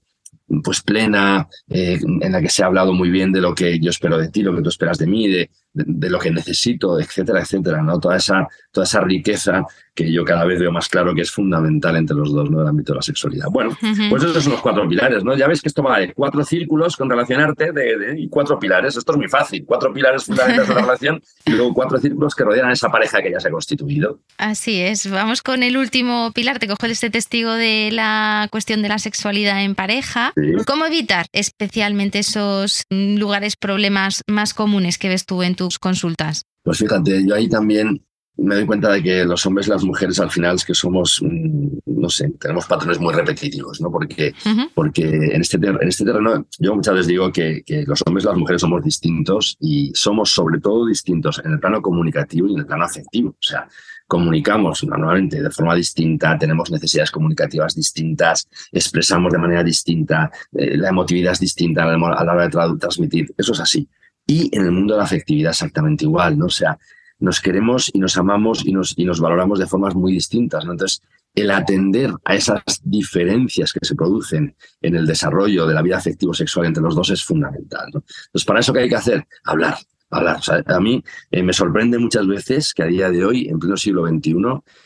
pues 0.63 0.81
plena, 0.81 1.47
eh, 1.69 1.99
en 2.21 2.31
la 2.31 2.41
que 2.41 2.49
se 2.49 2.63
ha 2.63 2.67
hablado 2.67 2.93
muy 2.93 3.09
bien 3.09 3.31
de 3.31 3.41
lo 3.41 3.53
que 3.53 3.79
yo 3.79 3.89
espero 3.89 4.17
de 4.17 4.29
ti, 4.29 4.43
lo 4.43 4.55
que 4.55 4.61
tú 4.61 4.69
esperas 4.69 4.97
de 4.97 5.07
mí, 5.07 5.27
de, 5.27 5.49
de, 5.77 5.83
de, 5.87 6.09
lo 6.09 6.19
que 6.19 6.31
necesito, 6.31 6.99
etcétera, 6.99 7.41
etcétera, 7.41 7.81
¿no? 7.81 7.99
Toda 7.99 8.17
esa, 8.17 8.47
toda 8.71 8.85
esa 8.85 9.01
riqueza 9.01 9.65
que 9.93 10.11
yo 10.11 10.23
cada 10.23 10.45
vez 10.45 10.59
veo 10.59 10.71
más 10.71 10.87
claro 10.87 11.15
que 11.15 11.21
es 11.21 11.31
fundamental 11.31 11.95
entre 11.95 12.15
los 12.15 12.31
dos, 12.31 12.49
¿no? 12.51 12.61
El 12.61 12.67
ámbito 12.67 12.93
de 12.93 12.97
la 12.97 13.01
sexualidad. 13.01 13.47
Bueno, 13.49 13.71
uh 13.71 13.85
-huh. 13.85 14.09
pues 14.09 14.23
esos 14.23 14.43
son 14.43 14.53
los 14.53 14.61
cuatro 14.61 14.87
pilares, 14.87 15.23
¿no? 15.23 15.35
Ya 15.35 15.47
ves 15.47 15.61
que 15.61 15.69
esto 15.69 15.81
va 15.81 15.99
de 15.99 16.13
cuatro 16.13 16.43
círculos 16.43 16.95
con 16.95 17.09
relacionarte 17.09 17.71
de, 17.71 17.97
de, 17.97 18.19
y 18.19 18.29
cuatro 18.29 18.59
pilares. 18.59 18.95
Esto 18.95 19.13
es 19.13 19.17
muy 19.17 19.27
fácil. 19.27 19.65
Cuatro 19.65 19.91
pilares 19.91 20.25
fundamentales 20.25 20.67
de 20.67 20.75
la 20.75 20.81
relación 20.81 21.21
y 21.45 21.51
luego 21.51 21.73
cuatro 21.73 21.97
círculos 21.97 22.35
que 22.35 22.43
rodean 22.43 22.69
a 22.69 22.73
esa 22.73 22.89
pareja 22.89 23.21
que 23.21 23.31
ya 23.31 23.39
se 23.39 23.47
ha 23.47 23.51
constituido. 23.51 24.19
Así 24.37 24.79
es. 24.81 25.09
Vamos 25.09 25.41
con 25.41 25.63
el 25.63 25.77
último 25.77 26.31
pilar. 26.31 26.59
Te 26.59 26.67
cojo 26.67 26.85
este 26.85 27.09
testigo 27.09 27.53
de 27.53 27.89
la 27.91 28.47
cuestión 28.51 28.83
de 28.83 28.89
la 28.89 28.99
sexualidad 28.99 29.63
en 29.63 29.73
pareja. 29.73 30.31
Sí. 30.35 30.63
¿Cómo 30.65 30.85
evitar 30.85 31.25
especialmente 31.33 32.19
esos 32.19 32.83
lugares, 32.89 33.55
problemas 33.55 34.23
más 34.27 34.53
comunes 34.53 34.97
que 34.97 35.09
ves 35.09 35.25
tú 35.25 35.43
en 35.43 35.55
tus 35.67 35.79
consultas? 35.79 36.43
Pues 36.63 36.79
fíjate, 36.79 37.25
yo 37.25 37.35
ahí 37.35 37.47
también 37.47 38.01
me 38.37 38.55
doy 38.55 38.65
cuenta 38.65 38.91
de 38.91 39.01
que 39.01 39.25
los 39.25 39.45
hombres 39.45 39.67
y 39.67 39.71
las 39.71 39.83
mujeres 39.83 40.19
al 40.19 40.29
final 40.29 40.55
es 40.55 40.65
que 40.65 40.75
somos, 40.75 41.21
mm, 41.21 41.79
no 41.85 42.09
sé, 42.09 42.29
tenemos 42.39 42.65
patrones 42.67 42.99
muy 42.99 43.13
repetitivos, 43.13 43.81
¿no? 43.81 43.91
Porque, 43.91 44.33
uh 44.45 44.49
-huh. 44.49 44.69
porque 44.75 45.03
en, 45.07 45.41
este 45.41 45.57
en 45.57 45.87
este 45.87 46.05
terreno 46.05 46.45
yo 46.59 46.75
muchas 46.75 46.93
veces 46.93 47.07
digo 47.07 47.31
que, 47.31 47.63
que, 47.65 47.83
los 47.85 48.01
hombres 48.05 48.25
y 48.25 48.27
las 48.27 48.37
mujeres 48.37 48.61
somos 48.61 48.83
distintos 48.83 49.57
y 49.59 49.91
somos 49.95 50.29
sobre 50.29 50.59
todo 50.59 50.85
distintos 50.85 51.41
en 51.43 51.53
el 51.53 51.59
plano 51.59 51.81
comunicativo 51.81 52.47
y 52.47 52.53
en 52.53 52.59
el 52.59 52.65
plano 52.67 52.85
afectivo. 52.85 53.29
O 53.29 53.35
sea, 53.39 53.67
comunicamos 54.07 54.83
normalmente 54.83 55.41
de 55.41 55.51
forma 55.51 55.75
distinta, 55.75 56.37
tenemos 56.37 56.71
necesidades 56.71 57.11
comunicativas 57.11 57.75
distintas, 57.75 58.47
expresamos 58.71 59.31
de 59.33 59.39
manera 59.39 59.63
distinta, 59.63 60.31
eh, 60.53 60.77
la 60.77 60.89
emotividad 60.89 61.33
es 61.33 61.39
distinta 61.39 61.83
a 61.83 61.97
la 61.97 62.33
hora 62.33 62.47
de 62.47 62.77
transmitir. 62.79 63.33
Eso 63.37 63.51
es 63.51 63.59
así. 63.59 63.87
Y 64.27 64.55
en 64.55 64.65
el 64.65 64.71
mundo 64.71 64.93
de 64.93 64.99
la 64.99 65.05
afectividad 65.05 65.51
exactamente 65.51 66.03
igual, 66.03 66.37
¿no? 66.37 66.45
O 66.47 66.49
sea, 66.49 66.77
nos 67.19 67.41
queremos 67.41 67.89
y 67.93 67.99
nos 67.99 68.17
amamos 68.17 68.65
y 68.65 68.73
nos, 68.73 68.93
y 68.97 69.05
nos 69.05 69.19
valoramos 69.19 69.59
de 69.59 69.67
formas 69.67 69.95
muy 69.95 70.13
distintas. 70.13 70.65
¿no? 70.65 70.73
Entonces, 70.73 71.01
el 71.33 71.51
atender 71.51 72.11
a 72.25 72.35
esas 72.35 72.61
diferencias 72.83 73.71
que 73.71 73.85
se 73.85 73.95
producen 73.95 74.55
en 74.81 74.95
el 74.95 75.05
desarrollo 75.05 75.67
de 75.67 75.73
la 75.73 75.81
vida 75.81 75.97
afectivo-sexual 75.97 76.67
entre 76.67 76.83
los 76.83 76.95
dos 76.95 77.09
es 77.11 77.23
fundamental. 77.23 77.85
Entonces, 77.87 78.45
para 78.45 78.59
eso, 78.59 78.73
¿qué 78.73 78.79
hay 78.79 78.89
que 78.89 78.95
hacer? 78.95 79.27
Hablar, 79.45 79.77
hablar. 80.09 80.39
a 80.65 80.79
mí 80.79 81.03
eh, 81.29 81.43
me 81.43 81.53
sorprende 81.53 81.99
muchas 81.99 82.25
veces 82.25 82.73
que 82.73 82.83
a 82.83 82.87
día 82.87 83.11
de 83.11 83.23
hoy, 83.23 83.47
en 83.49 83.59
pleno 83.59 83.77
siglo 83.77 84.07
XXI, 84.07 84.35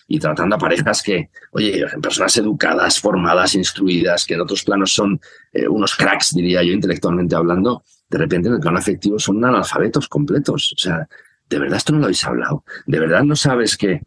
y 0.08 0.20
tratando 0.20 0.56
a 0.58 0.60
parejas 0.60 1.02
que, 1.02 1.30
oye, 1.52 1.86
personas 2.02 2.36
educadas, 2.38 3.00
formadas, 3.00 3.56
instruidas, 3.56 4.26
que 4.26 4.34
en 4.34 4.42
otros 4.42 4.64
planos 4.64 4.94
son 4.94 5.22
eh, 5.54 5.68
unos 5.70 5.96
cracks, 5.96 6.34
diría 6.34 6.64
yo, 6.64 6.74
intelectualmente 6.74 7.36
hablando, 7.36 7.84
de 8.12 8.18
repente 8.18 8.49
en 8.49 8.55
el 8.55 8.59
plano 8.59 8.78
afectivo 8.78 9.18
son 9.18 9.43
analfabetos 9.43 10.09
completos. 10.09 10.74
O 10.76 10.78
sea, 10.78 11.07
¿de 11.49 11.59
verdad 11.59 11.78
esto 11.78 11.93
no 11.93 11.99
lo 11.99 12.05
habéis 12.05 12.24
hablado? 12.26 12.66
¿De 12.86 12.99
verdad 12.99 13.24
no 13.24 13.38
sabes 13.38 13.78
que 13.78 14.01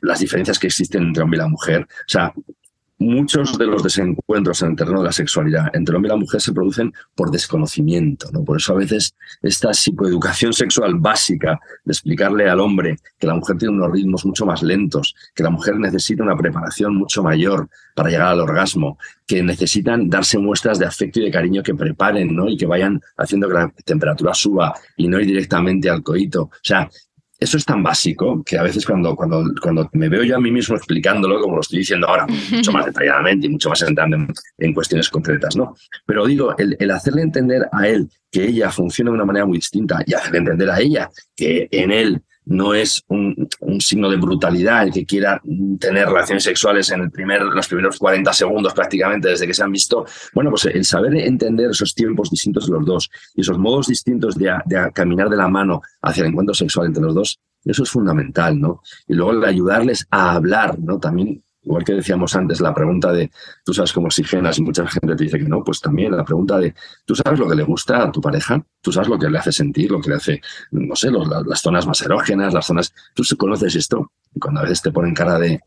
las 0.00 0.20
diferencias 0.20 0.58
que 0.58 0.68
existen 0.68 1.02
entre 1.02 1.22
hombre 1.22 1.36
y 1.36 1.42
la 1.42 1.48
mujer? 1.48 1.82
O 1.82 2.08
sea, 2.08 2.32
muchos 3.00 3.56
de 3.56 3.66
los 3.66 3.82
desencuentros 3.82 4.60
en 4.60 4.70
el 4.70 4.76
terreno 4.76 4.98
de 4.98 5.06
la 5.06 5.12
sexualidad 5.12 5.70
entre 5.72 5.92
el 5.92 5.96
hombre 5.96 6.10
y 6.10 6.12
la 6.12 6.20
mujer 6.20 6.40
se 6.40 6.52
producen 6.52 6.92
por 7.14 7.30
desconocimiento. 7.30 8.28
¿no? 8.30 8.44
Por 8.44 8.58
eso 8.58 8.74
a 8.74 8.76
veces 8.76 9.14
esta 9.42 9.72
psicoeducación 9.72 10.52
sexual 10.52 10.94
básica 10.96 11.58
de 11.84 11.92
explicarle 11.92 12.48
al 12.48 12.60
hombre 12.60 12.98
que 13.18 13.26
la 13.26 13.34
mujer 13.34 13.56
tiene 13.56 13.74
unos 13.74 13.90
ritmos 13.90 14.26
mucho 14.26 14.44
más 14.44 14.62
lentos, 14.62 15.14
que 15.34 15.42
la 15.42 15.50
mujer 15.50 15.76
necesita 15.76 16.22
una 16.22 16.36
preparación 16.36 16.94
mucho 16.94 17.22
mayor 17.22 17.68
para 17.94 18.10
llegar 18.10 18.28
al 18.28 18.40
orgasmo, 18.40 18.98
que 19.26 19.42
necesitan 19.42 20.10
darse 20.10 20.36
muestras 20.36 20.78
de 20.78 20.84
afecto 20.84 21.20
y 21.20 21.24
de 21.24 21.30
cariño 21.30 21.62
que 21.62 21.74
preparen 21.74 22.36
¿no? 22.36 22.50
y 22.50 22.56
que 22.56 22.66
vayan 22.66 23.00
haciendo 23.16 23.48
que 23.48 23.54
la 23.54 23.72
temperatura 23.84 24.34
suba 24.34 24.74
y 24.96 25.08
no 25.08 25.18
ir 25.18 25.26
directamente 25.26 25.88
al 25.88 26.02
coito. 26.02 26.42
O 26.42 26.50
sea, 26.62 26.88
eso 27.40 27.56
es 27.56 27.64
tan 27.64 27.82
básico 27.82 28.42
que 28.44 28.58
a 28.58 28.62
veces 28.62 28.84
cuando, 28.84 29.16
cuando, 29.16 29.42
cuando 29.62 29.88
me 29.94 30.10
veo 30.10 30.22
yo 30.22 30.36
a 30.36 30.40
mí 30.40 30.50
mismo 30.50 30.76
explicándolo, 30.76 31.40
como 31.40 31.54
lo 31.56 31.62
estoy 31.62 31.78
diciendo 31.78 32.06
ahora, 32.06 32.26
mucho 32.52 32.70
más 32.70 32.84
detalladamente 32.84 33.46
y 33.46 33.50
mucho 33.50 33.70
más 33.70 33.80
entrando 33.82 34.18
en, 34.58 34.74
cuestiones 34.74 35.08
concretas, 35.08 35.56
¿no? 35.56 35.74
Pero 36.04 36.26
digo, 36.26 36.54
el, 36.58 36.76
el, 36.78 36.90
hacerle 36.90 37.22
entender 37.22 37.66
a 37.72 37.88
él 37.88 38.08
que 38.30 38.44
ella 38.46 38.70
funciona 38.70 39.10
de 39.10 39.14
una 39.14 39.24
manera 39.24 39.46
muy 39.46 39.58
distinta 39.58 40.02
y 40.06 40.14
hacerle 40.14 40.38
entender 40.38 40.70
a 40.70 40.80
ella 40.80 41.10
que 41.34 41.66
en 41.70 41.90
él 41.90 42.22
no 42.46 42.74
es 42.74 43.04
un, 43.08 43.48
signo 43.80 44.10
de 44.10 44.16
brutalidad 44.16 44.84
el 44.84 44.92
que 44.92 45.06
quiera 45.06 45.40
tener 45.78 46.08
relaciones 46.08 46.44
sexuales 46.44 46.90
en 46.90 47.02
el 47.02 47.10
primer, 47.10 47.42
los 47.42 47.68
primeros 47.68 47.98
40 47.98 48.32
segundos 48.32 48.74
prácticamente 48.74 49.28
desde 49.28 49.46
que 49.46 49.54
se 49.54 49.62
han 49.62 49.72
visto. 49.72 50.04
Bueno, 50.34 50.50
pues 50.50 50.66
el 50.66 50.84
saber 50.84 51.14
entender 51.16 51.70
esos 51.70 51.94
tiempos 51.94 52.30
distintos 52.30 52.66
de 52.66 52.72
los 52.72 52.84
dos 52.84 53.10
y 53.34 53.42
esos 53.42 53.58
modos 53.58 53.86
distintos 53.86 54.36
de, 54.36 54.52
caminar 54.92 55.28
de 55.28 55.36
la 55.36 55.48
mano 55.48 55.82
hacia 56.02 56.22
el 56.22 56.30
encuentro 56.30 56.54
sexual 56.54 56.86
entre 56.86 57.04
los 57.04 57.14
dos, 57.14 57.38
eso 57.64 57.82
es 57.82 57.90
fundamental, 57.90 58.58
¿no? 58.58 58.82
Y 59.06 59.14
luego 59.14 59.32
el 59.32 59.44
ayudarles 59.44 60.06
a 60.10 60.32
hablar, 60.32 60.78
¿no? 60.78 60.98
También 60.98 61.42
Igual 61.62 61.84
que 61.84 61.92
decíamos 61.92 62.34
antes, 62.34 62.60
la 62.60 62.72
pregunta 62.74 63.12
de, 63.12 63.30
¿tú 63.64 63.74
sabes 63.74 63.92
cómo 63.92 64.06
oxigenas? 64.06 64.58
Y 64.58 64.62
mucha 64.62 64.86
gente 64.86 65.14
te 65.14 65.24
dice 65.24 65.38
que 65.38 65.44
no, 65.44 65.62
pues 65.62 65.80
también 65.80 66.16
la 66.16 66.24
pregunta 66.24 66.58
de, 66.58 66.74
¿tú 67.04 67.14
sabes 67.14 67.38
lo 67.38 67.48
que 67.48 67.54
le 67.54 67.64
gusta 67.64 68.04
a 68.04 68.10
tu 68.10 68.20
pareja? 68.20 68.64
¿Tú 68.80 68.90
sabes 68.90 69.08
lo 69.08 69.18
que 69.18 69.28
le 69.28 69.38
hace 69.38 69.52
sentir, 69.52 69.90
lo 69.90 70.00
que 70.00 70.08
le 70.08 70.16
hace, 70.16 70.40
no 70.70 70.96
sé, 70.96 71.10
las, 71.10 71.60
zonas 71.60 71.86
más 71.86 72.00
erógenas, 72.00 72.54
las 72.54 72.66
zonas... 72.66 72.94
¿Tú 73.14 73.22
conoces 73.36 73.74
esto? 73.76 74.10
Y 74.34 74.40
cuando 74.40 74.60
a 74.60 74.62
veces 74.62 74.80
te 74.80 74.90
ponen 74.90 75.14
cara 75.14 75.38
de, 75.38 75.60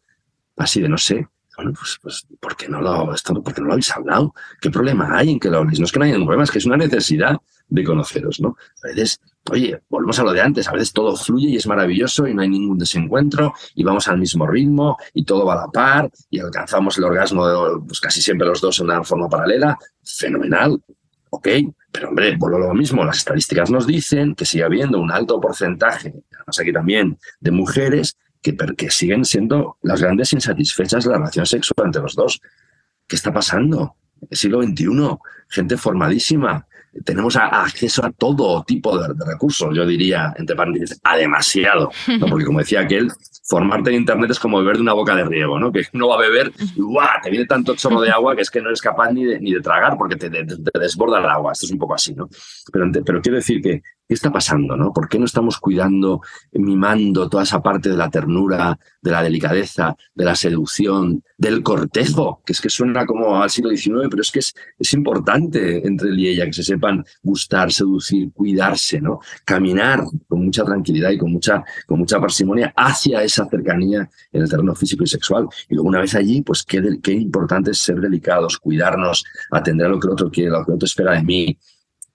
así 0.58 0.82
de 0.82 0.89
no 0.89 0.98
sé, 0.98 1.28
bueno, 1.56 1.74
pues, 1.74 2.00
pues 2.02 2.28
¿por, 2.39 2.56
qué 2.56 2.68
no 2.68 2.82
lo, 2.82 3.14
esto, 3.14 3.34
¿por 3.44 3.54
qué 3.54 3.62
no 3.62 3.68
lo 3.68 3.74
habéis 3.74 3.91
hablado? 3.91 4.34
¿Qué 4.60 4.72
problema 4.72 5.16
hay 5.16 5.32
en 5.32 5.39
que 5.39 5.50
lo 5.50 5.60
habléis? 5.60 5.80
No 5.80 5.86
es 5.86 5.91
que 5.91 6.00
no 6.00 6.06
haya 6.06 6.18
un 6.18 6.24
problema, 6.24 6.44
es 6.44 6.52
que 6.52 6.58
es 6.58 6.66
una 6.66 6.78
necesidad 6.78 7.38
de 7.68 7.84
conoceros, 7.84 8.39
¿no? 8.39 8.55
A 8.84 8.88
veces, 8.88 9.20
oye, 9.51 9.82
volvemos 9.89 10.20
a 10.20 10.24
lo 10.24 10.32
de 10.32 10.41
antes, 10.41 10.68
a 10.68 10.74
veces 10.74 10.93
todo 10.93 11.16
fluye 11.16 11.49
y 11.49 11.55
es 11.55 11.68
maravilloso 11.68 12.28
y 12.28 12.34
no 12.34 12.41
hay 12.41 12.49
ningún 12.49 12.78
desencuentro 12.78 13.53
y 13.76 13.84
vamos 13.84 14.07
al 14.07 14.20
mismo 14.20 14.47
ritmo 14.47 14.97
y 15.14 15.26
todo 15.26 15.45
va 15.45 15.53
a 15.53 15.66
la 15.66 15.68
par 15.68 16.11
y 16.30 16.39
alcanzamos 16.39 16.97
el 16.97 17.05
orgasmo 17.05 17.43
pues 17.88 17.99
casi 17.99 18.22
siempre 18.22 18.47
los 18.47 18.61
dos 18.61 18.80
en 18.80 18.86
una 18.86 19.03
forma 19.03 19.28
paralela, 19.28 19.78
fenomenal, 20.03 20.80
ok, 21.30 21.47
pero 21.91 22.09
hombre, 22.09 22.36
vuelvo 22.38 22.57
a 22.57 22.68
lo 22.68 22.74
mismo, 22.74 23.03
las 23.03 23.18
estadísticas 23.18 23.70
nos 23.72 23.88
dicen 23.88 24.36
que 24.36 24.45
sigue 24.45 24.64
habiendo 24.64 24.99
un 24.99 25.11
alto 25.11 25.39
porcentaje, 25.39 26.14
además 26.32 26.59
aquí 26.59 26.74
también, 26.74 27.18
de 27.39 27.51
mujeres 27.51 28.18
que, 28.41 28.55
que 28.55 28.91
siguen 28.91 29.26
siendo 29.26 29.78
las 29.82 30.01
grandes 30.01 30.34
insatisfechas 30.34 31.05
de 31.05 31.11
la 31.11 31.18
relación 31.18 31.45
sexual 31.45 31.88
entre 31.88 32.01
los 32.01 32.16
dos. 32.16 32.41
¿Qué 33.07 33.16
está 33.16 33.34
pasando? 33.34 33.95
El 34.30 34.38
siglo 34.38 34.61
XXI, 34.61 35.18
gente 35.47 35.78
formadísima, 35.78 36.68
tenemos 37.04 37.36
acceso 37.36 38.06
a 38.06 38.12
todo 38.12 38.64
tipo 38.64 38.98
de, 38.98 39.08
recursos, 39.26 39.70
yo 39.76 39.86
diría, 39.86 40.34
entre 40.38 40.56
paréntesis, 40.56 41.00
a 41.04 41.18
demasiado, 41.18 41.91
porque 42.30 42.46
como 42.46 42.60
decía 42.60 42.82
aquel, 42.82 43.12
formarte 43.44 43.89
en 43.89 43.98
Internet 43.98 44.32
es 44.32 44.39
como 44.39 44.60
beber 44.60 44.78
de 44.78 44.82
una 44.82 44.94
boca 44.94 45.16
de 45.16 45.26
riego, 45.26 45.60
¿no? 45.60 45.72
que 45.72 45.84
uno 45.94 46.08
va 46.08 46.16
a 46.16 46.20
beber 46.20 46.52
y 46.58 46.82
te 47.22 47.30
viene 47.30 47.46
tanto 47.46 47.76
chorro 47.76 48.02
de 48.02 48.10
agua 48.10 48.36
que 48.36 48.41
es 48.41 48.50
que 48.50 48.62
no 48.62 48.70
eres 48.70 48.82
capaz 48.82 49.12
ni 49.12 49.26
de, 49.26 49.39
ni 49.39 49.54
de 49.54 49.62
tragar 49.62 49.98
porque 49.98 50.16
te, 50.16 50.30
desborda 50.30 51.20
el 51.20 51.26
agua, 51.26 51.52
esto 51.52 51.66
es 51.66 51.72
un 51.72 51.78
poco 51.78 51.96
así, 51.96 52.14
¿no? 52.14 52.30
Pero, 52.72 52.89
pero 53.06 53.22
quiero 53.22 53.36
decir 53.36 53.62
que 53.62 53.82
¿Qué 54.08 54.16
está 54.16 54.32
pasando? 54.32 54.76
¿no? 54.76 54.91
¿Por 54.91 55.08
qué 55.08 55.18
no 55.18 55.26
estamos 55.26 55.60
cuidando, 55.60 56.22
mimando 56.52 57.30
toda 57.30 57.44
esa 57.44 57.62
parte 57.62 57.88
de 57.89 57.96
la 57.96 58.10
ternura, 58.10 58.78
de 59.02 59.12
la 59.12 59.24
delicadeza, 59.24 59.96
de 60.14 60.26
la 60.26 60.36
seducción, 60.36 61.24
del 61.38 61.64
cortejo? 61.64 62.41
Que 62.46 62.52
es 62.52 62.60
que 62.60 62.70
suena 62.70 63.06
como 63.06 63.41
al 63.41 63.50
siglo 63.50 63.70
XIX, 63.70 64.08
pero 64.10 64.22
es 64.22 64.30
que 64.30 64.39
es, 64.39 64.54
es 64.78 64.94
importante 64.94 65.88
entre 65.88 66.10
él 66.10 66.20
y 66.20 66.28
ella 66.28 66.46
que 66.46 66.54
se 66.54 66.64
sepan 66.64 67.06
gustar, 67.22 67.72
seducir, 67.72 68.34
cuidarse, 68.34 69.00
¿no? 69.00 69.20
Caminar 69.46 70.04
con 70.28 70.44
mucha 70.44 70.66
tranquilidad 70.66 71.12
y 71.12 71.18
con 71.18 71.32
mucha, 71.32 71.64
con 71.88 72.00
mucha 72.00 72.20
parsimonia 72.20 72.74
hacia 72.76 73.24
esa 73.24 73.43
cercanía 73.50 74.10
en 74.32 74.41
el 74.41 74.50
terreno 74.50 74.76
físico 74.76 75.04
y 75.04 75.08
sexual. 75.08 75.48
Y 75.70 75.76
luego 75.76 75.89
una 75.89 76.02
vez 76.02 76.16
allí, 76.16 76.41
pues 76.41 76.64
qué, 76.64 76.82
qué 77.02 77.14
importante 77.14 77.72
es 77.72 77.80
ser 77.80 78.00
delicados, 78.00 78.58
cuidarnos, 78.58 79.24
atender 79.52 79.88
a 79.88 79.89
lo 79.89 80.00
que 80.00 80.08
el 80.08 80.14
otro 80.14 80.30
quiere, 80.30 80.50
a 80.50 80.60
lo 80.60 80.66
que 80.66 80.72
el 80.72 80.76
otro 80.76 80.86
espera 80.86 81.14
de 81.14 81.24
mí, 81.24 81.58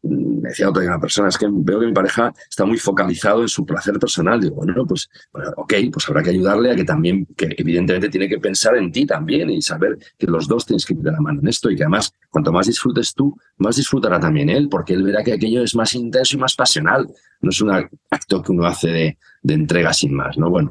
me 0.03 0.49
decía 0.49 0.69
otra 0.69 0.85
una 0.85 1.01
persona, 1.01 1.29
es 1.29 1.37
que 1.37 1.47
veo 1.51 1.81
que 1.81 1.87
mi 1.87 1.93
pareja 1.93 2.33
está 2.49 2.65
muy 2.65 2.79
focalizado 2.79 3.43
en 3.43 3.49
su 3.49 3.65
placer 3.67 3.99
personal. 3.99 4.41
Digo, 4.41 4.57
bueno, 4.57 4.87
pues, 4.87 5.09
ok, 5.57 5.75
pues 5.93 6.09
habrá 6.09 6.23
que 6.23 6.31
ayudarle 6.31 6.73
a 6.73 6.77
que 6.77 6.85
también, 6.85 7.27
que 7.37 7.55
evidentemente 7.57 8.09
tiene 8.09 8.29
que 8.29 8.39
pensar 8.39 8.77
en 8.77 8.93
ti 8.93 9.07
también 9.07 9.51
y 9.51 9.61
saber 9.61 9.99
que 10.17 10.27
los 10.27 10.47
dos 10.47 10.67
tienes 10.67 10.87
que 10.87 10.95
ir 10.95 11.01
de 11.01 11.11
la 11.11 11.21
mano 11.21 11.41
en 11.41 11.49
esto 11.49 11.71
y 11.71 11.77
que 11.77 11.83
además, 11.83 12.13
cuanto 12.31 12.53
más 12.53 12.67
disfrutes 12.67 13.13
tú, 13.15 13.37
más 13.57 13.77
disfrutará 13.77 14.21
también 14.21 14.49
él, 14.49 14.69
porque 14.69 14.95
él 14.95 15.03
verá 15.03 15.25
que 15.25 15.33
aquello 15.33 15.63
es 15.63 15.75
más 15.75 15.95
intenso 15.95 16.37
y 16.37 16.41
más 16.41 16.55
pasional. 16.55 17.09
No 17.41 17.51
es 17.51 17.61
un 17.61 17.71
acto 18.11 18.43
que 18.43 18.53
uno 18.53 18.67
hace 18.67 18.89
de, 18.89 19.19
de 19.43 19.55
entrega 19.55 19.93
sin 19.93 20.15
más, 20.15 20.39
¿no? 20.39 20.51
Bueno, 20.51 20.71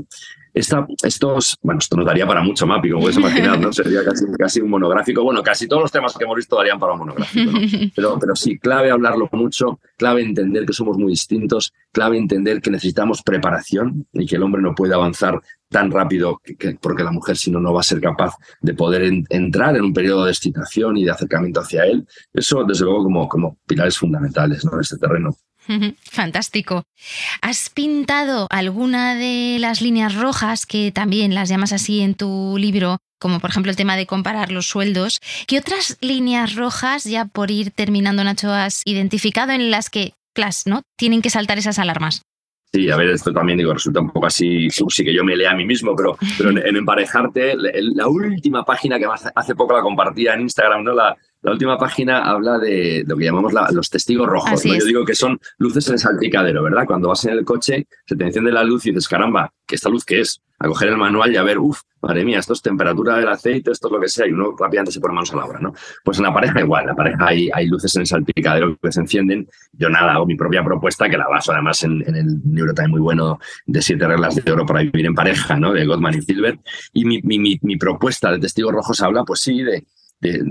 estos, 0.57 1.57
bueno, 1.61 1.79
esto 1.79 1.95
nos 1.97 2.05
daría 2.05 2.25
para 2.25 2.41
mucho 2.41 2.65
MAPI, 2.65 2.89
como 2.89 3.01
puedes 3.03 3.17
imaginar, 3.17 3.59
¿no? 3.59 3.71
Sería 3.71 4.03
casi, 4.03 4.25
casi 4.37 4.61
un 4.61 4.69
monográfico. 4.69 5.23
Bueno, 5.23 5.43
casi 5.43 5.67
todos 5.67 5.83
los 5.83 5.91
temas 5.91 6.15
que 6.17 6.23
hemos 6.23 6.35
visto 6.35 6.55
darían 6.55 6.79
para 6.79 6.93
un 6.93 6.99
monográfico, 6.99 7.51
¿no? 7.51 7.59
Pero, 7.95 8.19
pero 8.19 8.35
sí, 8.35 8.57
clave 8.57 8.91
hablarlo 8.91 9.29
mucho, 9.31 9.79
clave 9.97 10.21
entender 10.21 10.65
que 10.65 10.73
somos 10.73 10.97
muy 10.97 11.11
distintos, 11.11 11.73
clave 11.91 12.17
entender 12.17 12.61
que 12.61 12.69
necesitamos 12.69 13.21
preparación 13.23 14.07
y 14.13 14.25
que 14.25 14.35
el 14.35 14.43
hombre 14.43 14.61
no 14.61 14.75
puede 14.75 14.93
avanzar 14.93 15.39
tan 15.69 15.91
rápido 15.91 16.39
que, 16.43 16.77
porque 16.81 17.03
la 17.03 17.11
mujer 17.11 17.37
si 17.37 17.51
no 17.51 17.59
no 17.59 17.73
va 17.73 17.81
a 17.81 17.83
ser 17.83 17.99
capaz 17.99 18.35
de 18.61 18.73
poder 18.73 19.11
entrar 19.29 19.75
en 19.75 19.83
un 19.83 19.93
periodo 19.93 20.25
de 20.25 20.31
excitación 20.31 20.97
y 20.97 21.05
de 21.05 21.11
acercamiento 21.11 21.61
hacia 21.61 21.85
él. 21.85 22.07
Eso, 22.33 22.63
desde 22.63 22.85
luego, 22.85 23.03
como, 23.03 23.27
como 23.27 23.57
pilares 23.67 23.97
fundamentales 23.97 24.63
¿no? 24.65 24.73
en 24.73 24.81
este 24.81 24.97
terreno. 24.97 25.35
Fantástico. 26.11 26.83
¿Has 27.41 27.69
pintado 27.69 28.47
alguna 28.49 29.15
de 29.15 29.57
las 29.59 29.81
líneas 29.81 30.15
rojas 30.15 30.65
que 30.65 30.91
también 30.91 31.35
las 31.35 31.49
llamas 31.49 31.73
así 31.73 32.01
en 32.01 32.15
tu 32.15 32.57
libro? 32.57 32.97
como 33.19 33.39
por 33.39 33.49
ejemplo 33.49 33.71
el 33.71 33.75
tema 33.75 33.95
de 33.95 34.05
comparar 34.05 34.51
los 34.51 34.67
sueldos. 34.67 35.19
¿Qué 35.47 35.57
otras 35.57 35.97
líneas 36.01 36.55
rojas, 36.55 37.03
ya 37.03 37.25
por 37.25 37.49
ir 37.49 37.71
terminando, 37.71 38.23
Nacho, 38.23 38.51
has 38.51 38.81
identificado 38.85 39.53
en 39.53 39.71
las 39.71 39.89
que, 39.89 40.13
class, 40.35 40.67
¿no? 40.67 40.83
Tienen 40.97 41.23
que 41.23 41.31
saltar 41.31 41.57
esas 41.57 41.79
alarmas. 41.79 42.21
Sí, 42.71 42.91
a 42.91 42.97
ver, 42.97 43.09
esto 43.09 43.31
también 43.31 43.57
digo, 43.57 43.73
resulta 43.73 44.01
un 44.01 44.11
poco 44.11 44.27
así, 44.27 44.69
sí 44.69 45.03
que 45.03 45.13
yo 45.13 45.23
me 45.23 45.37
lea 45.37 45.51
a 45.51 45.55
mí 45.55 45.65
mismo, 45.65 45.95
pero, 45.95 46.17
pero 46.37 46.49
en, 46.49 46.75
emparejarte, 46.75 47.55
la 47.55 48.07
última 48.07 48.65
página 48.65 48.99
que 48.99 49.05
hace 49.35 49.55
poco 49.55 49.75
la 49.75 49.81
compartía 49.81 50.33
en 50.33 50.41
Instagram, 50.41 50.83
¿no? 50.83 50.93
La, 50.93 51.15
la 51.41 51.51
última 51.51 51.77
página 51.77 52.23
habla 52.23 52.57
de 52.57 53.03
lo 53.07 53.15
que 53.15 53.25
llamamos 53.25 53.53
los 53.71 53.89
testigos 53.89 54.27
rojos. 54.27 54.63
Yo 54.63 54.85
digo 54.85 55.05
que 55.05 55.15
son 55.15 55.39
luces 55.57 55.87
en 55.87 55.93
el 55.93 55.99
salpicadero, 55.99 56.63
¿verdad? 56.63 56.85
Cuando 56.85 57.09
vas 57.09 57.23
en 57.25 57.31
el 57.31 57.45
coche, 57.45 57.87
se 58.05 58.15
te 58.15 58.23
enciende 58.23 58.51
la 58.51 58.63
luz 58.63 58.85
y 58.85 58.91
dices, 58.91 59.07
caramba, 59.07 59.53
¿qué 59.65 59.75
esta 59.75 59.89
luz 59.89 60.03
qué 60.03 60.21
es? 60.21 60.41
A 60.59 60.67
coger 60.67 60.89
el 60.89 60.97
manual 60.97 61.31
y 61.31 61.37
a 61.37 61.43
ver, 61.43 61.59
uff, 61.59 61.81
madre 62.01 62.25
mía, 62.25 62.39
esto 62.39 62.53
es 62.53 62.61
temperatura 62.63 63.17
del 63.17 63.27
aceite, 63.27 63.71
esto 63.71 63.87
es 63.87 63.91
lo 63.91 63.99
que 63.99 64.07
sea, 64.07 64.27
y 64.27 64.31
uno 64.31 64.55
rápidamente 64.57 64.91
se 64.91 64.99
pone 64.99 65.13
manos 65.13 65.31
a 65.31 65.35
la 65.35 65.45
obra, 65.45 65.59
¿no? 65.59 65.73
Pues 66.03 66.17
en 66.17 66.23
la 66.23 66.33
pareja 66.33 66.59
igual, 66.61 66.81
en 66.81 66.87
la 66.87 66.95
pareja 66.95 67.27
hay, 67.27 67.49
hay 67.53 67.67
luces 67.67 67.95
en 67.95 68.01
el 68.01 68.07
salpicadero 68.07 68.75
que 68.81 68.91
se 68.91 69.01
encienden. 69.01 69.47
Yo 69.73 69.87
nada, 69.89 70.13
hago 70.13 70.25
mi 70.25 70.35
propia 70.35 70.63
propuesta, 70.63 71.07
que 71.07 71.17
la 71.17 71.27
baso 71.27 71.51
además 71.51 71.83
en, 71.83 72.01
el 72.07 72.41
libro 72.51 72.73
también 72.73 72.91
muy 72.91 73.01
bueno 73.01 73.39
de 73.67 73.81
siete 73.83 74.07
reglas 74.07 74.35
de 74.35 74.51
oro 74.51 74.65
para 74.65 74.81
vivir 74.81 75.05
en 75.05 75.13
pareja, 75.13 75.57
¿no? 75.57 75.73
De 75.73 75.85
Gottman 75.85 76.15
y 76.15 76.21
Silver. 76.23 76.59
Y 76.91 77.05
mi, 77.05 77.21
mi, 77.21 77.59
mi 77.61 77.77
propuesta 77.77 78.31
de 78.31 78.39
testigos 78.39 78.73
rojos 78.73 78.99
habla, 79.01 79.23
pues 79.23 79.41
sí, 79.41 79.61
de 79.61 79.85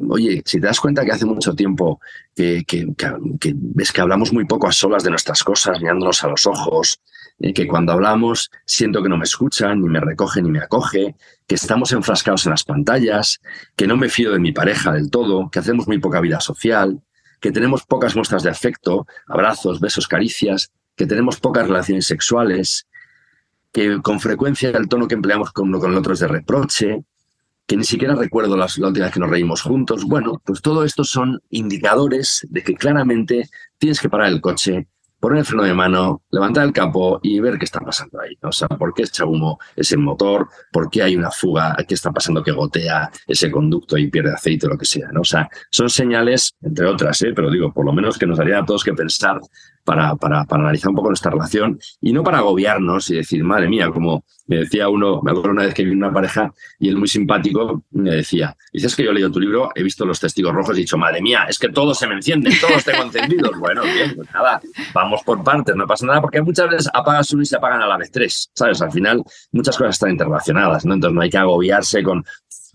oye, 0.08 0.42
si 0.44 0.60
te 0.60 0.66
das 0.66 0.80
cuenta 0.80 1.04
que 1.04 1.12
hace 1.12 1.26
mucho 1.26 1.54
tiempo 1.54 2.00
que, 2.34 2.64
ves 3.54 3.92
que 3.92 4.00
hablamos 4.00 4.32
muy 4.32 4.44
poco 4.44 4.68
a 4.68 4.72
solas 4.72 5.02
de 5.02 5.10
nuestras 5.10 5.42
cosas, 5.42 5.80
mirándonos 5.80 6.22
a 6.22 6.28
los 6.28 6.46
ojos, 6.46 7.00
eh, 7.38 7.52
que 7.52 7.66
cuando 7.66 7.92
hablamos 7.92 8.50
siento 8.64 9.02
que 9.02 9.08
no 9.08 9.18
me 9.18 9.24
escuchan, 9.24 9.80
ni 9.82 9.88
me 9.88 10.00
recoge, 10.00 10.40
ni 10.40 10.50
me 10.50 10.60
acoge, 10.60 11.16
que 11.46 11.54
estamos 11.54 11.92
enfrascados 11.92 12.46
en 12.46 12.50
las 12.50 12.64
pantallas, 12.64 13.40
que 13.76 13.86
no 13.86 13.96
me 13.96 14.08
fío 14.08 14.32
de 14.32 14.38
mi 14.38 14.52
pareja 14.52 14.92
del 14.92 15.10
todo, 15.10 15.50
que 15.50 15.58
hacemos 15.58 15.86
muy 15.86 15.98
poca 15.98 16.20
vida 16.20 16.40
social, 16.40 17.02
que 17.40 17.52
tenemos 17.52 17.84
pocas 17.84 18.16
muestras 18.16 18.42
de 18.42 18.50
afecto, 18.50 19.06
abrazos, 19.26 19.80
besos, 19.80 20.08
caricias, 20.08 20.72
que 20.94 21.06
tenemos 21.06 21.38
pocas 21.38 21.66
relaciones 21.66 22.06
sexuales, 22.06 22.86
que 23.70 24.00
con 24.00 24.20
frecuencia 24.20 24.70
el 24.70 24.88
tono 24.88 25.06
que 25.06 25.14
empleamos 25.14 25.52
con 25.52 25.68
uno 25.68 25.78
con 25.78 25.92
el 25.92 25.98
otro 25.98 26.14
es 26.14 26.20
de 26.20 26.28
reproche, 26.28 27.04
que 27.66 27.76
ni 27.76 27.84
siquiera 27.84 28.14
recuerdo 28.14 28.56
las, 28.56 28.78
la 28.78 28.88
última 28.88 29.06
vez 29.06 29.14
que 29.14 29.20
nos 29.20 29.30
reímos 29.30 29.62
juntos. 29.62 30.04
Bueno, 30.04 30.40
pues 30.44 30.62
todo 30.62 30.84
esto 30.84 31.04
son 31.04 31.42
indicadores 31.50 32.46
de 32.48 32.62
que 32.62 32.74
claramente 32.74 33.48
tienes 33.78 34.00
que 34.00 34.08
parar 34.08 34.28
el 34.28 34.40
coche, 34.40 34.86
poner 35.18 35.40
el 35.40 35.44
freno 35.44 35.64
de 35.64 35.74
mano, 35.74 36.22
levantar 36.30 36.64
el 36.64 36.72
capó 36.72 37.18
y 37.22 37.40
ver 37.40 37.58
qué 37.58 37.64
está 37.64 37.80
pasando 37.80 38.20
ahí. 38.20 38.38
O 38.42 38.52
sea, 38.52 38.68
por 38.68 38.94
qué 38.94 39.02
echa 39.02 39.24
humo 39.24 39.58
ese 39.74 39.96
motor, 39.96 40.48
por 40.70 40.88
qué 40.88 41.02
hay 41.02 41.16
una 41.16 41.30
fuga, 41.30 41.76
qué 41.88 41.94
está 41.94 42.12
pasando 42.12 42.42
que 42.42 42.52
gotea 42.52 43.10
ese 43.26 43.50
conducto 43.50 43.98
y 43.98 44.08
pierde 44.08 44.32
aceite 44.32 44.66
o 44.66 44.70
lo 44.70 44.78
que 44.78 44.86
sea. 44.86 45.08
¿no? 45.12 45.22
O 45.22 45.24
sea, 45.24 45.48
son 45.70 45.90
señales, 45.90 46.54
entre 46.62 46.86
otras, 46.86 47.20
¿eh? 47.22 47.32
pero 47.34 47.50
digo, 47.50 47.72
por 47.72 47.84
lo 47.84 47.92
menos 47.92 48.16
que 48.16 48.26
nos 48.26 48.38
haría 48.38 48.60
a 48.60 48.64
todos 48.64 48.84
que 48.84 48.94
pensar 48.94 49.40
para, 49.86 50.16
para, 50.16 50.44
para, 50.44 50.62
analizar 50.64 50.90
un 50.90 50.96
poco 50.96 51.08
nuestra 51.08 51.30
relación 51.30 51.78
y 52.00 52.12
no 52.12 52.24
para 52.24 52.38
agobiarnos 52.38 53.08
y 53.10 53.14
decir, 53.14 53.44
madre 53.44 53.68
mía, 53.68 53.88
como 53.88 54.24
me 54.48 54.56
decía 54.56 54.88
uno, 54.88 55.20
me 55.22 55.30
acuerdo 55.30 55.50
una 55.50 55.62
vez 55.62 55.74
que 55.74 55.84
vi 55.84 55.92
una 55.92 56.12
pareja 56.12 56.52
y 56.78 56.88
él 56.88 56.96
muy 56.96 57.08
simpático 57.08 57.84
me 57.92 58.10
decía, 58.10 58.56
dices 58.72 58.94
que 58.96 59.04
yo 59.04 59.10
he 59.10 59.14
leído 59.14 59.30
tu 59.30 59.40
libro, 59.40 59.70
he 59.74 59.82
visto 59.82 60.04
los 60.04 60.18
testigos 60.18 60.52
rojos 60.52 60.76
y 60.76 60.80
he 60.80 60.82
dicho, 60.82 60.98
madre 60.98 61.22
mía, 61.22 61.46
es 61.48 61.58
que 61.58 61.68
todos 61.68 61.98
se 61.98 62.06
me 62.08 62.14
encienden, 62.14 62.52
todos 62.60 62.84
tengo 62.84 63.04
encendidos. 63.04 63.52
bueno, 63.60 63.82
bien, 63.84 64.14
pues 64.16 64.28
nada, 64.34 64.60
vamos 64.92 65.22
por 65.24 65.42
partes, 65.44 65.76
no 65.76 65.86
pasa 65.86 66.04
nada, 66.04 66.20
porque 66.20 66.42
muchas 66.42 66.68
veces 66.68 66.90
apagas 66.92 67.32
uno 67.32 67.42
y 67.42 67.46
se 67.46 67.56
apagan 67.56 67.80
a 67.80 67.86
la 67.86 67.96
vez 67.96 68.10
tres, 68.10 68.50
¿sabes? 68.54 68.82
Al 68.82 68.90
final 68.90 69.22
muchas 69.52 69.76
cosas 69.76 69.94
están 69.94 70.10
interrelacionadas, 70.10 70.84
¿no? 70.84 70.94
Entonces 70.94 71.14
no 71.14 71.20
hay 71.22 71.30
que 71.30 71.38
agobiarse 71.38 72.02
con, 72.02 72.24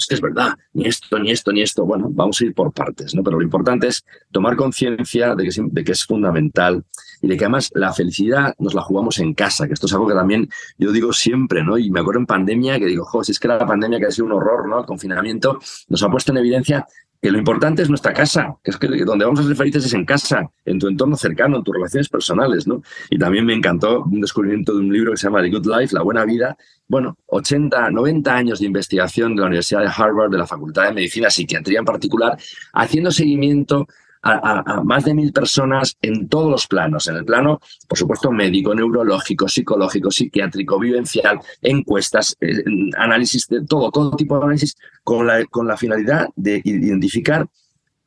es 0.02 0.08
que 0.08 0.16
es 0.16 0.22
verdad, 0.22 0.58
ni 0.74 0.86
esto, 0.86 1.20
ni 1.20 1.32
esto, 1.32 1.52
ni 1.52 1.62
esto. 1.62 1.86
Bueno, 1.86 2.08
vamos 2.10 2.41
a 2.41 2.45
ir 2.45 2.54
por 2.54 2.74
partes, 2.74 3.16
¿no? 3.16 3.24
Pero 3.24 3.38
lo 3.38 3.43
importante 3.43 3.88
es 3.88 4.04
tomar 4.32 4.56
conciencia 4.56 5.36
de 5.36 5.43
que, 5.43 5.52
de 5.62 5.84
que 5.84 5.91
es 5.91 6.04
fundamental 6.04 6.84
y 7.22 7.28
de 7.28 7.38
que 7.38 7.45
además 7.45 7.70
la 7.76 7.93
felicidad 7.93 8.56
nos 8.60 8.74
la 8.74 8.82
jugamos 8.82 9.20
en 9.20 9.34
casa, 9.34 9.68
que 9.68 9.74
esto 9.74 9.86
es 9.86 9.93
algo 9.93 10.08
que 10.08 10.16
también 10.16 10.49
yo 10.78 10.91
digo 10.91 11.14
siempre, 11.14 11.64
¿no? 11.64 11.78
Y 11.78 11.91
me 11.91 11.99
acuerdo 11.99 12.20
en 12.20 12.26
pandemia 12.26 12.80
que 12.80 12.86
digo, 12.86 13.06
jo, 13.06 13.24
si 13.24 13.32
es 13.32 13.39
que 13.39 13.47
la 13.47 13.66
pandemia 13.66 13.99
que 13.99 14.08
ha 14.08 14.12
sido 14.12 14.26
un 14.26 14.34
horror, 14.34 14.68
¿no? 14.68 14.80
El 14.80 14.86
confinamiento 14.86 15.60
nos 15.88 16.04
ha 16.04 16.10
puesto 16.10 16.32
en 16.32 16.39
evidencia 16.39 16.86
que 17.22 17.32
lo 17.32 17.38
importante 17.38 17.84
es 17.84 17.90
nuestra 17.90 18.14
casa, 18.14 18.58
que 18.64 18.72
es 18.72 18.78
que 18.78 18.88
donde 18.88 19.26
vamos 19.26 19.40
a 19.40 19.44
ser 19.44 19.56
felices 19.56 19.86
es 19.86 19.94
en 19.94 20.06
casa, 20.06 20.50
en 20.66 20.80
tu 20.80 20.88
entorno 20.88 21.16
cercano, 21.16 21.58
en 21.58 21.64
tus 21.64 21.76
relaciones 21.76 22.10
personales, 22.10 22.66
¿no? 22.66 22.82
Y 23.12 23.20
también 23.20 23.46
me 23.46 23.54
encantó 23.54 24.04
un 24.04 24.22
descubrimiento 24.22 24.74
de 24.74 24.80
un 24.80 24.92
libro 24.92 25.12
que 25.12 25.18
se 25.18 25.28
llama 25.28 25.42
The 25.42 25.52
Good 25.52 25.68
Life, 25.68 25.96
La 25.96 26.02
Buena 26.02 26.26
Vida. 26.26 26.58
Bueno, 26.88 27.16
80, 27.28 27.92
90 27.92 28.36
años 28.36 28.60
de 28.60 28.66
investigación 28.66 29.36
de 29.36 29.42
la 29.42 29.48
Universidad 29.48 29.82
de 29.82 29.92
Harvard, 29.96 30.32
de 30.32 30.40
la 30.40 30.48
Facultad 30.48 30.86
de 30.86 30.94
Medicina, 30.94 31.30
Psiquiatría 31.30 31.80
en 31.80 31.86
particular, 31.86 32.38
haciendo 32.74 33.12
seguimiento 33.12 33.88
a, 34.24 34.82
más 34.84 35.06
de 35.06 35.14
mil 35.14 35.32
personas 35.32 35.98
en 36.02 36.28
todos 36.28 36.50
los 36.50 36.68
planos, 36.68 37.08
en 37.08 37.18
el 37.18 37.26
plano, 37.26 37.60
por 37.88 37.98
supuesto, 37.98 38.32
médico, 38.32 38.74
neurológico, 38.76 39.48
psicológico, 39.48 40.12
psiquiátrico, 40.12 40.80
vivencial, 40.80 41.40
encuestas, 41.62 42.38
eh, 42.42 42.64
análisis 42.98 43.48
de 43.48 43.66
todo, 43.66 43.92
todo 43.92 44.16
tipo 44.16 44.38
de 44.38 44.44
análisis, 44.46 44.78
con 45.04 45.26
la, 45.26 45.44
con 45.46 45.68
la 45.68 45.78
finalidad 45.78 46.28
de 46.36 46.62
identificar 46.64 47.48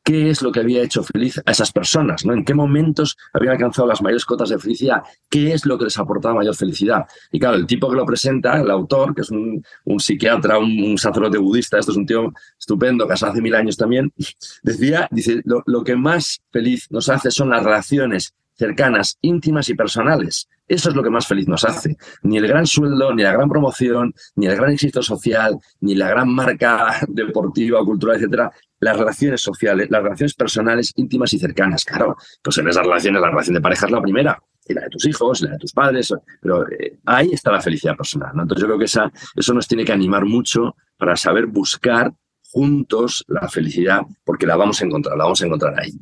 qué 0.04 0.28
es 0.28 0.42
lo 0.42 0.52
que 0.52 0.60
había 0.60 0.82
hecho 0.82 1.02
feliz 1.02 1.40
a 1.44 1.50
esas 1.50 1.72
personas, 1.72 2.24
¿no? 2.26 2.34
En 2.34 2.44
qué 2.44 2.54
momentos 2.54 3.16
habían 3.32 3.54
alcanzado 3.54 3.88
las 3.88 4.02
mayores 4.02 4.26
cotas 4.26 4.50
de 4.50 4.58
felicidad, 4.58 5.02
qué 5.30 5.52
es 5.54 5.64
lo 5.64 5.78
que 5.78 5.84
les 5.84 5.98
aportaba 5.98 6.34
mayor 6.34 6.54
felicidad. 6.54 7.06
Y 7.32 7.40
claro, 7.40 7.56
el 7.56 7.66
tipo 7.66 7.90
que 7.90 7.96
lo 7.96 8.04
presenta, 8.04 8.60
el 8.60 8.70
autor, 8.70 9.14
que 9.14 9.22
es 9.22 9.30
un, 9.30 9.64
psiquiatra, 9.98 10.58
un, 10.58 10.98
sacerdote 10.98 11.38
budista, 11.38 11.78
esto 11.78 11.92
es 11.92 11.96
un 11.96 12.06
tío 12.06 12.32
estupendo, 12.58 13.08
casado 13.08 13.32
hace 13.32 13.40
mil 13.40 13.54
años 13.54 13.76
también, 13.76 14.12
decía, 14.62 15.08
dice, 15.10 15.40
lo, 15.44 15.62
lo 15.66 15.82
que 15.82 15.96
más 15.96 16.40
feliz 16.52 16.86
nos 16.90 17.08
hace 17.08 17.30
son 17.30 17.50
las 17.50 17.64
relaciones 17.64 18.34
cercanas, 18.56 19.18
íntimas 19.20 19.68
y 19.68 19.74
personales. 19.74 20.48
Eso 20.66 20.88
es 20.88 20.96
lo 20.96 21.02
que 21.02 21.10
más 21.10 21.26
feliz 21.26 21.46
nos 21.46 21.64
hace. 21.64 21.96
Ni 22.22 22.38
el 22.38 22.46
gran 22.46 22.66
sueldo, 22.66 23.14
ni 23.14 23.22
la 23.22 23.32
gran 23.32 23.48
promoción, 23.48 24.14
ni 24.36 24.46
el 24.46 24.56
gran 24.56 24.72
éxito 24.72 25.02
social, 25.02 25.58
ni 25.80 25.94
la 25.94 26.08
gran 26.08 26.28
marca 26.28 27.00
deportiva, 27.08 27.84
cultural, 27.84 28.16
etcétera. 28.16 28.50
Las 28.84 28.98
relaciones 28.98 29.40
sociales, 29.40 29.88
las 29.90 30.02
relaciones 30.02 30.34
personales, 30.34 30.92
íntimas 30.96 31.32
y 31.32 31.38
cercanas. 31.38 31.84
Claro, 31.84 32.16
pues 32.42 32.58
en 32.58 32.68
esas 32.68 32.84
relaciones, 32.84 33.22
la 33.22 33.30
relación 33.30 33.54
de 33.54 33.60
pareja 33.62 33.86
es 33.86 33.92
la 33.92 34.02
primera, 34.02 34.42
y 34.66 34.74
la 34.74 34.82
de 34.82 34.88
tus 34.90 35.06
hijos, 35.06 35.40
y 35.40 35.46
la 35.46 35.52
de 35.52 35.58
tus 35.58 35.72
padres, 35.72 36.12
pero 36.40 36.68
eh, 36.70 36.98
ahí 37.06 37.30
está 37.32 37.50
la 37.50 37.62
felicidad 37.62 37.96
personal. 37.96 38.32
Entonces 38.32 38.60
yo 38.60 38.66
creo 38.66 38.78
que 38.78 38.84
esa, 38.84 39.10
eso 39.34 39.54
nos 39.54 39.66
tiene 39.66 39.86
que 39.86 39.92
animar 39.92 40.26
mucho 40.26 40.76
para 40.98 41.16
saber 41.16 41.46
buscar 41.46 42.12
juntos 42.42 43.24
la 43.26 43.48
felicidad, 43.48 44.02
porque 44.22 44.46
la 44.46 44.56
vamos 44.56 44.82
a 44.82 44.84
encontrar, 44.84 45.16
la 45.16 45.24
vamos 45.24 45.40
a 45.40 45.46
encontrar 45.46 45.80
ahí. 45.80 45.92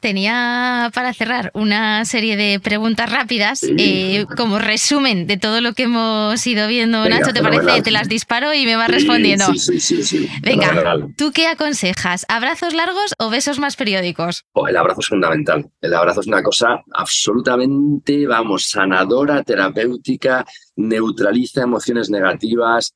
Tenía 0.00 0.90
para 0.94 1.12
cerrar 1.12 1.50
una 1.54 2.04
serie 2.04 2.36
de 2.36 2.58
preguntas 2.60 3.10
rápidas 3.10 3.62
eh, 3.62 4.24
como 4.36 4.58
resumen 4.58 5.26
de 5.26 5.36
todo 5.36 5.60
lo 5.60 5.74
que 5.74 5.84
hemos 5.84 6.46
ido 6.46 6.68
viendo. 6.68 7.06
Nacho, 7.08 7.32
¿te 7.32 7.42
parece? 7.42 7.82
Te 7.82 7.90
las 7.90 8.08
disparo 8.08 8.54
y 8.54 8.64
me 8.64 8.76
vas 8.76 8.88
respondiendo. 8.88 9.52
Sí, 9.54 9.80
sí, 9.80 10.02
sí, 10.02 10.28
Venga, 10.42 10.96
¿tú 11.16 11.32
qué 11.32 11.48
aconsejas? 11.48 12.24
¿Abrazos 12.28 12.74
largos 12.74 13.14
o 13.18 13.30
besos 13.30 13.58
más 13.58 13.76
periódicos? 13.76 14.44
Oh, 14.52 14.68
el 14.68 14.76
abrazo 14.76 15.00
es 15.00 15.08
fundamental. 15.08 15.70
El 15.80 15.94
abrazo 15.94 16.20
es 16.20 16.26
una 16.26 16.42
cosa 16.42 16.82
absolutamente, 16.92 18.26
vamos, 18.26 18.64
sanadora, 18.68 19.42
terapéutica, 19.42 20.44
neutraliza 20.76 21.62
emociones 21.62 22.10
negativas, 22.10 22.94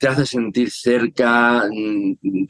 te 0.00 0.08
hace 0.08 0.24
sentir 0.24 0.70
cerca, 0.70 1.68
mm, 1.70 2.46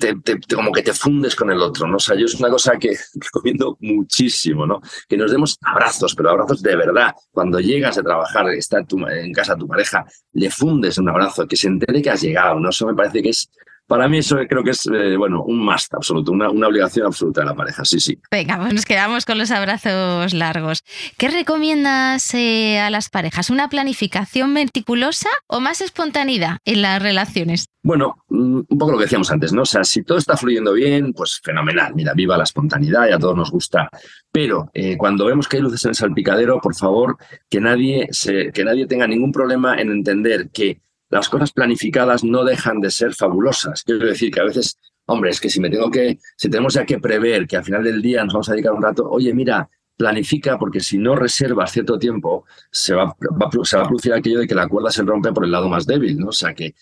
como 0.54 0.70
que 0.70 0.82
te 0.82 0.94
fundes 0.94 1.34
con 1.34 1.50
el 1.50 1.60
otro, 1.60 1.88
¿no? 1.88 1.96
O 1.96 1.98
sea, 1.98 2.14
yo 2.14 2.26
es 2.26 2.34
una 2.36 2.48
cosa 2.48 2.78
que 2.78 2.96
recomiendo 3.14 3.76
muchísimo, 3.80 4.66
¿no? 4.66 4.80
Que 5.08 5.16
nos 5.16 5.32
demos 5.32 5.58
abrazos, 5.60 6.14
pero 6.14 6.30
abrazos 6.30 6.62
de 6.62 6.76
verdad. 6.76 7.12
Cuando 7.32 7.58
llegas 7.58 7.98
a 7.98 8.04
trabajar, 8.04 8.48
está 8.50 8.78
en 8.78 9.32
casa 9.32 9.56
tu 9.56 9.66
pareja, 9.66 10.06
le 10.32 10.48
fundes 10.48 10.96
un 10.98 11.08
abrazo, 11.08 11.48
que 11.48 11.56
se 11.56 11.66
entere 11.66 12.00
que 12.00 12.10
has 12.10 12.22
llegado, 12.22 12.60
¿no? 12.60 12.70
Eso 12.70 12.86
me 12.86 12.94
parece 12.94 13.20
que 13.20 13.30
es 13.30 13.50
para 13.90 14.08
mí 14.08 14.18
eso 14.18 14.36
creo 14.48 14.62
que 14.62 14.70
es, 14.70 14.86
eh, 14.86 15.16
bueno, 15.16 15.42
un 15.42 15.64
must 15.64 15.92
absoluto, 15.94 16.30
una, 16.30 16.48
obligación 16.48 17.06
absoluta 17.06 17.40
de 17.40 17.46
la 17.48 17.56
pareja, 17.56 17.84
sí, 17.84 17.98
sí. 17.98 18.16
Venga, 18.30 18.56
pues 18.56 18.72
nos 18.72 18.86
quedamos 18.86 19.26
con 19.26 19.36
los 19.36 19.50
abrazos 19.50 20.32
largos. 20.32 20.84
¿Qué 21.18 21.26
recomiendas 21.28 22.32
eh, 22.34 22.78
a 22.78 22.88
las 22.90 23.08
parejas? 23.08 23.50
¿Una 23.50 23.68
planificación 23.68 24.52
meticulosa 24.52 25.28
o 25.48 25.58
más 25.58 25.80
espontaneidad 25.80 26.58
en 26.64 26.82
las 26.82 27.02
relaciones? 27.02 27.66
Bueno, 27.82 28.22
mm, 28.28 28.60
un 28.68 28.78
poco 28.78 28.92
lo 28.92 28.98
que 28.98 29.06
decíamos 29.06 29.32
antes, 29.32 29.52
¿no? 29.52 29.62
O 29.62 29.66
sea, 29.66 29.82
si 29.82 30.04
todo 30.04 30.18
está 30.18 30.36
fluyendo 30.36 30.72
bien, 30.72 31.12
pues 31.12 31.40
fenomenal. 31.42 31.92
Mira, 31.96 32.14
viva 32.14 32.38
la 32.38 32.44
espontaneidad 32.44 33.08
y 33.08 33.12
a 33.12 33.18
todos 33.18 33.36
nos 33.36 33.50
gusta. 33.50 33.88
Pero 34.30 34.70
eh, 34.72 34.96
cuando 34.96 35.26
vemos 35.26 35.48
que 35.48 35.56
hay 35.56 35.64
luces 35.64 35.84
en 35.84 35.88
el 35.88 35.96
salpicadero, 35.96 36.60
por 36.60 36.76
favor, 36.76 37.16
que 37.48 37.60
nadie, 37.60 38.06
se, 38.12 38.52
que 38.52 38.62
nadie 38.62 38.86
tenga 38.86 39.08
ningún 39.08 39.32
problema 39.32 39.80
en 39.80 39.90
entender 39.90 40.50
que 40.50 40.80
las 41.10 41.28
cosas 41.28 41.52
planificadas 41.52 42.24
no 42.24 42.44
dejan 42.44 42.80
de 42.80 42.90
ser 42.90 43.14
fabulosas. 43.14 43.82
Quiero 43.82 44.06
decir 44.06 44.30
que 44.30 44.40
a 44.40 44.44
veces, 44.44 44.78
hombre, 45.06 45.30
es 45.30 45.40
que 45.40 45.50
si 45.50 45.60
me 45.60 45.68
tengo 45.68 45.90
que, 45.90 46.18
si 46.36 46.48
tenemos 46.48 46.74
ya 46.74 46.86
que 46.86 46.98
prever 46.98 47.46
que 47.46 47.56
al 47.56 47.64
final 47.64 47.84
del 47.84 48.00
día 48.00 48.24
nos 48.24 48.34
vamos 48.34 48.48
a 48.48 48.52
dedicar 48.52 48.72
un 48.72 48.82
rato, 48.82 49.08
oye, 49.10 49.34
mira, 49.34 49.68
planifica 50.00 50.56
porque 50.58 50.80
si 50.80 50.96
no 50.96 51.14
reservas 51.14 51.72
cierto 51.72 51.98
tiempo, 51.98 52.46
se 52.70 52.94
va, 52.94 53.02
a 53.02 53.50
producir 53.50 54.14
aquello 54.14 54.38
de 54.38 54.46
que 54.46 54.54
la 54.54 54.66
cuerda 54.66 54.90
se 54.90 55.02
rompe 55.02 55.30
por 55.30 55.44
el 55.44 55.52
lado 55.52 55.68
más 55.68 55.84
débil, 55.84 56.18
¿no? 56.18 56.28
O 56.28 56.32
sea 56.32 56.54
que 56.54 56.74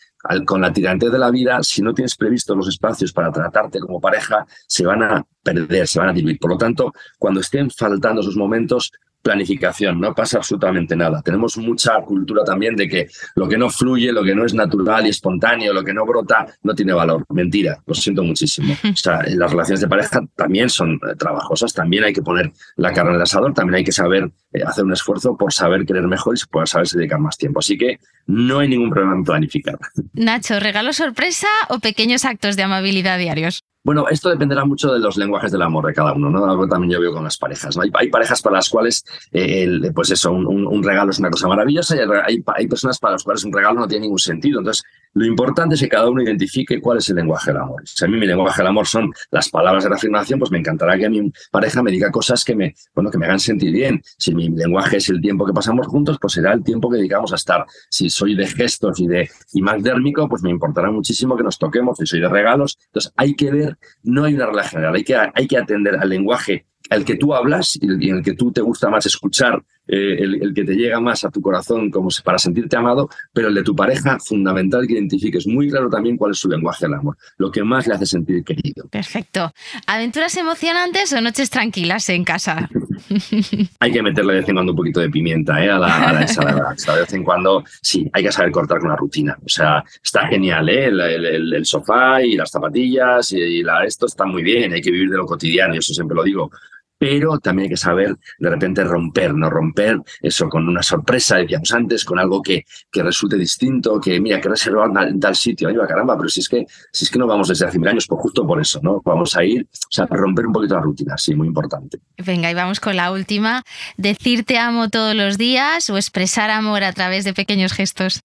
con 0.46 0.60
la 0.60 0.72
tirantez 0.72 1.10
de 1.10 1.18
la 1.18 1.30
vida, 1.30 1.58
si 1.62 1.82
no 1.82 1.92
tienes 1.92 2.14
previsto 2.14 2.54
los 2.54 2.68
espacios 2.68 3.12
para 3.12 3.32
tratarte 3.32 3.80
como 3.80 4.00
pareja, 4.00 4.46
se 4.68 4.86
van 4.86 5.02
a 5.02 5.26
perder, 5.42 5.88
se 5.88 5.98
van 5.98 6.10
a 6.10 6.12
diluir. 6.12 6.38
Por 6.38 6.52
lo 6.52 6.58
tanto, 6.58 6.92
cuando 7.18 7.40
estén 7.40 7.70
faltando 7.70 8.20
esos 8.20 8.36
momentos, 8.36 8.92
planificación, 9.22 10.00
no 10.00 10.14
pasa 10.14 10.38
absolutamente 10.38 10.96
nada. 10.96 11.20
Tenemos 11.22 11.58
mucha 11.58 12.00
cultura 12.02 12.44
también 12.44 12.76
de 12.76 12.88
que 12.88 13.08
lo 13.34 13.48
que 13.48 13.58
no 13.58 13.68
fluye, 13.70 14.12
lo 14.12 14.22
que 14.22 14.34
no 14.34 14.44
es 14.44 14.54
natural 14.54 15.06
y 15.06 15.10
espontáneo, 15.10 15.72
lo 15.72 15.84
que 15.84 15.92
no 15.92 16.06
brota, 16.06 16.46
no 16.62 16.74
tiene 16.74 16.92
valor. 16.92 17.24
Mentira, 17.30 17.82
lo 17.86 17.94
siento 17.94 18.22
muchísimo. 18.22 18.74
O 18.88 18.96
sea, 19.00 19.22
las 19.26 19.50
relaciones 19.50 19.80
de 19.80 19.88
pareja 19.88 20.20
también 20.34 20.68
son 20.68 20.94
eh, 20.94 21.14
trabajosas, 21.16 21.72
también 21.72 22.04
hay 22.04 22.12
que 22.12 22.22
poner 22.22 22.52
la 22.76 22.92
carne 22.92 23.10
en 23.10 23.16
el 23.16 23.22
asador, 23.22 23.52
también 23.52 23.76
hay 23.76 23.84
que 23.84 23.92
saber 23.92 24.30
eh, 24.52 24.62
hacer 24.64 24.84
un 24.84 24.92
esfuerzo 24.92 25.36
por 25.36 25.52
saber 25.52 25.84
querer 25.84 26.06
mejor 26.06 26.36
y 26.36 26.40
poder 26.50 26.68
saberse 26.68 26.98
dedicar 26.98 27.20
más 27.20 27.36
tiempo. 27.36 27.60
Así 27.60 27.76
que 27.76 27.98
no 28.28 28.58
hay 28.58 28.68
ningún 28.68 28.90
problema 28.90 29.16
en 29.16 29.24
planificar. 29.24 29.78
Nacho, 30.12 30.60
¿regalo 30.60 30.92
sorpresa 30.92 31.48
o 31.70 31.80
pequeños 31.80 32.24
actos 32.24 32.56
de 32.56 32.62
amabilidad 32.62 33.18
diarios? 33.18 33.64
Bueno, 33.84 34.06
esto 34.10 34.28
dependerá 34.28 34.66
mucho 34.66 34.92
de 34.92 34.98
los 34.98 35.16
lenguajes 35.16 35.50
del 35.50 35.62
amor 35.62 35.86
de 35.86 35.94
cada 35.94 36.12
uno, 36.12 36.28
¿no? 36.28 36.44
Algo 36.44 36.68
también 36.68 36.92
yo 36.92 37.00
veo 37.00 37.14
con 37.14 37.24
las 37.24 37.38
parejas. 37.38 37.74
¿no? 37.74 37.82
Hay, 37.94 38.10
parejas 38.10 38.42
para 38.42 38.56
las 38.56 38.68
cuales, 38.68 39.02
eh, 39.32 39.80
pues 39.94 40.10
eso, 40.10 40.30
un, 40.30 40.82
regalo 40.82 41.10
es 41.10 41.18
una 41.18 41.30
cosa 41.30 41.48
maravillosa 41.48 41.96
y 41.96 42.00
hay, 42.00 42.44
hay, 42.54 42.66
personas 42.66 42.98
para 42.98 43.12
las 43.12 43.22
cuales 43.22 43.44
un 43.44 43.52
regalo 43.52 43.80
no 43.80 43.88
tiene 43.88 44.02
ningún 44.02 44.18
sentido. 44.18 44.58
Entonces, 44.58 44.84
lo 45.14 45.24
importante 45.24 45.74
es 45.74 45.80
que 45.80 45.88
cada 45.88 46.10
uno 46.10 46.22
identifique 46.22 46.80
cuál 46.80 46.98
es 46.98 47.08
el 47.08 47.16
lenguaje 47.16 47.50
del 47.50 47.62
amor. 47.62 47.82
Si 47.84 48.04
a 48.04 48.08
mí 48.08 48.18
mi 48.18 48.26
lenguaje 48.26 48.60
del 48.60 48.66
amor 48.66 48.86
son 48.86 49.10
las 49.30 49.48
palabras 49.48 49.84
de 49.84 49.90
reafirmación, 49.90 50.38
pues 50.38 50.50
me 50.50 50.58
encantará 50.58 50.98
que 50.98 51.06
a 51.06 51.10
mi 51.10 51.32
pareja 51.50 51.82
me 51.82 51.90
diga 51.90 52.10
cosas 52.10 52.44
que 52.44 52.54
me, 52.54 52.74
bueno, 52.94 53.10
que 53.10 53.18
me 53.18 53.26
hagan 53.26 53.40
sentir 53.40 53.72
bien. 53.72 54.02
Si 54.18 54.34
mi 54.34 54.48
lenguaje 54.48 54.98
es 54.98 55.08
el 55.08 55.20
tiempo 55.20 55.46
que 55.46 55.52
pasamos 55.52 55.86
juntos, 55.86 56.18
pues 56.20 56.34
será 56.34 56.52
el 56.52 56.62
tiempo 56.62 56.90
que 56.90 56.98
dedicamos 56.98 57.32
a 57.32 57.36
estar. 57.36 57.64
Si 57.88 58.10
soy 58.18 58.34
de 58.34 58.46
gestos 58.46 59.00
y 59.00 59.06
de 59.06 59.28
y 59.52 59.62
más 59.62 59.82
dérmico, 59.82 60.28
pues 60.28 60.42
me 60.42 60.50
importará 60.50 60.90
muchísimo 60.90 61.36
que 61.36 61.44
nos 61.44 61.58
toquemos. 61.58 61.98
Si 61.98 62.06
soy 62.06 62.20
de 62.20 62.28
regalos, 62.28 62.78
entonces 62.86 63.12
hay 63.16 63.34
que 63.34 63.50
ver 63.50 63.78
no 64.02 64.24
hay 64.24 64.34
una 64.34 64.46
regla 64.46 64.64
general, 64.64 64.94
hay 64.94 65.04
que, 65.04 65.16
hay 65.16 65.46
que 65.46 65.56
atender 65.56 65.96
al 65.96 66.08
lenguaje 66.08 66.66
al 66.90 67.04
que 67.04 67.16
tú 67.16 67.34
hablas 67.34 67.78
y 67.80 68.08
en 68.08 68.16
el 68.16 68.22
que 68.22 68.34
tú 68.34 68.50
te 68.52 68.60
gusta 68.60 68.88
más 68.88 69.04
escuchar, 69.06 69.62
eh, 69.86 70.16
el, 70.20 70.54
que 70.54 70.64
te 70.64 70.74
llega 70.74 71.00
más 71.00 71.24
a 71.24 71.30
tu 71.30 71.40
corazón 71.40 71.90
como 71.90 72.08
para 72.24 72.38
sentirte 72.38 72.76
amado, 72.76 73.08
pero 73.32 73.48
el 73.48 73.54
de 73.54 73.62
tu 73.62 73.74
pareja, 73.74 74.18
fundamental 74.18 74.86
que 74.86 74.94
identifiques 74.94 75.46
muy 75.46 75.68
claro 75.68 75.88
también 75.90 76.16
cuál 76.16 76.32
es 76.32 76.38
su 76.38 76.48
lenguaje 76.48 76.86
del 76.86 76.94
amor, 76.94 77.16
lo 77.36 77.50
que 77.50 77.62
más 77.62 77.86
le 77.86 77.94
hace 77.94 78.06
sentir 78.06 78.44
querido. 78.44 78.88
Perfecto. 78.88 79.52
¿Aventuras 79.86 80.36
emocionantes 80.36 81.12
o 81.12 81.20
noches 81.20 81.50
tranquilas 81.50 82.08
en 82.08 82.24
casa? 82.24 82.70
hay 83.80 83.92
que 83.92 84.02
meterle 84.02 84.34
de 84.34 84.40
vez 84.40 84.48
en 84.48 84.54
cuando 84.54 84.72
un 84.72 84.76
poquito 84.76 85.00
de 85.00 85.10
pimienta 85.10 85.64
¿eh? 85.64 85.70
a, 85.70 85.78
la, 85.78 86.22
ensalada. 86.22 86.74
de 86.94 87.00
vez 87.00 87.12
en 87.12 87.24
cuando, 87.24 87.64
sí, 87.82 88.08
hay 88.12 88.22
que 88.22 88.32
saber 88.32 88.50
cortar 88.52 88.78
con 88.78 88.90
la 88.90 88.96
rutina. 88.96 89.36
O 89.44 89.48
sea, 89.48 89.84
está 90.02 90.26
genial, 90.28 90.68
¿eh? 90.68 90.86
el, 90.86 91.64
sofá 91.64 92.22
y 92.22 92.36
las 92.36 92.50
zapatillas 92.50 93.32
y, 93.32 93.62
la, 93.62 93.84
esto 93.84 94.06
está 94.06 94.24
muy 94.24 94.42
bien, 94.42 94.72
hay 94.72 94.80
que 94.80 94.90
vivir 94.90 95.10
de 95.10 95.16
lo 95.16 95.26
cotidiano, 95.26 95.74
y 95.74 95.78
eso 95.78 95.92
siempre 95.92 96.14
lo 96.14 96.22
digo 96.22 96.50
pero 96.98 97.38
también 97.38 97.64
hay 97.64 97.70
que 97.70 97.76
saber 97.76 98.16
de 98.38 98.50
repente 98.50 98.84
romper, 98.84 99.34
no 99.34 99.48
romper 99.48 100.00
eso 100.20 100.48
con 100.48 100.68
una 100.68 100.82
sorpresa, 100.82 101.36
decíamos 101.36 101.72
antes, 101.72 102.04
con 102.04 102.18
algo 102.18 102.42
que, 102.42 102.64
que 102.90 103.02
resulte 103.02 103.36
distinto, 103.36 104.00
que 104.00 104.20
mira, 104.20 104.40
que 104.40 104.48
reservar 104.48 104.92
tal, 104.92 105.18
tal 105.18 105.36
sitio, 105.36 105.68
ay, 105.68 105.76
caramba, 105.88 106.16
pero 106.16 106.28
si 106.28 106.40
es 106.40 106.48
que 106.48 106.66
si 106.92 107.04
es 107.04 107.10
que 107.10 107.18
no 107.18 107.26
vamos 107.26 107.48
desde 107.48 107.66
hace 107.66 107.78
mil 107.78 107.88
años, 107.88 108.06
pues 108.08 108.20
justo 108.20 108.46
por 108.46 108.60
eso, 108.60 108.80
¿no? 108.82 109.00
Vamos 109.04 109.36
a 109.36 109.44
ir, 109.44 109.62
o 109.62 109.90
sea, 109.90 110.06
romper 110.06 110.46
un 110.46 110.52
poquito 110.52 110.74
la 110.74 110.80
rutina, 110.80 111.16
sí, 111.16 111.34
muy 111.34 111.46
importante. 111.46 111.98
Venga, 112.18 112.50
y 112.50 112.54
vamos 112.54 112.80
con 112.80 112.96
la 112.96 113.12
última, 113.12 113.62
decir 113.96 114.44
te 114.44 114.58
amo 114.58 114.88
todos 114.88 115.14
los 115.14 115.38
días 115.38 115.88
o 115.90 115.96
expresar 115.96 116.50
amor 116.50 116.82
a 116.84 116.92
través 116.92 117.24
de 117.24 117.32
pequeños 117.32 117.72
gestos. 117.72 118.20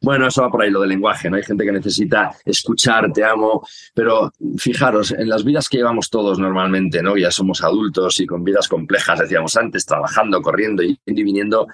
Bueno, 0.00 0.28
eso 0.28 0.42
va 0.42 0.50
por 0.50 0.62
ahí, 0.62 0.70
lo 0.70 0.80
del 0.80 0.90
lenguaje, 0.90 1.28
¿no? 1.28 1.36
Hay 1.36 1.42
gente 1.42 1.64
que 1.64 1.72
necesita 1.72 2.30
escuchar, 2.44 3.12
te 3.12 3.24
amo, 3.24 3.66
pero 3.94 4.32
fijaros, 4.56 5.10
en 5.10 5.28
las 5.28 5.44
vidas 5.44 5.68
que 5.68 5.78
llevamos 5.78 6.08
todos 6.08 6.38
normalmente, 6.38 7.02
¿no? 7.02 7.16
Ya 7.16 7.32
somos 7.32 7.62
adultos 7.64 8.20
y 8.20 8.26
con 8.26 8.44
vidas 8.44 8.68
complejas, 8.68 9.18
decíamos 9.18 9.56
antes, 9.56 9.84
trabajando, 9.84 10.40
corriendo 10.40 10.82
y 10.84 10.98
viniendo, 11.04 11.66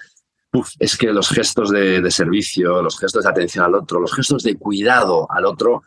es 0.79 0.97
que 0.97 1.11
los 1.11 1.29
gestos 1.29 1.71
de, 1.71 2.09
servicio, 2.11 2.81
los 2.81 2.99
gestos 2.99 3.23
de 3.23 3.29
atención 3.29 3.65
al 3.65 3.75
otro, 3.75 3.99
los 3.99 4.13
gestos 4.13 4.43
de 4.43 4.55
cuidado 4.55 5.27
al 5.29 5.45
otro, 5.45 5.83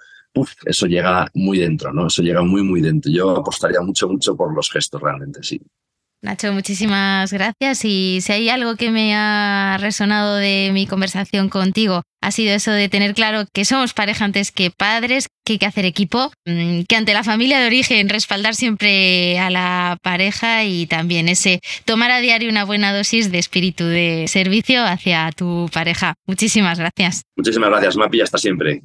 eso 0.64 0.86
llega 0.86 1.28
muy 1.34 1.58
dentro, 1.58 1.92
¿no? 1.92 2.06
Eso 2.06 2.22
llega 2.22 2.42
muy, 2.42 2.62
muy 2.62 2.80
dentro. 2.80 3.10
Yo 3.10 3.36
apostaría 3.38 3.80
mucho, 3.80 4.08
mucho 4.08 4.36
por 4.36 4.54
los 4.54 4.70
gestos 4.70 5.00
realmente, 5.00 5.42
sí. 5.42 5.60
Nacho, 6.20 6.52
muchísimas 6.52 7.32
gracias. 7.32 7.84
Y 7.84 8.18
si 8.22 8.32
hay 8.32 8.48
algo 8.48 8.74
que 8.74 8.90
me 8.90 9.14
ha 9.14 9.78
resonado 9.80 10.34
de 10.34 10.70
mi 10.72 10.86
conversación 10.86 11.48
contigo, 11.48 12.02
ha 12.20 12.32
sido 12.32 12.52
eso 12.54 12.72
de 12.72 12.88
tener 12.88 13.14
claro 13.14 13.44
que 13.52 13.64
somos 13.64 13.94
pareja 13.94 14.24
antes 14.24 14.50
que 14.50 14.72
padres, 14.72 15.28
que 15.44 15.52
hay 15.52 15.58
que 15.58 15.66
hacer 15.66 15.84
equipo, 15.84 16.32
mm, 16.44 16.82
que 16.88 16.96
ante 16.96 17.14
la 17.14 17.22
familia 17.22 17.60
de 17.60 17.66
origen 17.68 18.08
respaldar 18.08 18.56
siempre 18.56 19.38
a 19.38 19.48
la 19.50 19.96
pareja 20.02 20.64
y 20.64 20.86
también 20.86 21.28
ese 21.28 21.60
tomar 21.84 22.10
a 22.10 22.18
diario 22.18 22.50
una 22.50 22.64
buena 22.64 22.92
dosis 22.92 23.30
de 23.30 23.38
espíritu 23.38 23.84
de 23.84 24.26
servicio 24.26 24.84
hacia 24.84 25.30
tu 25.30 25.70
pareja. 25.72 26.14
Muchísimas 26.26 26.80
gracias. 26.80 27.22
Muchísimas 27.36 27.70
gracias, 27.70 27.96
Mapi, 27.96 28.20
hasta 28.20 28.38
siempre. 28.38 28.82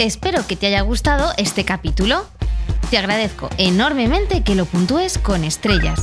Espero 0.00 0.44
que 0.48 0.56
te 0.56 0.66
haya 0.66 0.80
gustado 0.80 1.32
este 1.36 1.64
capítulo. 1.64 2.26
Te 2.90 2.98
agradezco 2.98 3.48
enormemente 3.56 4.42
que 4.42 4.56
lo 4.56 4.64
puntúes 4.64 5.16
con 5.16 5.44
estrellas. 5.44 6.00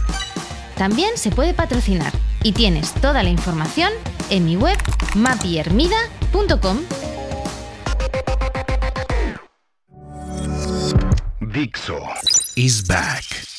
También 0.78 1.18
se 1.18 1.32
puede 1.32 1.54
patrocinar 1.54 2.14
y 2.44 2.54
tienes 2.54 2.94
toda 2.94 3.24
la 3.24 3.30
información 3.30 3.92
en 4.30 4.46
mi 4.46 4.56
web 4.56 4.78
mapiermida.com. 5.16 6.78
Dixo 11.42 12.00
is 12.56 12.86
back. 12.88 13.57